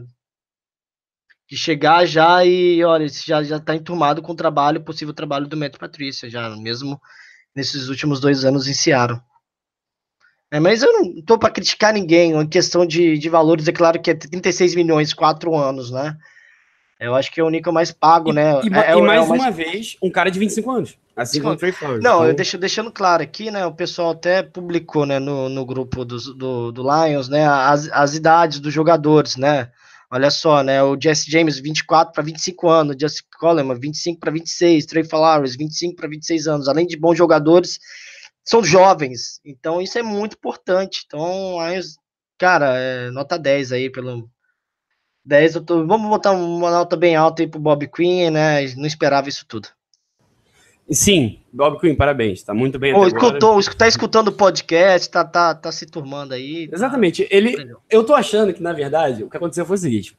De 1.48 1.56
chegar 1.56 2.04
já 2.06 2.44
e, 2.44 2.82
olha, 2.84 3.06
já 3.08 3.42
já 3.42 3.56
está 3.56 3.74
enturmado 3.74 4.20
com 4.20 4.32
o 4.32 4.36
trabalho, 4.36 4.82
possível 4.82 5.14
trabalho 5.14 5.46
do 5.46 5.56
Matt 5.56 5.76
Patrícia, 5.78 6.28
já 6.28 6.50
mesmo 6.56 7.00
nesses 7.54 7.88
últimos 7.88 8.20
dois 8.20 8.44
anos 8.44 8.66
em 8.66 8.74
Seattle. 8.74 9.20
É, 10.50 10.60
mas 10.60 10.82
eu 10.82 10.92
não 10.92 11.22
tô 11.22 11.38
para 11.38 11.50
criticar 11.50 11.92
ninguém, 11.92 12.32
em 12.32 12.46
questão 12.46 12.86
de, 12.86 13.18
de 13.18 13.28
valores, 13.28 13.66
é 13.66 13.72
claro 13.72 14.00
que 14.00 14.10
é 14.10 14.14
36 14.14 14.74
milhões, 14.74 15.12
quatro 15.12 15.54
anos, 15.56 15.90
né? 15.90 16.16
Eu 16.98 17.14
acho 17.14 17.30
que 17.30 17.40
é 17.40 17.44
o 17.44 17.50
Nico 17.50 17.72
mais 17.72 17.92
pago, 17.92 18.32
né? 18.32 18.52
E, 18.62 18.72
É- 18.72 18.92
é 18.92 18.94
e 18.96 18.98
é 18.98 19.02
mais 19.02 19.28
mais- 19.28 19.42
uma 19.42 19.50
vez, 19.50 19.96
um 20.02 20.10
cara 20.10 20.30
de 20.30 20.38
25 20.38 20.70
anos. 20.70 20.96
Assim 21.14 21.40
como 21.40 21.54
o 21.54 21.56
Trey 21.56 21.72
Flowers. 21.72 22.02
Não, 22.02 22.16
Então, 22.16 22.26
eu 22.28 22.34
deixo, 22.34 22.58
deixando 22.58 22.92
claro 22.92 23.22
aqui, 23.22 23.50
né? 23.50 23.66
O 23.66 23.72
pessoal 23.74 24.10
até 24.12 24.42
publicou, 24.42 25.04
né, 25.04 25.18
no, 25.18 25.48
no 25.48 25.64
grupo 25.64 26.04
dos- 26.04 26.34
do, 26.36 26.70
do 26.72 26.82
Lions, 26.82 27.28
né, 27.28 27.46
as, 27.46 27.90
as 27.90 28.14
idades 28.14 28.60
dos 28.60 28.72
jogadores, 28.72 29.36
né? 29.36 29.70
Olha 30.10 30.30
só, 30.30 30.62
né? 30.62 30.82
O 30.82 30.96
Jesse 31.00 31.30
James, 31.30 31.58
24 31.58 32.12
para 32.12 32.22
25 32.22 32.68
anos, 32.68 32.96
Jesse 32.98 33.22
Coleman, 33.38 33.78
25 33.78 34.20
para 34.20 34.30
26, 34.30 34.86
Trey 34.86 35.04
Flowers, 35.04 35.56
25 35.56 35.96
para 35.96 36.08
26 36.08 36.46
anos. 36.46 36.68
Além 36.68 36.86
de 36.86 36.96
bons 36.96 37.16
jogadores, 37.16 37.78
são 38.44 38.62
jovens. 38.62 39.40
Então, 39.44 39.82
isso 39.82 39.98
é 39.98 40.02
muito 40.02 40.34
importante. 40.36 41.02
Então, 41.06 41.58
Lions, 41.68 41.96
cara, 42.38 42.78
é, 42.78 43.10
nota 43.10 43.38
10 43.38 43.72
aí 43.72 43.90
pelo. 43.90 44.30
10, 45.24 45.56
eu 45.56 45.64
tô, 45.64 45.86
vamos 45.86 46.08
botar 46.08 46.32
uma 46.32 46.70
nota 46.70 46.96
bem 46.96 47.16
alta 47.16 47.42
aí 47.42 47.48
pro 47.48 47.58
Bob 47.60 47.88
Quinn, 47.88 48.30
né? 48.30 48.62
Não 48.76 48.86
esperava 48.86 49.28
isso 49.28 49.44
tudo. 49.48 49.68
Sim, 50.90 51.40
Bob 51.52 51.80
Quinn, 51.80 51.96
parabéns. 51.96 52.42
Tá 52.42 52.54
muito 52.54 52.78
bem 52.78 52.92
agora. 52.92 53.08
escutou, 53.08 53.58
escu- 53.58 53.76
tá 53.76 53.88
escutando 53.88 54.28
o 54.28 54.32
podcast, 54.32 55.10
tá, 55.10 55.24
tá, 55.24 55.54
tá 55.54 55.72
se 55.72 55.84
turmando 55.86 56.32
aí. 56.32 56.68
tá- 56.68 56.76
Exatamente. 56.76 57.26
Ele, 57.30 57.74
eu 57.90 58.04
tô 58.04 58.14
achando 58.14 58.54
que, 58.54 58.62
na 58.62 58.72
verdade, 58.72 59.24
o 59.24 59.28
que 59.30 59.36
aconteceu 59.36 59.66
foi 59.66 59.74
o 59.74 59.78
seguinte. 59.78 60.16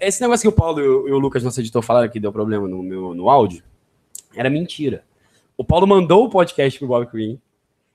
Esse 0.00 0.20
negócio 0.22 0.42
que 0.42 0.48
o 0.48 0.52
Paulo 0.58 0.80
e 0.80 0.88
o, 0.88 1.08
e 1.08 1.12
o 1.12 1.18
Lucas, 1.18 1.42
nosso 1.42 1.60
editor, 1.60 1.82
falaram 1.82 2.08
que 2.08 2.18
deu 2.20 2.32
problema 2.32 2.66
no 2.66 2.82
meu 2.82 3.14
no 3.14 3.28
áudio, 3.28 3.62
era 4.34 4.48
mentira. 4.48 5.04
O 5.56 5.64
Paulo 5.64 5.86
mandou 5.86 6.24
o 6.24 6.30
podcast 6.30 6.78
pro 6.78 6.88
Bob 6.88 7.10
Quinn. 7.10 7.36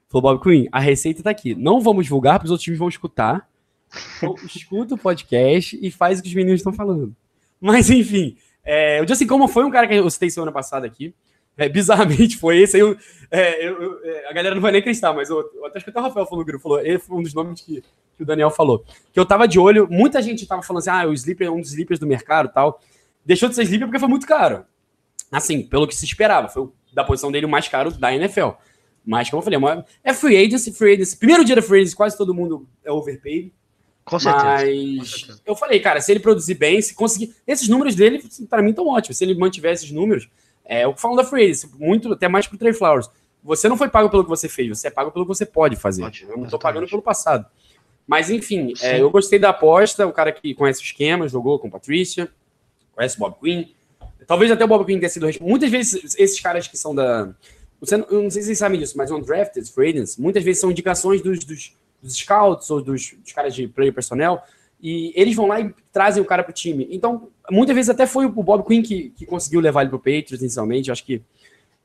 Falou, 0.09 0.21
Bob 0.33 0.43
Quinn, 0.43 0.67
a 0.71 0.79
receita 0.79 1.23
tá 1.23 1.31
aqui. 1.31 1.55
Não 1.55 1.81
vamos 1.81 2.05
divulgar, 2.05 2.35
porque 2.35 2.45
os 2.45 2.51
outros 2.51 2.63
times 2.63 2.77
vão 2.79 2.89
escutar. 2.89 3.49
Então, 4.17 4.35
escuta 4.45 4.93
o 4.93 4.97
podcast 4.97 5.77
e 5.81 5.89
faz 5.89 6.19
o 6.19 6.21
que 6.21 6.29
os 6.29 6.35
meninos 6.35 6.59
estão 6.59 6.73
falando. 6.73 7.15
Mas, 7.59 7.89
enfim, 7.89 8.37
é, 8.63 9.01
o 9.01 9.07
Justin 9.07 9.25
Coleman 9.25 9.47
foi 9.47 9.63
um 9.65 9.71
cara 9.71 9.87
que 9.87 9.95
eu 9.95 10.09
citei 10.11 10.29
semana 10.29 10.51
passada 10.51 10.85
aqui. 10.85 11.13
É, 11.57 11.67
bizarramente 11.67 12.37
foi 12.37 12.59
esse. 12.59 12.75
aí 12.77 12.81
Eu, 12.81 12.95
é, 13.31 13.67
eu- 13.67 13.81
eu- 13.81 13.99
é, 14.03 14.29
a 14.29 14.33
galera 14.33 14.53
não 14.55 14.61
vai 14.61 14.71
nem 14.71 14.79
acreditar, 14.79 15.11
mas 15.13 15.29
eu, 15.29 15.39
até 15.65 15.77
acho 15.77 15.83
que 15.85 15.89
até 15.89 15.99
o 15.99 16.03
Rafael 16.03 16.25
falou 16.25 16.39
no 16.41 16.45
grupo, 16.45 16.61
falou, 16.63 16.79
ele 16.79 16.99
foi 16.99 17.17
um 17.17 17.23
dos 17.23 17.33
nomes 17.33 17.61
que, 17.61 17.81
que 18.15 18.23
o 18.23 18.25
Daniel 18.25 18.49
falou. 18.51 18.85
Que 19.11 19.19
eu 19.19 19.25
tava 19.25 19.47
de 19.47 19.59
olho, 19.59 19.87
muita 19.89 20.21
gente 20.21 20.45
tava 20.45 20.61
falando 20.61 20.79
assim, 20.81 20.89
ah, 20.91 21.07
o 21.07 21.13
Sleeper 21.13 21.47
é 21.47 21.51
um 21.51 21.59
dos 21.59 21.71
Sleepers 21.71 21.99
do 21.99 22.05
mercado 22.07 22.49
e 22.49 22.53
tal. 22.53 22.79
Deixou 23.25 23.49
de 23.49 23.55
ser 23.55 23.63
Sleeper 23.63 23.87
porque 23.87 23.99
foi 23.99 24.07
muito 24.09 24.27
caro. 24.27 24.65
Assim, 25.31 25.61
pelo 25.63 25.87
que 25.87 25.95
se 25.95 26.05
esperava. 26.05 26.47
Foi 26.47 26.69
da 26.93 27.03
posição 27.03 27.31
dele 27.31 27.45
o 27.45 27.49
mais 27.49 27.67
caro 27.67 27.91
da 27.91 28.13
NFL. 28.15 28.51
Mas, 29.05 29.29
como 29.29 29.41
eu 29.41 29.43
falei, 29.43 29.59
é 30.03 30.11
é 30.11 30.13
free 30.13 30.37
agency, 30.37 30.71
free 30.73 30.93
agency. 30.93 31.17
Primeiro 31.17 31.43
dia 31.43 31.55
da 31.55 31.61
free 31.61 31.79
agency, 31.81 31.95
quase 31.95 32.17
todo 32.17 32.33
mundo 32.33 32.67
é 32.83 32.91
overpaid. 32.91 33.51
Com 34.05 34.19
certeza. 34.19 34.45
Com 34.45 34.51
Mas 34.97 35.09
certeza. 35.11 35.41
eu 35.45 35.55
falei, 35.55 35.79
cara, 35.81 35.99
se 35.99 36.11
ele 36.11 36.19
produzir 36.21 36.55
bem, 36.55 36.81
se 36.81 36.93
conseguir. 36.95 37.33
Esses 37.45 37.67
números 37.67 37.93
dele, 37.95 38.23
para 38.49 38.61
mim, 38.61 38.69
estão 38.69 38.87
ótimos. 38.87 39.17
Se 39.17 39.23
ele 39.25 39.35
mantiver 39.35 39.73
esses 39.73 39.91
números, 39.91 40.29
é 40.67 40.85
o 40.87 40.93
que 40.93 41.01
falam 41.01 41.17
da 41.17 41.23
Free 41.23 41.43
Agency, 41.45 41.69
muito, 41.77 42.11
até 42.13 42.27
mais 42.27 42.45
pro 42.47 42.57
Trey 42.57 42.73
Flowers. 42.73 43.09
Você 43.43 43.69
não 43.69 43.77
foi 43.77 43.89
pago 43.89 44.09
pelo 44.09 44.23
que 44.23 44.29
você 44.29 44.49
fez, 44.49 44.67
você 44.69 44.87
é 44.87 44.91
pago 44.91 45.11
pelo 45.11 45.25
que 45.25 45.29
você 45.29 45.45
pode 45.45 45.75
fazer. 45.75 46.01
Pode, 46.01 46.23
eu 46.23 46.29
não 46.29 46.35
exatamente. 46.45 46.61
pagando 46.61 46.87
pelo 46.89 47.01
passado. 47.01 47.45
Mas, 48.05 48.29
enfim, 48.29 48.73
é, 48.81 49.01
eu 49.01 49.09
gostei 49.09 49.37
da 49.37 49.49
aposta. 49.49 50.07
O 50.07 50.13
cara 50.13 50.31
que 50.31 50.53
conhece 50.53 50.81
o 50.81 50.83
esquema, 50.83 51.27
jogou 51.27 51.59
com 51.59 51.69
Patrícia, 51.69 52.29
conhece 52.95 53.17
o 53.17 53.19
Bob 53.19 53.35
Quinn. 53.41 53.65
Talvez 54.25 54.49
até 54.51 54.63
o 54.63 54.67
Bob 54.67 54.85
Quinn 54.85 54.97
tenha 54.99 55.09
sido. 55.09 55.27
Muitas 55.41 55.69
vezes, 55.69 56.15
esses 56.17 56.39
caras 56.39 56.67
que 56.67 56.77
são 56.77 56.95
da. 56.95 57.33
Você, 57.79 57.97
não- 57.97 58.07
eu 58.09 58.23
não 58.23 58.29
sei 58.29 58.41
se 58.41 58.47
vocês 58.47 58.57
sabem 58.59 58.79
disso, 58.79 58.97
mas 58.97 59.11
undrafted 59.11 59.69
free 59.71 59.89
agents, 59.89 60.17
muitas 60.17 60.43
vezes 60.43 60.59
são 60.61 60.71
indicações 60.71 61.21
dos, 61.21 61.39
dos, 61.45 61.75
dos 62.01 62.15
scouts 62.15 62.69
ou 62.71 62.81
dos, 62.81 63.13
dos 63.13 63.31
caras 63.33 63.53
de 63.53 63.67
player 63.67 63.93
personnel, 63.93 64.41
e 64.81 65.11
eles 65.15 65.35
vão 65.35 65.47
lá 65.47 65.59
e 65.59 65.73
trazem 65.91 66.21
o 66.21 66.25
cara 66.25 66.43
pro 66.43 66.53
time. 66.53 66.87
Então, 66.91 67.29
muitas 67.49 67.75
vezes 67.75 67.89
até 67.89 68.05
foi 68.05 68.25
o 68.25 68.29
Bob 68.29 68.65
Quinn 68.65 68.81
que, 68.83 69.09
que 69.11 69.25
conseguiu 69.25 69.59
levar 69.59 69.81
ele 69.81 69.89
pro 69.89 69.99
Patriots 69.99 70.41
inicialmente. 70.41 70.89
Eu 70.89 70.93
acho 70.93 71.03
que 71.03 71.21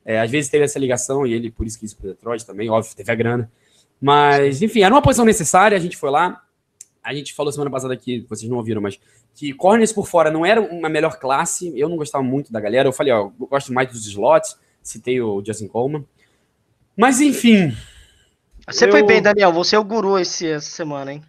é, 0.05 0.19
às 0.19 0.29
vezes 0.29 0.49
teve 0.49 0.63
essa 0.65 0.77
ligação 0.77 1.25
e 1.25 1.33
ele 1.33 1.49
por 1.49 1.65
isso 1.65 1.79
quis 1.79 1.91
ir 1.91 1.95
pro 1.95 2.09
Detroit 2.09 2.45
também, 2.45 2.69
óbvio, 2.69 2.95
teve 2.95 3.11
a 3.11 3.15
grana. 3.15 3.51
Mas, 3.99 4.61
enfim, 4.61 4.81
era 4.81 4.93
uma 4.93 5.01
posição 5.01 5.25
necessária, 5.25 5.77
a 5.77 5.81
gente 5.81 5.95
foi 5.97 6.09
lá. 6.11 6.41
A 7.01 7.13
gente 7.13 7.33
falou 7.33 7.51
semana 7.51 7.71
passada 7.71 7.93
aqui, 7.93 8.25
vocês 8.29 8.49
não 8.49 8.57
ouviram, 8.57 8.81
mas 8.81 8.99
que 9.35 9.51
corners 9.53 9.91
por 9.91 10.07
fora 10.07 10.29
não 10.29 10.45
era 10.45 10.61
uma 10.61 10.87
melhor 10.89 11.17
classe. 11.19 11.71
Eu 11.77 11.89
não 11.89 11.97
gostava 11.97 12.23
muito 12.23 12.51
da 12.51 12.59
galera. 12.59 12.87
Eu 12.87 12.93
falei, 12.93 13.11
ó, 13.13 13.31
eu 13.39 13.47
gosto 13.47 13.73
mais 13.73 13.89
dos 13.89 14.05
slots. 14.05 14.57
Citei 14.81 15.19
o 15.21 15.43
Justin 15.43 15.67
Coleman. 15.67 16.05
Mas, 16.95 17.19
enfim, 17.21 17.75
Você 18.69 18.85
eu- 18.85 18.91
foi 18.91 19.03
bem, 19.03 19.21
Daniel. 19.21 19.51
Você 19.53 19.75
é 19.75 19.79
o 19.79 19.83
guru 19.83 20.19
esse, 20.19 20.47
essa 20.47 20.69
semana, 20.69 21.13
hein? 21.13 21.23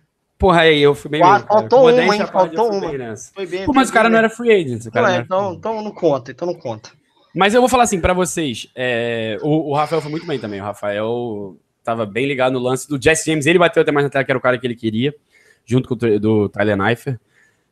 Porra, 0.45 0.61
aí 0.61 0.83
eu 0.83 0.95
fui 0.95 1.11
bem. 1.11 1.23
Qua- 1.23 1.33
mesmo, 1.33 1.47
cara. 1.49 1.61
faltou 1.61 1.81
uma, 1.89 2.15
hein? 2.15 2.27
Faltou 2.27 2.73
uma. 2.73 2.91
bem. 2.91 3.17
Foi 3.35 3.47
bem. 3.47 3.65
Pô, 3.65 3.73
mas 3.73 3.89
o 3.89 3.93
cara 3.93 4.11
não 4.11 4.19
era 4.19 4.29
free 4.29 4.53
agent. 4.53 4.85
O 4.85 4.91
cara 4.93 5.07
Não 5.07 5.13
não 5.15 5.21
é, 5.21 5.25
então, 5.25 5.53
então 5.55 5.83
não 5.83 5.91
conta, 5.91 6.31
então 6.31 6.47
não 6.47 6.55
conta. 6.55 6.91
Mas 7.35 7.55
eu 7.55 7.63
vou 7.63 7.69
falar 7.69 7.85
assim 7.85 7.99
pra 7.99 8.13
vocês. 8.13 8.69
é, 8.77 9.39
o, 9.41 9.71
o 9.71 9.75
Rafael 9.75 10.03
foi 10.03 10.11
muito 10.11 10.27
bem 10.27 10.39
também. 10.39 10.61
O 10.61 10.65
Rafael 10.65 11.57
tava 11.83 12.05
bem 12.05 12.27
ligado 12.27 12.53
no 12.53 12.59
lance 12.59 12.87
do 12.87 13.03
Jesse 13.03 13.31
James. 13.31 13.47
Ele 13.47 13.59
bateu 13.59 13.81
até 13.83 13.91
mais 13.91 14.05
na 14.05 14.11
tela 14.11 14.23
que 14.25 14.31
era 14.31 14.39
o 14.39 14.43
cara 14.43 14.59
que 14.59 14.67
ele 14.67 14.77
queria, 14.77 15.15
junto 15.65 15.89
com 15.89 15.95
o 15.95 16.21
do 16.21 16.49
Tyler 16.51 16.77
Neifert. 16.77 17.19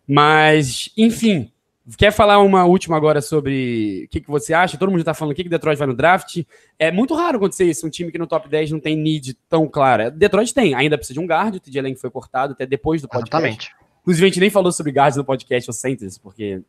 Mas, 0.08 0.88
enfim, 0.96 1.51
quer 1.96 2.12
falar 2.12 2.38
uma 2.38 2.64
última 2.64 2.96
agora 2.96 3.20
sobre 3.20 4.04
o 4.04 4.08
que, 4.08 4.20
que 4.20 4.28
você 4.28 4.54
acha? 4.54 4.78
Todo 4.78 4.90
mundo 4.90 5.00
já 5.00 5.06
tá 5.06 5.14
falando 5.14 5.32
o 5.32 5.34
que, 5.34 5.48
Detroit 5.48 5.78
vai 5.78 5.86
no 5.86 5.94
draft. 5.94 6.42
É 6.78 6.90
muito 6.90 7.14
raro 7.14 7.36
acontecer 7.36 7.64
isso. 7.64 7.86
Um 7.86 7.90
time 7.90 8.12
que 8.12 8.18
no 8.18 8.26
top 8.26 8.48
10 8.48 8.70
não 8.70 8.80
tem 8.80 8.96
need 8.96 9.34
tão 9.48 9.66
clara. 9.66 10.10
Detroit 10.10 10.54
tem, 10.54 10.74
ainda 10.74 10.96
precisa 10.96 11.14
de 11.14 11.20
um 11.20 11.26
guard. 11.26 11.56
O 11.56 11.60
TJ 11.60 11.82
Lang 11.82 11.96
foi 11.96 12.10
cortado 12.10 12.52
até 12.52 12.66
depois 12.66 13.02
do 13.02 13.08
podcast. 13.08 13.36
Exatamente. 13.36 13.70
Inclusive, 14.02 14.26
a 14.26 14.28
gente 14.28 14.40
nem 14.40 14.50
falou 14.50 14.72
sobre 14.72 14.92
guards 14.92 15.16
no 15.16 15.24
podcast 15.24 15.70
ou 15.70 15.74
centers, 15.74 16.18
porque 16.18 16.60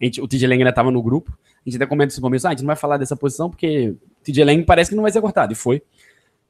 a 0.00 0.04
gente, 0.04 0.20
o 0.20 0.28
TJ 0.28 0.46
Lang 0.46 0.60
ainda 0.60 0.70
estava 0.70 0.90
no 0.90 1.02
grupo. 1.02 1.36
A 1.64 1.68
gente 1.68 1.76
até 1.76 1.86
comenta 1.86 2.12
isso 2.12 2.20
no 2.20 2.26
começo, 2.26 2.46
ah, 2.46 2.50
a 2.50 2.52
gente 2.52 2.60
não 2.60 2.68
vai 2.68 2.76
falar 2.76 2.96
dessa 2.96 3.16
posição 3.16 3.50
porque 3.50 3.90
o 3.90 4.24
TJ 4.24 4.44
Lang 4.44 4.62
parece 4.64 4.90
que 4.90 4.96
não 4.96 5.02
vai 5.02 5.12
ser 5.12 5.20
cortado, 5.20 5.52
e 5.52 5.56
foi. 5.56 5.82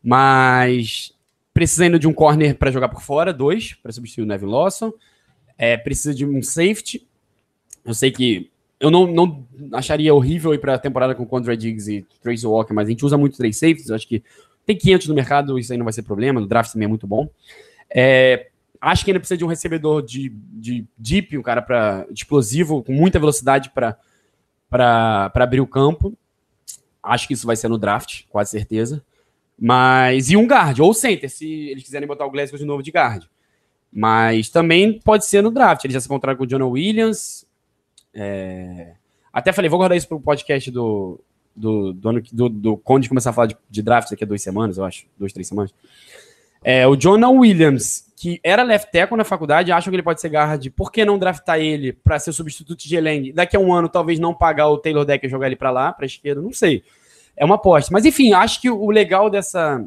Mas 0.03 1.13
precisa 1.53 1.85
ainda 1.85 1.99
de 1.99 2.07
um 2.07 2.13
corner 2.13 2.57
para 2.57 2.71
jogar 2.71 2.89
por 2.89 3.03
fora, 3.03 3.33
dois, 3.33 3.75
para 3.75 3.91
substituir 3.91 4.25
o 4.25 4.27
Nevin 4.27 4.47
Lawson. 4.47 4.93
É, 5.57 5.77
precisa 5.77 6.15
de 6.15 6.25
um 6.25 6.41
safety. 6.43 7.08
Eu 7.85 7.95
sei 7.95 8.11
que 8.11 8.51
eu 8.81 8.91
não, 8.91 9.07
não 9.07 9.45
acharia 9.73 10.15
horrível 10.15 10.55
ir 10.55 10.59
para 10.59 10.75
a 10.75 10.79
temporada 10.79 11.15
com 11.15 11.27
Condra 11.27 11.57
Diggs 11.57 11.91
e 11.93 12.07
Tracy 12.23 12.47
Walker, 12.47 12.73
mas 12.73 12.87
a 12.87 12.91
gente 12.91 13.05
usa 13.05 13.19
muito 13.19 13.37
três 13.37 13.57
safeties. 13.57 13.89
Eu 13.89 13.97
acho 13.97 14.07
que 14.07 14.23
tem 14.65 14.77
500 14.77 15.09
no 15.09 15.15
mercado, 15.15 15.59
isso 15.59 15.73
aí 15.73 15.79
não 15.79 15.85
vai 15.85 15.93
ser 15.93 16.03
problema. 16.03 16.41
No 16.41 16.47
draft 16.47 16.73
também 16.73 16.87
é 16.87 16.89
muito 16.89 17.07
bom. 17.07 17.29
É, 17.91 18.49
acho 18.81 19.05
que 19.05 19.11
ainda 19.11 19.19
precisa 19.19 19.39
de 19.39 19.45
um 19.45 19.49
recebedor 19.49 20.03
de, 20.03 20.31
de 20.53 20.85
deep, 20.97 21.37
um 21.37 21.43
cara 21.43 21.63
para 21.63 22.07
explosivo, 22.15 22.83
com 22.83 22.93
muita 22.93 23.19
velocidade 23.19 23.71
para 23.71 23.97
abrir 25.35 25.61
o 25.61 25.67
campo. 25.67 26.17
Acho 27.03 27.27
que 27.27 27.35
isso 27.35 27.47
vai 27.47 27.57
ser 27.57 27.69
no 27.69 27.79
draft, 27.79 28.25
quase 28.29 28.51
certeza. 28.51 29.03
Mas, 29.59 30.31
e 30.31 30.37
um 30.37 30.47
guard, 30.47 30.79
ou 30.81 30.95
center, 30.95 31.29
se 31.29 31.51
eles 31.71 31.83
quiserem 31.83 32.07
botar 32.07 32.27
o 32.27 32.31
Glasgow 32.31 32.59
de 32.59 32.65
novo 32.65 32.83
de 32.83 32.93
guard. 32.93 33.25
Mas 33.93 34.51
também 34.51 35.01
pode 35.01 35.27
ser 35.27 35.43
no 35.43 35.51
draft. 35.51 35.85
Eles 35.85 35.95
já 35.95 36.01
se 36.01 36.07
encontraram 36.07 36.37
com 36.37 36.45
o 36.45 36.47
Jonah 36.47 36.67
Williams. 36.67 37.48
É, 38.15 38.95
Até 39.33 39.53
falei, 39.53 39.69
vou 39.69 39.79
guardar 39.79 39.97
isso 39.97 40.09
para 40.09 40.17
o 40.17 40.21
podcast 40.21 40.71
do, 40.71 41.21
do, 41.55 41.93
do, 41.93 42.09
ano 42.09 42.23
do, 42.33 42.49
do 42.49 42.77
Conde 42.77 43.09
começar 43.09 43.31
a 43.31 43.33
falar 43.33 43.47
de, 43.47 43.57
de 43.69 43.83
draft 43.83 44.11
daqui 44.11 44.25
a 44.25 44.27
duas 44.27 44.43
semanas, 44.43 44.79
eu 44.79 44.85
acho. 44.85 45.07
Duas, 45.19 45.33
três 45.33 45.47
semanas. 45.47 45.73
É, 46.63 46.87
o 46.87 46.97
Jonah 46.97 47.31
Williams, 47.31 48.13
que 48.17 48.41
era 48.43 48.63
left 48.63 48.91
tackle 48.91 49.17
na 49.17 49.25
faculdade, 49.25 49.71
acham 49.71 49.91
que 49.91 49.97
ele 49.97 50.03
pode 50.03 50.21
ser 50.21 50.29
guard. 50.29 50.69
Por 50.71 50.91
que 50.91 51.05
não 51.05 51.19
draftar 51.19 51.59
ele 51.59 51.93
para 51.93 52.19
ser 52.19 52.33
substituto 52.33 52.81
de 52.81 53.01
Lang? 53.01 53.33
Daqui 53.33 53.57
a 53.57 53.61
um 53.61 53.73
ano, 53.73 53.89
talvez 53.89 54.19
não 54.19 54.35
pagar 54.35 54.69
o 54.69 54.79
Taylor 54.79 55.05
Decker 55.05 55.29
e 55.29 55.31
jogar 55.31 55.47
ele 55.47 55.57
para 55.57 55.71
lá, 55.71 55.93
para 55.93 56.07
esquerda, 56.07 56.43
não 56.43 56.53
sei. 56.53 56.83
É 57.37 57.45
uma 57.45 57.55
aposta. 57.55 57.93
Mas 57.93 58.05
enfim, 58.05 58.33
acho 58.33 58.61
que 58.61 58.69
o 58.69 58.91
legal 58.91 59.31
dessa, 59.31 59.85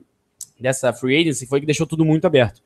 dessa 0.60 0.93
free 0.93 1.19
agency 1.19 1.45
foi 1.45 1.60
que 1.60 1.65
deixou 1.65 1.86
tudo 1.86 2.05
muito 2.05 2.25
aberto. 2.25 2.62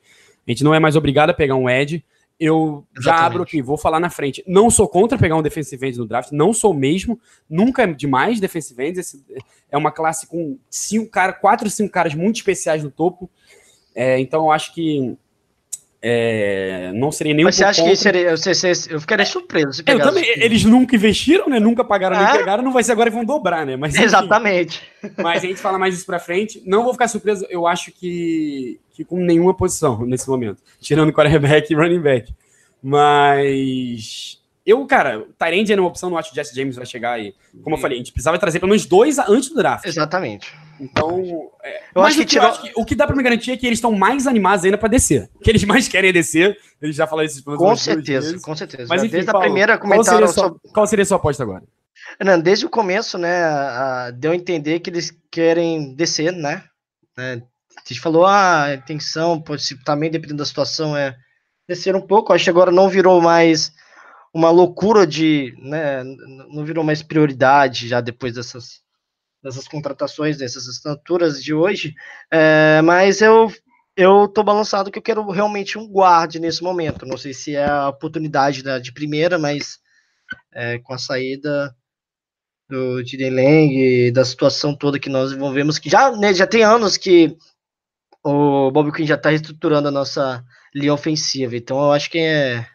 A 0.47 0.51
gente 0.51 0.63
não 0.63 0.75
é 0.75 0.79
mais 0.79 0.95
obrigado 0.95 1.31
a 1.31 1.33
pegar 1.33 1.55
um 1.55 1.67
edge. 1.67 2.03
Eu 2.37 2.85
já 2.93 3.11
Exatamente. 3.11 3.25
abro 3.25 3.43
aqui, 3.43 3.61
vou 3.61 3.77
falar 3.77 3.99
na 3.99 4.09
frente. 4.09 4.43
Não 4.45 4.69
sou 4.69 4.87
contra 4.89 5.17
pegar 5.17 5.37
um 5.37 5.41
defensive 5.41 5.87
end 5.87 5.97
no 5.97 6.05
draft, 6.05 6.31
não 6.31 6.53
sou 6.53 6.73
mesmo. 6.73 7.19
Nunca 7.49 7.83
é 7.83 7.87
demais 7.87 8.39
defensive 8.39 8.83
ends. 8.83 8.99
Esse 8.99 9.25
é 9.71 9.77
uma 9.77 9.91
classe 9.91 10.27
com 10.27 10.57
cinco 10.69 11.09
cara, 11.09 11.31
quatro, 11.31 11.69
cinco 11.69 11.91
caras 11.91 12.13
muito 12.13 12.37
especiais 12.37 12.83
no 12.83 12.91
topo. 12.91 13.29
É, 13.93 14.19
então 14.19 14.43
eu 14.43 14.51
acho 14.51 14.73
que 14.73 15.17
é, 16.07 16.91
não 16.93 17.11
seria 17.11 17.33
nem 17.33 17.43
Mas 17.43 17.55
um 17.55 17.57
você 17.57 17.63
acha 17.63 17.81
que 17.81 17.87
contra. 17.89 17.95
seria. 18.03 18.37
Você, 18.37 18.53
você- 18.53 18.93
eu 18.93 19.01
ficaria 19.01 19.25
surpreso 19.25 19.73
se 19.73 19.81
Eu 19.81 19.85
pegasse 19.85 20.07
também, 20.09 20.23
isso. 20.23 20.39
eles 20.43 20.63
nunca 20.63 20.95
investiram, 20.95 21.49
né? 21.49 21.59
Nunca 21.59 21.83
pagaram 21.83 22.15
nem 22.15 22.27
É. 22.27 22.37
pegaram, 22.37 22.63
não 22.63 22.71
vai 22.71 22.83
ser 22.83 22.91
agora 22.91 23.09
que 23.09 23.15
vão 23.15 23.25
dobrar, 23.25 23.65
né? 23.65 23.75
Mas, 23.75 23.95
enfim. 23.95 24.03
Exatamente. 24.03 24.83
Mas 25.17 25.43
a 25.43 25.47
gente 25.47 25.59
fala 25.59 25.79
mais 25.79 25.95
disso 25.95 26.05
pra 26.05 26.19
frente. 26.19 26.61
Não 26.63 26.83
vou 26.83 26.93
ficar 26.93 27.07
surpreso, 27.07 27.47
eu 27.49 27.65
acho 27.65 27.91
que, 27.91 28.79
que 28.93 29.03
com 29.03 29.17
nenhuma 29.17 29.55
posição 29.55 30.05
nesse 30.05 30.29
momento. 30.29 30.61
Tirando 30.79 31.11
quarterback 31.11 31.73
e 31.73 31.75
running 31.75 32.01
back. 32.01 32.31
Mas. 32.83 34.39
Eu, 34.65 34.83
cara, 34.87 35.25
Tyrande 35.37 35.73
é 35.73 35.75
uma 35.75 35.87
opção, 35.87 36.09
não 36.09 36.17
acho 36.17 36.29
que 36.31 36.33
o 36.33 36.43
Jesse 36.43 36.55
James 36.55 36.75
vai 36.75 36.85
chegar 36.87 37.13
aí. 37.13 37.33
Como 37.63 37.75
eu 37.75 37.79
falei, 37.79 37.97
a 37.97 37.99
gente 37.99 38.11
precisava 38.11 38.39
trazer 38.39 38.59
pelo 38.59 38.69
menos 38.71 38.85
dois 38.85 39.19
antes 39.19 39.49
do 39.49 39.55
draft. 39.55 39.85
Exatamente. 39.85 40.51
Então. 40.79 41.49
é, 41.63 41.77
Eu 41.95 42.01
mas 42.01 42.07
acho 42.07 42.15
o 42.15 42.17
que 42.17 42.21
eu 42.23 42.25
tirou- 42.27 42.47
acho 42.47 42.61
que- 42.61 42.71
o 42.75 42.85
que 42.85 42.95
dá 42.95 43.07
pra 43.07 43.15
me 43.15 43.23
garantir 43.23 43.51
é 43.51 43.57
que 43.57 43.65
eles 43.65 43.77
estão 43.77 43.91
mais 43.93 44.27
animados 44.27 44.65
ainda 44.65 44.77
pra 44.77 44.89
descer. 44.89 45.29
O 45.35 45.39
que 45.39 45.49
eles 45.49 45.63
mais 45.63 45.87
querem 45.87 46.09
é 46.09 46.13
descer. 46.13 46.57
Eles 46.81 46.95
já 46.95 47.07
falaram 47.07 47.27
isso 47.27 47.43
Com 47.43 47.75
certeza, 47.75 48.39
com 48.41 48.55
certeza. 48.55 48.87
Mas 48.89 49.01
enfim, 49.03 49.11
Desde 49.13 49.29
a 49.29 49.33
Paulo, 49.33 49.45
primeira 49.45 49.77
qual 49.77 49.89
seria, 49.89 49.97
comentaram 50.03 50.25
a 50.25 50.27
sua, 50.33 50.43
sobre. 50.49 50.59
qual 50.73 50.87
seria 50.87 51.03
a 51.03 51.05
sua 51.05 51.17
aposta 51.17 51.43
agora? 51.43 51.63
Não, 52.23 52.39
desde 52.39 52.65
o 52.65 52.69
começo, 52.69 53.17
né, 53.17 53.43
a- 53.45 54.11
deu 54.11 54.31
a 54.31 54.35
entender 54.35 54.79
que 54.79 54.89
eles 54.89 55.11
querem 55.31 55.95
descer, 55.95 56.31
né? 56.31 56.63
né? 57.17 57.41
A 57.77 57.87
gente 57.87 58.01
falou, 58.01 58.25
ah, 58.25 58.63
a 58.65 58.73
intenção, 58.75 59.41
pode 59.41 59.63
ser, 59.63 59.77
também 59.83 60.09
dependendo 60.11 60.39
da 60.39 60.45
situação, 60.45 60.95
é 60.97 61.15
descer 61.67 61.95
um 61.95 62.01
pouco. 62.01 62.33
Acho 62.33 62.43
que 62.45 62.49
agora 62.49 62.71
não 62.71 62.89
virou 62.89 63.21
mais 63.21 63.71
uma 64.33 64.49
loucura 64.49 65.07
de, 65.07 65.53
né, 65.59 66.03
não 66.49 66.65
virou 66.65 66.83
mais 66.83 67.01
prioridade 67.01 67.87
já 67.87 68.01
depois 68.01 68.33
dessas, 68.35 68.81
dessas 69.45 69.67
contratações, 69.67 70.37
dessas 70.37 70.67
assinaturas 70.67 71.43
de 71.43 71.53
hoje. 71.53 71.93
É, 72.31 72.81
mas 72.81 73.21
eu 73.21 73.51
eu 73.95 74.27
tô 74.27 74.43
balançado 74.43 74.91
que 74.91 74.97
eu 74.99 75.03
quero 75.03 75.25
realmente 75.29 75.77
um 75.77 75.87
guarde 75.87 76.37
nesse 76.37 76.61
momento. 76.61 77.05
Não 77.05 77.15
sei 77.15 77.33
se 77.33 77.55
é 77.55 77.65
a 77.65 77.87
oportunidade 77.87 78.61
da, 78.61 78.77
de 78.77 78.91
primeira, 78.91 79.39
mas 79.39 79.79
é, 80.51 80.79
com 80.79 80.93
a 80.93 80.97
saída 80.97 81.73
do 82.67 83.01
e 83.01 84.11
da 84.11 84.25
situação 84.25 84.75
toda 84.75 84.99
que 84.99 85.09
nós 85.09 85.31
envolvemos, 85.31 85.79
que 85.79 85.89
já, 85.89 86.11
né, 86.11 86.33
já 86.33 86.45
tem 86.45 86.63
anos 86.63 86.97
que 86.97 87.37
o 88.21 88.69
Bob 88.71 88.91
Quinn 88.91 89.05
já 89.05 89.15
está 89.15 89.29
reestruturando 89.29 89.87
a 89.87 89.91
nossa 89.91 90.43
linha 90.73 90.93
ofensiva. 90.93 91.55
Então 91.55 91.77
eu 91.77 91.91
acho 91.93 92.09
que 92.09 92.17
é. 92.17 92.67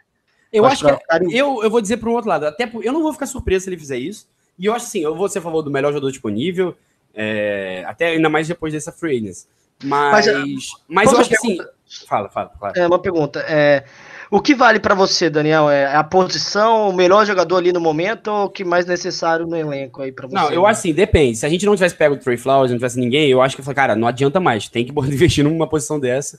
Eu 0.53 0.65
acho 0.65 0.87
que 0.87 1.07
pra 1.07 1.17
é- 1.17 1.27
eu, 1.33 1.63
eu 1.63 1.71
vou 1.71 1.83
dizer 1.83 1.99
para 1.99 2.09
um 2.09 2.15
outro 2.15 2.31
lado. 2.31 2.47
Até 2.47 2.71
eu 2.83 2.93
não 2.93 3.03
vou 3.03 3.13
ficar 3.13 3.27
surpreso 3.27 3.65
se 3.65 3.71
ele 3.71 3.79
fizer 3.79 3.99
isso. 3.99 4.27
E 4.61 4.67
eu 4.67 4.75
acho 4.75 4.85
assim, 4.85 5.01
eu 5.01 5.17
vou 5.17 5.27
ser 5.27 5.39
a 5.39 5.43
favor 5.43 5.63
do 5.63 5.71
melhor 5.71 5.89
jogador 5.89 6.11
disponível, 6.11 6.77
é, 7.15 7.83
até 7.87 8.09
ainda 8.09 8.29
mais 8.29 8.47
depois 8.47 8.75
dessa 8.75 8.93
free 8.93 9.17
agency. 9.17 9.47
Mas, 9.83 10.27
Mas, 10.27 10.71
mas, 10.87 11.13
eu 11.13 11.19
acho 11.19 11.29
que 11.31 11.37
assim. 11.37 11.59
Fala, 12.07 12.29
fala, 12.29 12.53
claro. 12.59 12.79
É 12.79 12.87
uma 12.87 12.99
pergunta. 12.99 13.43
É, 13.49 13.85
o 14.31 14.41
que 14.41 14.55
vale 14.55 14.79
para 14.79 14.95
você, 14.95 15.31
Daniel? 15.31 15.71
É 15.71 15.97
a 15.97 16.05
posição, 16.05 16.91
o 16.91 16.93
melhor 16.93 17.25
jogador 17.25 17.57
ali 17.57 17.73
no 17.73 17.81
momento 17.81 18.29
ou 18.29 18.45
o 18.45 18.51
que 18.51 18.63
mais 18.63 18.85
necessário 18.85 19.47
no 19.47 19.57
elenco 19.57 20.03
aí 20.03 20.13
para 20.13 20.29
você? 20.29 20.35
Não, 20.35 20.53
eu 20.53 20.67
acho 20.67 20.81
assim, 20.81 20.93
depende. 20.93 21.39
Se 21.39 21.47
a 21.47 21.49
gente 21.49 21.65
não 21.65 21.75
tivesse 21.75 21.97
pego 21.97 22.15
o 22.15 22.19
Trey 22.19 22.37
Flowers, 22.37 22.71
não 22.71 22.77
tivesse 22.77 23.01
ninguém, 23.01 23.29
eu 23.31 23.41
acho 23.41 23.57
que 23.57 23.63
eu 23.63 23.65
falei, 23.65 23.77
cara, 23.77 23.97
não 23.97 24.07
adianta 24.07 24.39
mais. 24.39 24.69
Tem 24.69 24.85
que 24.85 24.93
investir 25.09 25.43
numa 25.43 25.67
posição 25.67 25.99
dessa. 25.99 26.39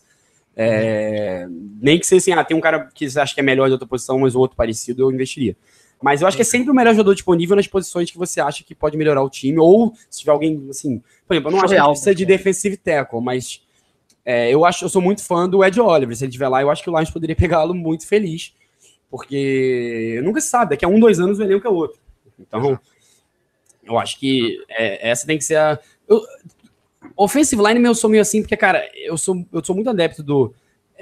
É, 0.56 1.48
nem 1.82 1.98
que 1.98 2.06
seja 2.06 2.18
assim, 2.20 2.32
ah, 2.34 2.44
tem 2.44 2.56
um 2.56 2.62
cara 2.62 2.88
que 2.94 3.10
você 3.10 3.20
acha 3.20 3.34
que 3.34 3.40
é 3.40 3.44
melhor 3.44 3.66
de 3.66 3.74
outra 3.74 3.88
posição, 3.88 4.20
mas 4.20 4.36
o 4.36 4.40
outro 4.40 4.56
parecido, 4.56 5.02
eu 5.02 5.12
investiria. 5.12 5.56
Mas 6.02 6.22
eu 6.22 6.28
acho 6.28 6.36
que 6.36 6.42
é 6.42 6.46
sempre 6.46 6.72
o 6.72 6.74
melhor 6.74 6.94
jogador 6.94 7.14
disponível 7.14 7.56
nas 7.56 7.68
posições 7.68 8.10
que 8.10 8.18
você 8.18 8.42
acha 8.42 8.64
que 8.64 8.74
pode 8.74 8.98
melhorar 8.98 9.22
o 9.22 9.30
time, 9.30 9.60
ou 9.60 9.94
se 10.10 10.20
tiver 10.20 10.32
alguém, 10.32 10.68
assim, 10.70 11.02
por 11.28 11.36
exemplo, 11.36 11.50
eu 11.50 11.52
não 11.52 11.60
acho 11.60 11.68
que 11.68 11.74
Real, 11.76 11.92
precisa 11.92 12.16
de 12.16 12.26
né? 12.26 12.28
defensive 12.28 12.78
tackle, 12.78 13.22
mas 13.22 13.62
é, 14.26 14.50
eu 14.50 14.66
acho, 14.66 14.84
eu 14.84 14.90
sou 14.90 15.02
muito 15.02 15.24
fã 15.24 15.48
do 15.48 15.64
Ed 15.64 15.80
Oliver. 15.80 16.16
Se 16.16 16.24
ele 16.24 16.30
estiver 16.30 16.48
lá, 16.48 16.62
eu 16.62 16.70
acho 16.70 16.84
que 16.84 16.90
o 16.90 16.96
Lions 16.96 17.12
poderia 17.12 17.36
pegá-lo 17.38 17.74
muito 17.76 18.08
feliz, 18.08 18.54
porque 19.10 20.20
nunca 20.24 20.42
se 20.42 20.48
sabe, 20.48 20.72
daqui 20.72 20.86
a 20.86 20.88
um, 20.88 21.00
dois 21.00 21.20
anos 21.20 21.38
o 21.38 21.44
elenco 21.44 21.68
é 21.68 21.70
outro. 21.70 22.00
Então, 22.40 22.80
eu 23.84 24.00
acho 24.00 24.20
que 24.20 24.64
é, 24.70 25.10
essa 25.10 25.28
tem 25.28 25.38
que 25.38 25.44
ser 25.44 25.58
a. 25.58 25.80
Eu, 26.08 26.22
offensive 27.16 27.62
line, 27.62 27.86
eu 27.86 27.96
sou 27.96 28.10
meio 28.10 28.22
assim, 28.22 28.42
porque, 28.42 28.58
cara, 28.58 28.90
eu 28.96 29.18
sou, 29.18 29.46
eu 29.52 29.64
sou 29.64 29.76
muito 29.76 29.90
adepto 29.90 30.24
do 30.24 30.54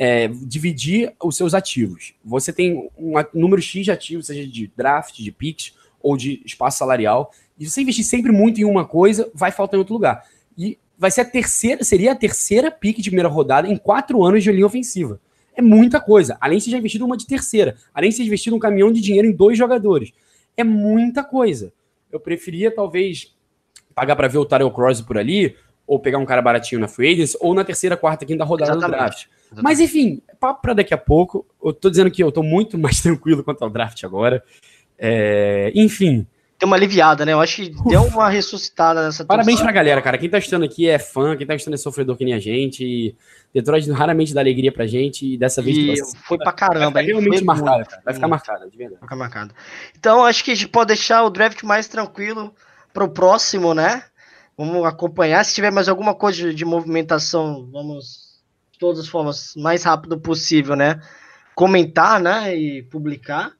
é, 0.02 0.30
dividir 0.30 1.14
os 1.22 1.36
seus 1.36 1.54
ativos. 1.54 2.14
Você 2.24 2.54
tem 2.54 2.90
um 2.98 3.16
número 3.34 3.62
X 3.62 3.84
de 3.84 3.92
ativos, 3.92 4.28
seja 4.28 4.48
de 4.48 4.72
draft, 4.74 5.18
de 5.18 5.30
picks 5.30 5.74
ou 6.02 6.16
de 6.16 6.42
espaço 6.46 6.78
salarial, 6.78 7.34
e 7.60 7.66
se 7.66 7.72
você 7.72 7.82
investir 7.82 8.06
sempre 8.06 8.32
muito 8.32 8.62
em 8.62 8.64
uma 8.64 8.86
coisa, 8.86 9.30
vai 9.34 9.52
faltar 9.52 9.76
em 9.76 9.80
outro 9.80 9.94
lugar. 9.94 10.24
E 10.58 10.80
vai 10.98 11.12
ser 11.12 11.20
a 11.22 11.26
terceira, 11.26 11.84
seria 11.84 12.14
a 12.14 12.16
terceira 12.16 12.72
pick 12.72 13.00
de 13.00 13.10
primeira 13.10 13.28
rodada 13.28 13.68
em 13.68 13.76
quatro 13.76 14.24
anos 14.24 14.42
de 14.42 14.50
linha 14.50 14.66
ofensiva. 14.66 15.20
É 15.54 15.62
muita 15.62 16.00
coisa. 16.00 16.38
Além 16.40 16.60
de 16.60 16.64
você 16.64 16.72
já 16.72 16.78
investido 16.78 17.06
uma 17.06 17.18
de 17.18 17.28
terceira, 17.28 17.76
além 17.94 18.10
de 18.10 18.16
você 18.16 18.24
investido 18.24 18.56
um 18.56 18.60
caminhão 18.60 18.94
de 18.94 19.02
dinheiro 19.02 19.28
em 19.28 19.34
dois 19.34 19.58
jogadores. 19.58 20.14
É 20.56 20.64
muita 20.64 21.26
coisa. 21.26 21.74
Eu 22.10 22.22
preferia, 22.22 22.74
talvez, 22.74 23.36
pagar 23.94 24.16
para 24.16 24.30
ver 24.30 24.38
o 24.38 24.46
Tyrell 24.46 24.72
Cross 24.72 25.02
por 25.02 25.18
ali, 25.18 25.58
ou 25.86 26.00
pegar 26.00 26.20
um 26.20 26.26
cara 26.26 26.42
baratinho 26.42 26.80
na 26.80 26.88
free 26.88 27.12
agency, 27.12 27.38
ou 27.42 27.54
na 27.54 27.66
terceira, 27.66 27.98
quarta, 27.98 28.26
quinta 28.26 28.46
rodada 28.46 28.78
do 28.78 28.88
Exatamente. 29.52 29.64
Mas 29.64 29.80
enfim, 29.80 30.22
papo 30.40 30.62
pra 30.62 30.74
daqui 30.74 30.94
a 30.94 30.98
pouco. 30.98 31.46
Eu 31.64 31.74
tô 31.74 31.90
dizendo 31.90 32.12
que 32.12 32.24
eu 32.24 32.32
tô 32.32 32.44
muito 32.44 32.78
mais 32.80 33.02
tranquilo 33.02 33.44
quanto 33.44 33.64
ao 33.64 33.70
draft 33.70 34.04
agora. 34.04 34.44
É, 34.98 35.72
enfim, 35.76 36.28
Deu 36.60 36.68
uma 36.68 36.76
aliviada, 36.76 37.26
né? 37.26 37.32
Eu 37.32 37.40
acho 37.40 37.56
que 37.56 37.70
deu 37.88 38.04
uma 38.04 38.28
ressuscitada 38.28 39.06
nessa 39.06 39.24
parabéns 39.24 39.62
pra 39.62 39.72
galera, 39.72 40.02
cara. 40.02 40.18
Quem 40.18 40.30
tá 40.30 40.38
assistindo 40.38 40.66
aqui 40.66 40.90
é 40.90 41.00
fã, 41.00 41.38
quem 41.38 41.48
tá 41.48 41.54
assistindo 41.54 41.76
é 41.76 41.78
sofredor 41.78 42.18
que 42.18 42.26
nem 42.26 42.34
a 42.34 42.40
gente. 42.40 42.84
E 42.84 43.16
Detroit 43.54 43.90
raramente 43.92 44.34
dá 44.34 44.42
alegria 44.42 44.70
pra 44.70 44.86
gente, 44.86 45.26
e 45.26 45.38
dessa 45.38 45.62
vez 45.62 45.78
E 45.78 46.18
foi 46.26 46.38
pra 46.38 46.52
vai 46.52 46.56
caramba, 46.56 47.02
hein? 47.02 47.08
realmente 47.08 47.46
marcada, 47.46 47.86
cara. 47.86 48.02
Vai 48.04 48.14
ficar 48.14 48.28
marcada, 48.28 48.70
de 48.70 48.78
verdade. 48.78 49.00
Vai 49.00 49.08
ficar 49.08 49.16
marcado. 49.16 49.56
Então, 49.98 50.26
acho 50.26 50.44
que 50.44 50.52
a 50.52 50.56
gente 50.56 50.68
pode 50.68 50.90
deixar 50.90 51.24
o 51.24 51.30
draft 51.30 51.64
mais 51.64 51.88
tranquilo 51.88 52.54
pro 52.94 53.08
próximo, 53.08 53.74
né? 53.74 54.04
Vamos 54.58 54.86
acompanhar. 54.86 55.46
Se 55.46 55.56
tiver 55.56 55.72
mais 55.72 55.88
alguma 55.88 56.14
coisa 56.14 56.50
de, 56.50 56.54
de 56.54 56.66
movimentação, 56.66 57.70
vamos, 57.72 58.29
todas 58.80 59.00
as 59.02 59.08
formas, 59.08 59.54
mais 59.58 59.84
rápido 59.84 60.20
possível, 60.20 60.76
né? 60.76 61.00
Comentar, 61.54 62.20
né? 62.20 62.56
E 62.56 62.82
publicar. 62.84 63.52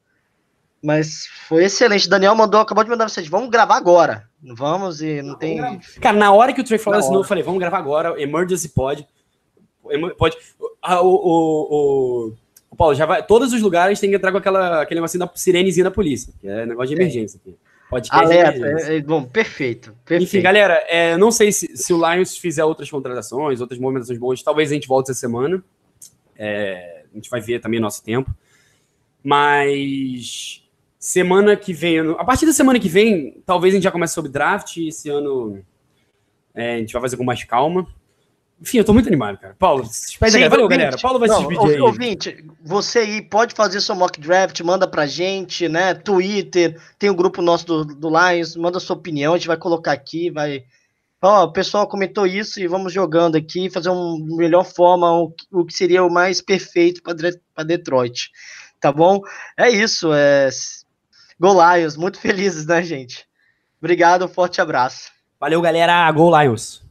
Mas 0.82 1.28
foi 1.48 1.66
excelente. 1.66 2.08
Daniel 2.08 2.34
mandou, 2.34 2.62
acabou 2.62 2.84
de 2.84 2.90
mandar 2.90 3.04
mensagem. 3.06 3.30
Vamos 3.30 3.50
gravar 3.50 3.76
agora. 3.76 4.30
Vamos 4.42 5.02
e 5.02 5.22
não 5.22 5.36
tem. 5.36 5.60
Cara, 6.00 6.18
na 6.18 6.32
hora 6.32 6.54
que 6.54 6.62
o 6.62 6.64
Trey 6.64 6.78
assinou, 6.80 7.04
hora. 7.04 7.16
eu 7.16 7.24
falei, 7.26 7.44
vamos 7.44 7.60
gravar 7.60 7.78
agora, 7.78 8.20
Emergency 8.22 8.70
Pod. 8.70 9.06
Emo- 9.90 10.16
Pode. 10.16 10.38
Ah, 10.82 11.02
o, 11.02 11.08
o, 11.10 12.28
o, 12.30 12.34
o 12.72 12.76
Paulo, 12.78 12.96
já 12.96 13.06
vai. 13.06 13.22
Todos 13.26 13.52
os 13.52 13.62
lugares 13.62 14.00
tem 14.00 14.10
que 14.10 14.16
entrar 14.16 14.32
com 14.32 14.38
aquela, 14.38 14.82
aquele 14.82 15.02
negocinho 15.02 15.20
da 15.26 15.32
sirenezinha 15.36 15.84
da 15.84 15.92
polícia, 15.92 16.34
que 16.40 16.48
é 16.48 16.66
negócio 16.66 16.96
de 16.96 17.02
emergência 17.02 17.38
aqui. 17.42 17.58
Podcast 17.90 18.26
Alerta. 18.26 18.58
emergência. 18.58 18.92
É, 18.94 18.98
é, 18.98 19.02
bom, 19.02 19.24
perfeito. 19.24 19.96
perfeito. 20.06 20.30
Enfim, 20.30 20.42
galera, 20.42 20.76
é, 20.88 21.18
não 21.18 21.32
sei 21.32 21.52
se, 21.52 21.76
se 21.76 21.92
o 21.92 21.98
Lions 21.98 22.38
fizer 22.38 22.64
outras 22.64 22.90
contratações, 22.90 23.60
outras 23.62 23.80
movimentações 23.80 24.20
boas, 24.20 24.44
talvez 24.44 24.72
a 24.72 24.76
gente 24.76 24.88
volte 24.88 25.10
essa 25.10 25.20
semana. 25.20 25.64
É, 26.38 27.04
a 27.12 27.16
gente 27.16 27.30
vai 27.30 27.42
ver 27.42 27.60
também 27.60 27.80
nosso 27.80 28.04
tempo. 28.04 28.30
Mas 29.24 30.64
semana 31.00 31.56
que 31.56 31.74
vem, 31.74 32.00
a 32.12 32.24
partir 32.24 32.46
da 32.46 32.54
semana 32.54 32.80
que 32.80 32.88
vem, 32.88 33.42
talvez 33.46 33.74
a 33.74 33.78
gente 33.78 33.84
já 33.84 33.92
comece 33.92 34.14
sobre 34.14 34.32
draft. 34.32 34.78
Esse 34.78 35.10
ano 35.10 35.64
é, 36.54 36.76
a 36.76 36.78
gente 36.78 36.94
vai 36.94 37.02
fazer 37.02 37.18
com 37.18 37.24
mais 37.24 37.44
calma. 37.44 37.88
Enfim, 38.62 38.78
eu 38.80 38.84
tô 38.84 38.94
muito 38.94 39.08
animado, 39.08 39.38
cara. 39.38 39.56
Paulo, 39.58 39.84
despede 39.84 40.32
Sim. 40.34 40.50
Valeu, 40.50 40.64
ouvinte. 40.64 40.78
galera. 40.80 40.98
Paulo 41.02 41.18
vai 41.20 41.30
se 41.30 41.36
Não, 41.36 41.48
despedir 41.48 41.74
aí. 41.76 41.80
ou- 41.82 41.88
Ouvinte, 41.88 42.46
você 42.62 43.00
aí 43.00 43.22
pode 43.22 43.54
fazer 43.56 43.80
seu 43.80 43.96
mock 43.96 44.20
draft, 44.20 44.60
manda 44.62 44.86
pra 44.88 45.08
gente, 45.08 45.70
né? 45.70 45.94
Twitter, 45.94 46.78
tem 46.98 47.10
o 47.10 47.16
grupo 47.16 47.42
nosso 47.42 47.66
do, 47.66 47.86
do 47.86 48.10
Lions, 48.10 48.56
manda 48.58 48.80
sua 48.80 48.96
opinião, 48.98 49.34
a 49.34 49.38
gente 49.38 49.48
vai 49.48 49.56
colocar 49.58 49.94
aqui, 49.94 50.30
vai. 50.30 50.64
Ó, 51.22 51.46
o 51.46 51.52
pessoal 51.54 51.88
comentou 51.88 52.26
isso 52.28 52.60
e 52.60 52.68
vamos 52.68 52.92
jogando 52.94 53.36
aqui, 53.36 53.70
fazer 53.70 53.90
uma 53.90 54.18
melhor 54.38 54.66
forma, 54.66 55.12
o, 55.12 55.32
que- 55.32 55.46
o 55.52 55.66
que 55.66 55.74
seria 55.74 56.04
o 56.04 56.10
mais 56.12 56.42
perfeito 56.42 57.02
para 57.02 57.64
Detroit. 57.64 58.30
Tá 58.82 58.92
bom? 58.92 59.22
É 59.58 59.70
isso. 59.70 60.14
É... 60.14 60.50
Go 61.40 61.54
Lions, 61.54 61.96
muito 61.98 62.20
felizes, 62.20 62.66
né, 62.66 62.82
gente? 62.84 63.26
Obrigado, 63.82 64.26
um 64.26 64.30
forte 64.30 64.60
abraço. 64.62 65.12
Valeu, 65.40 65.62
galera. 65.62 66.10
Go 66.12 66.38
Lions. 66.38 66.82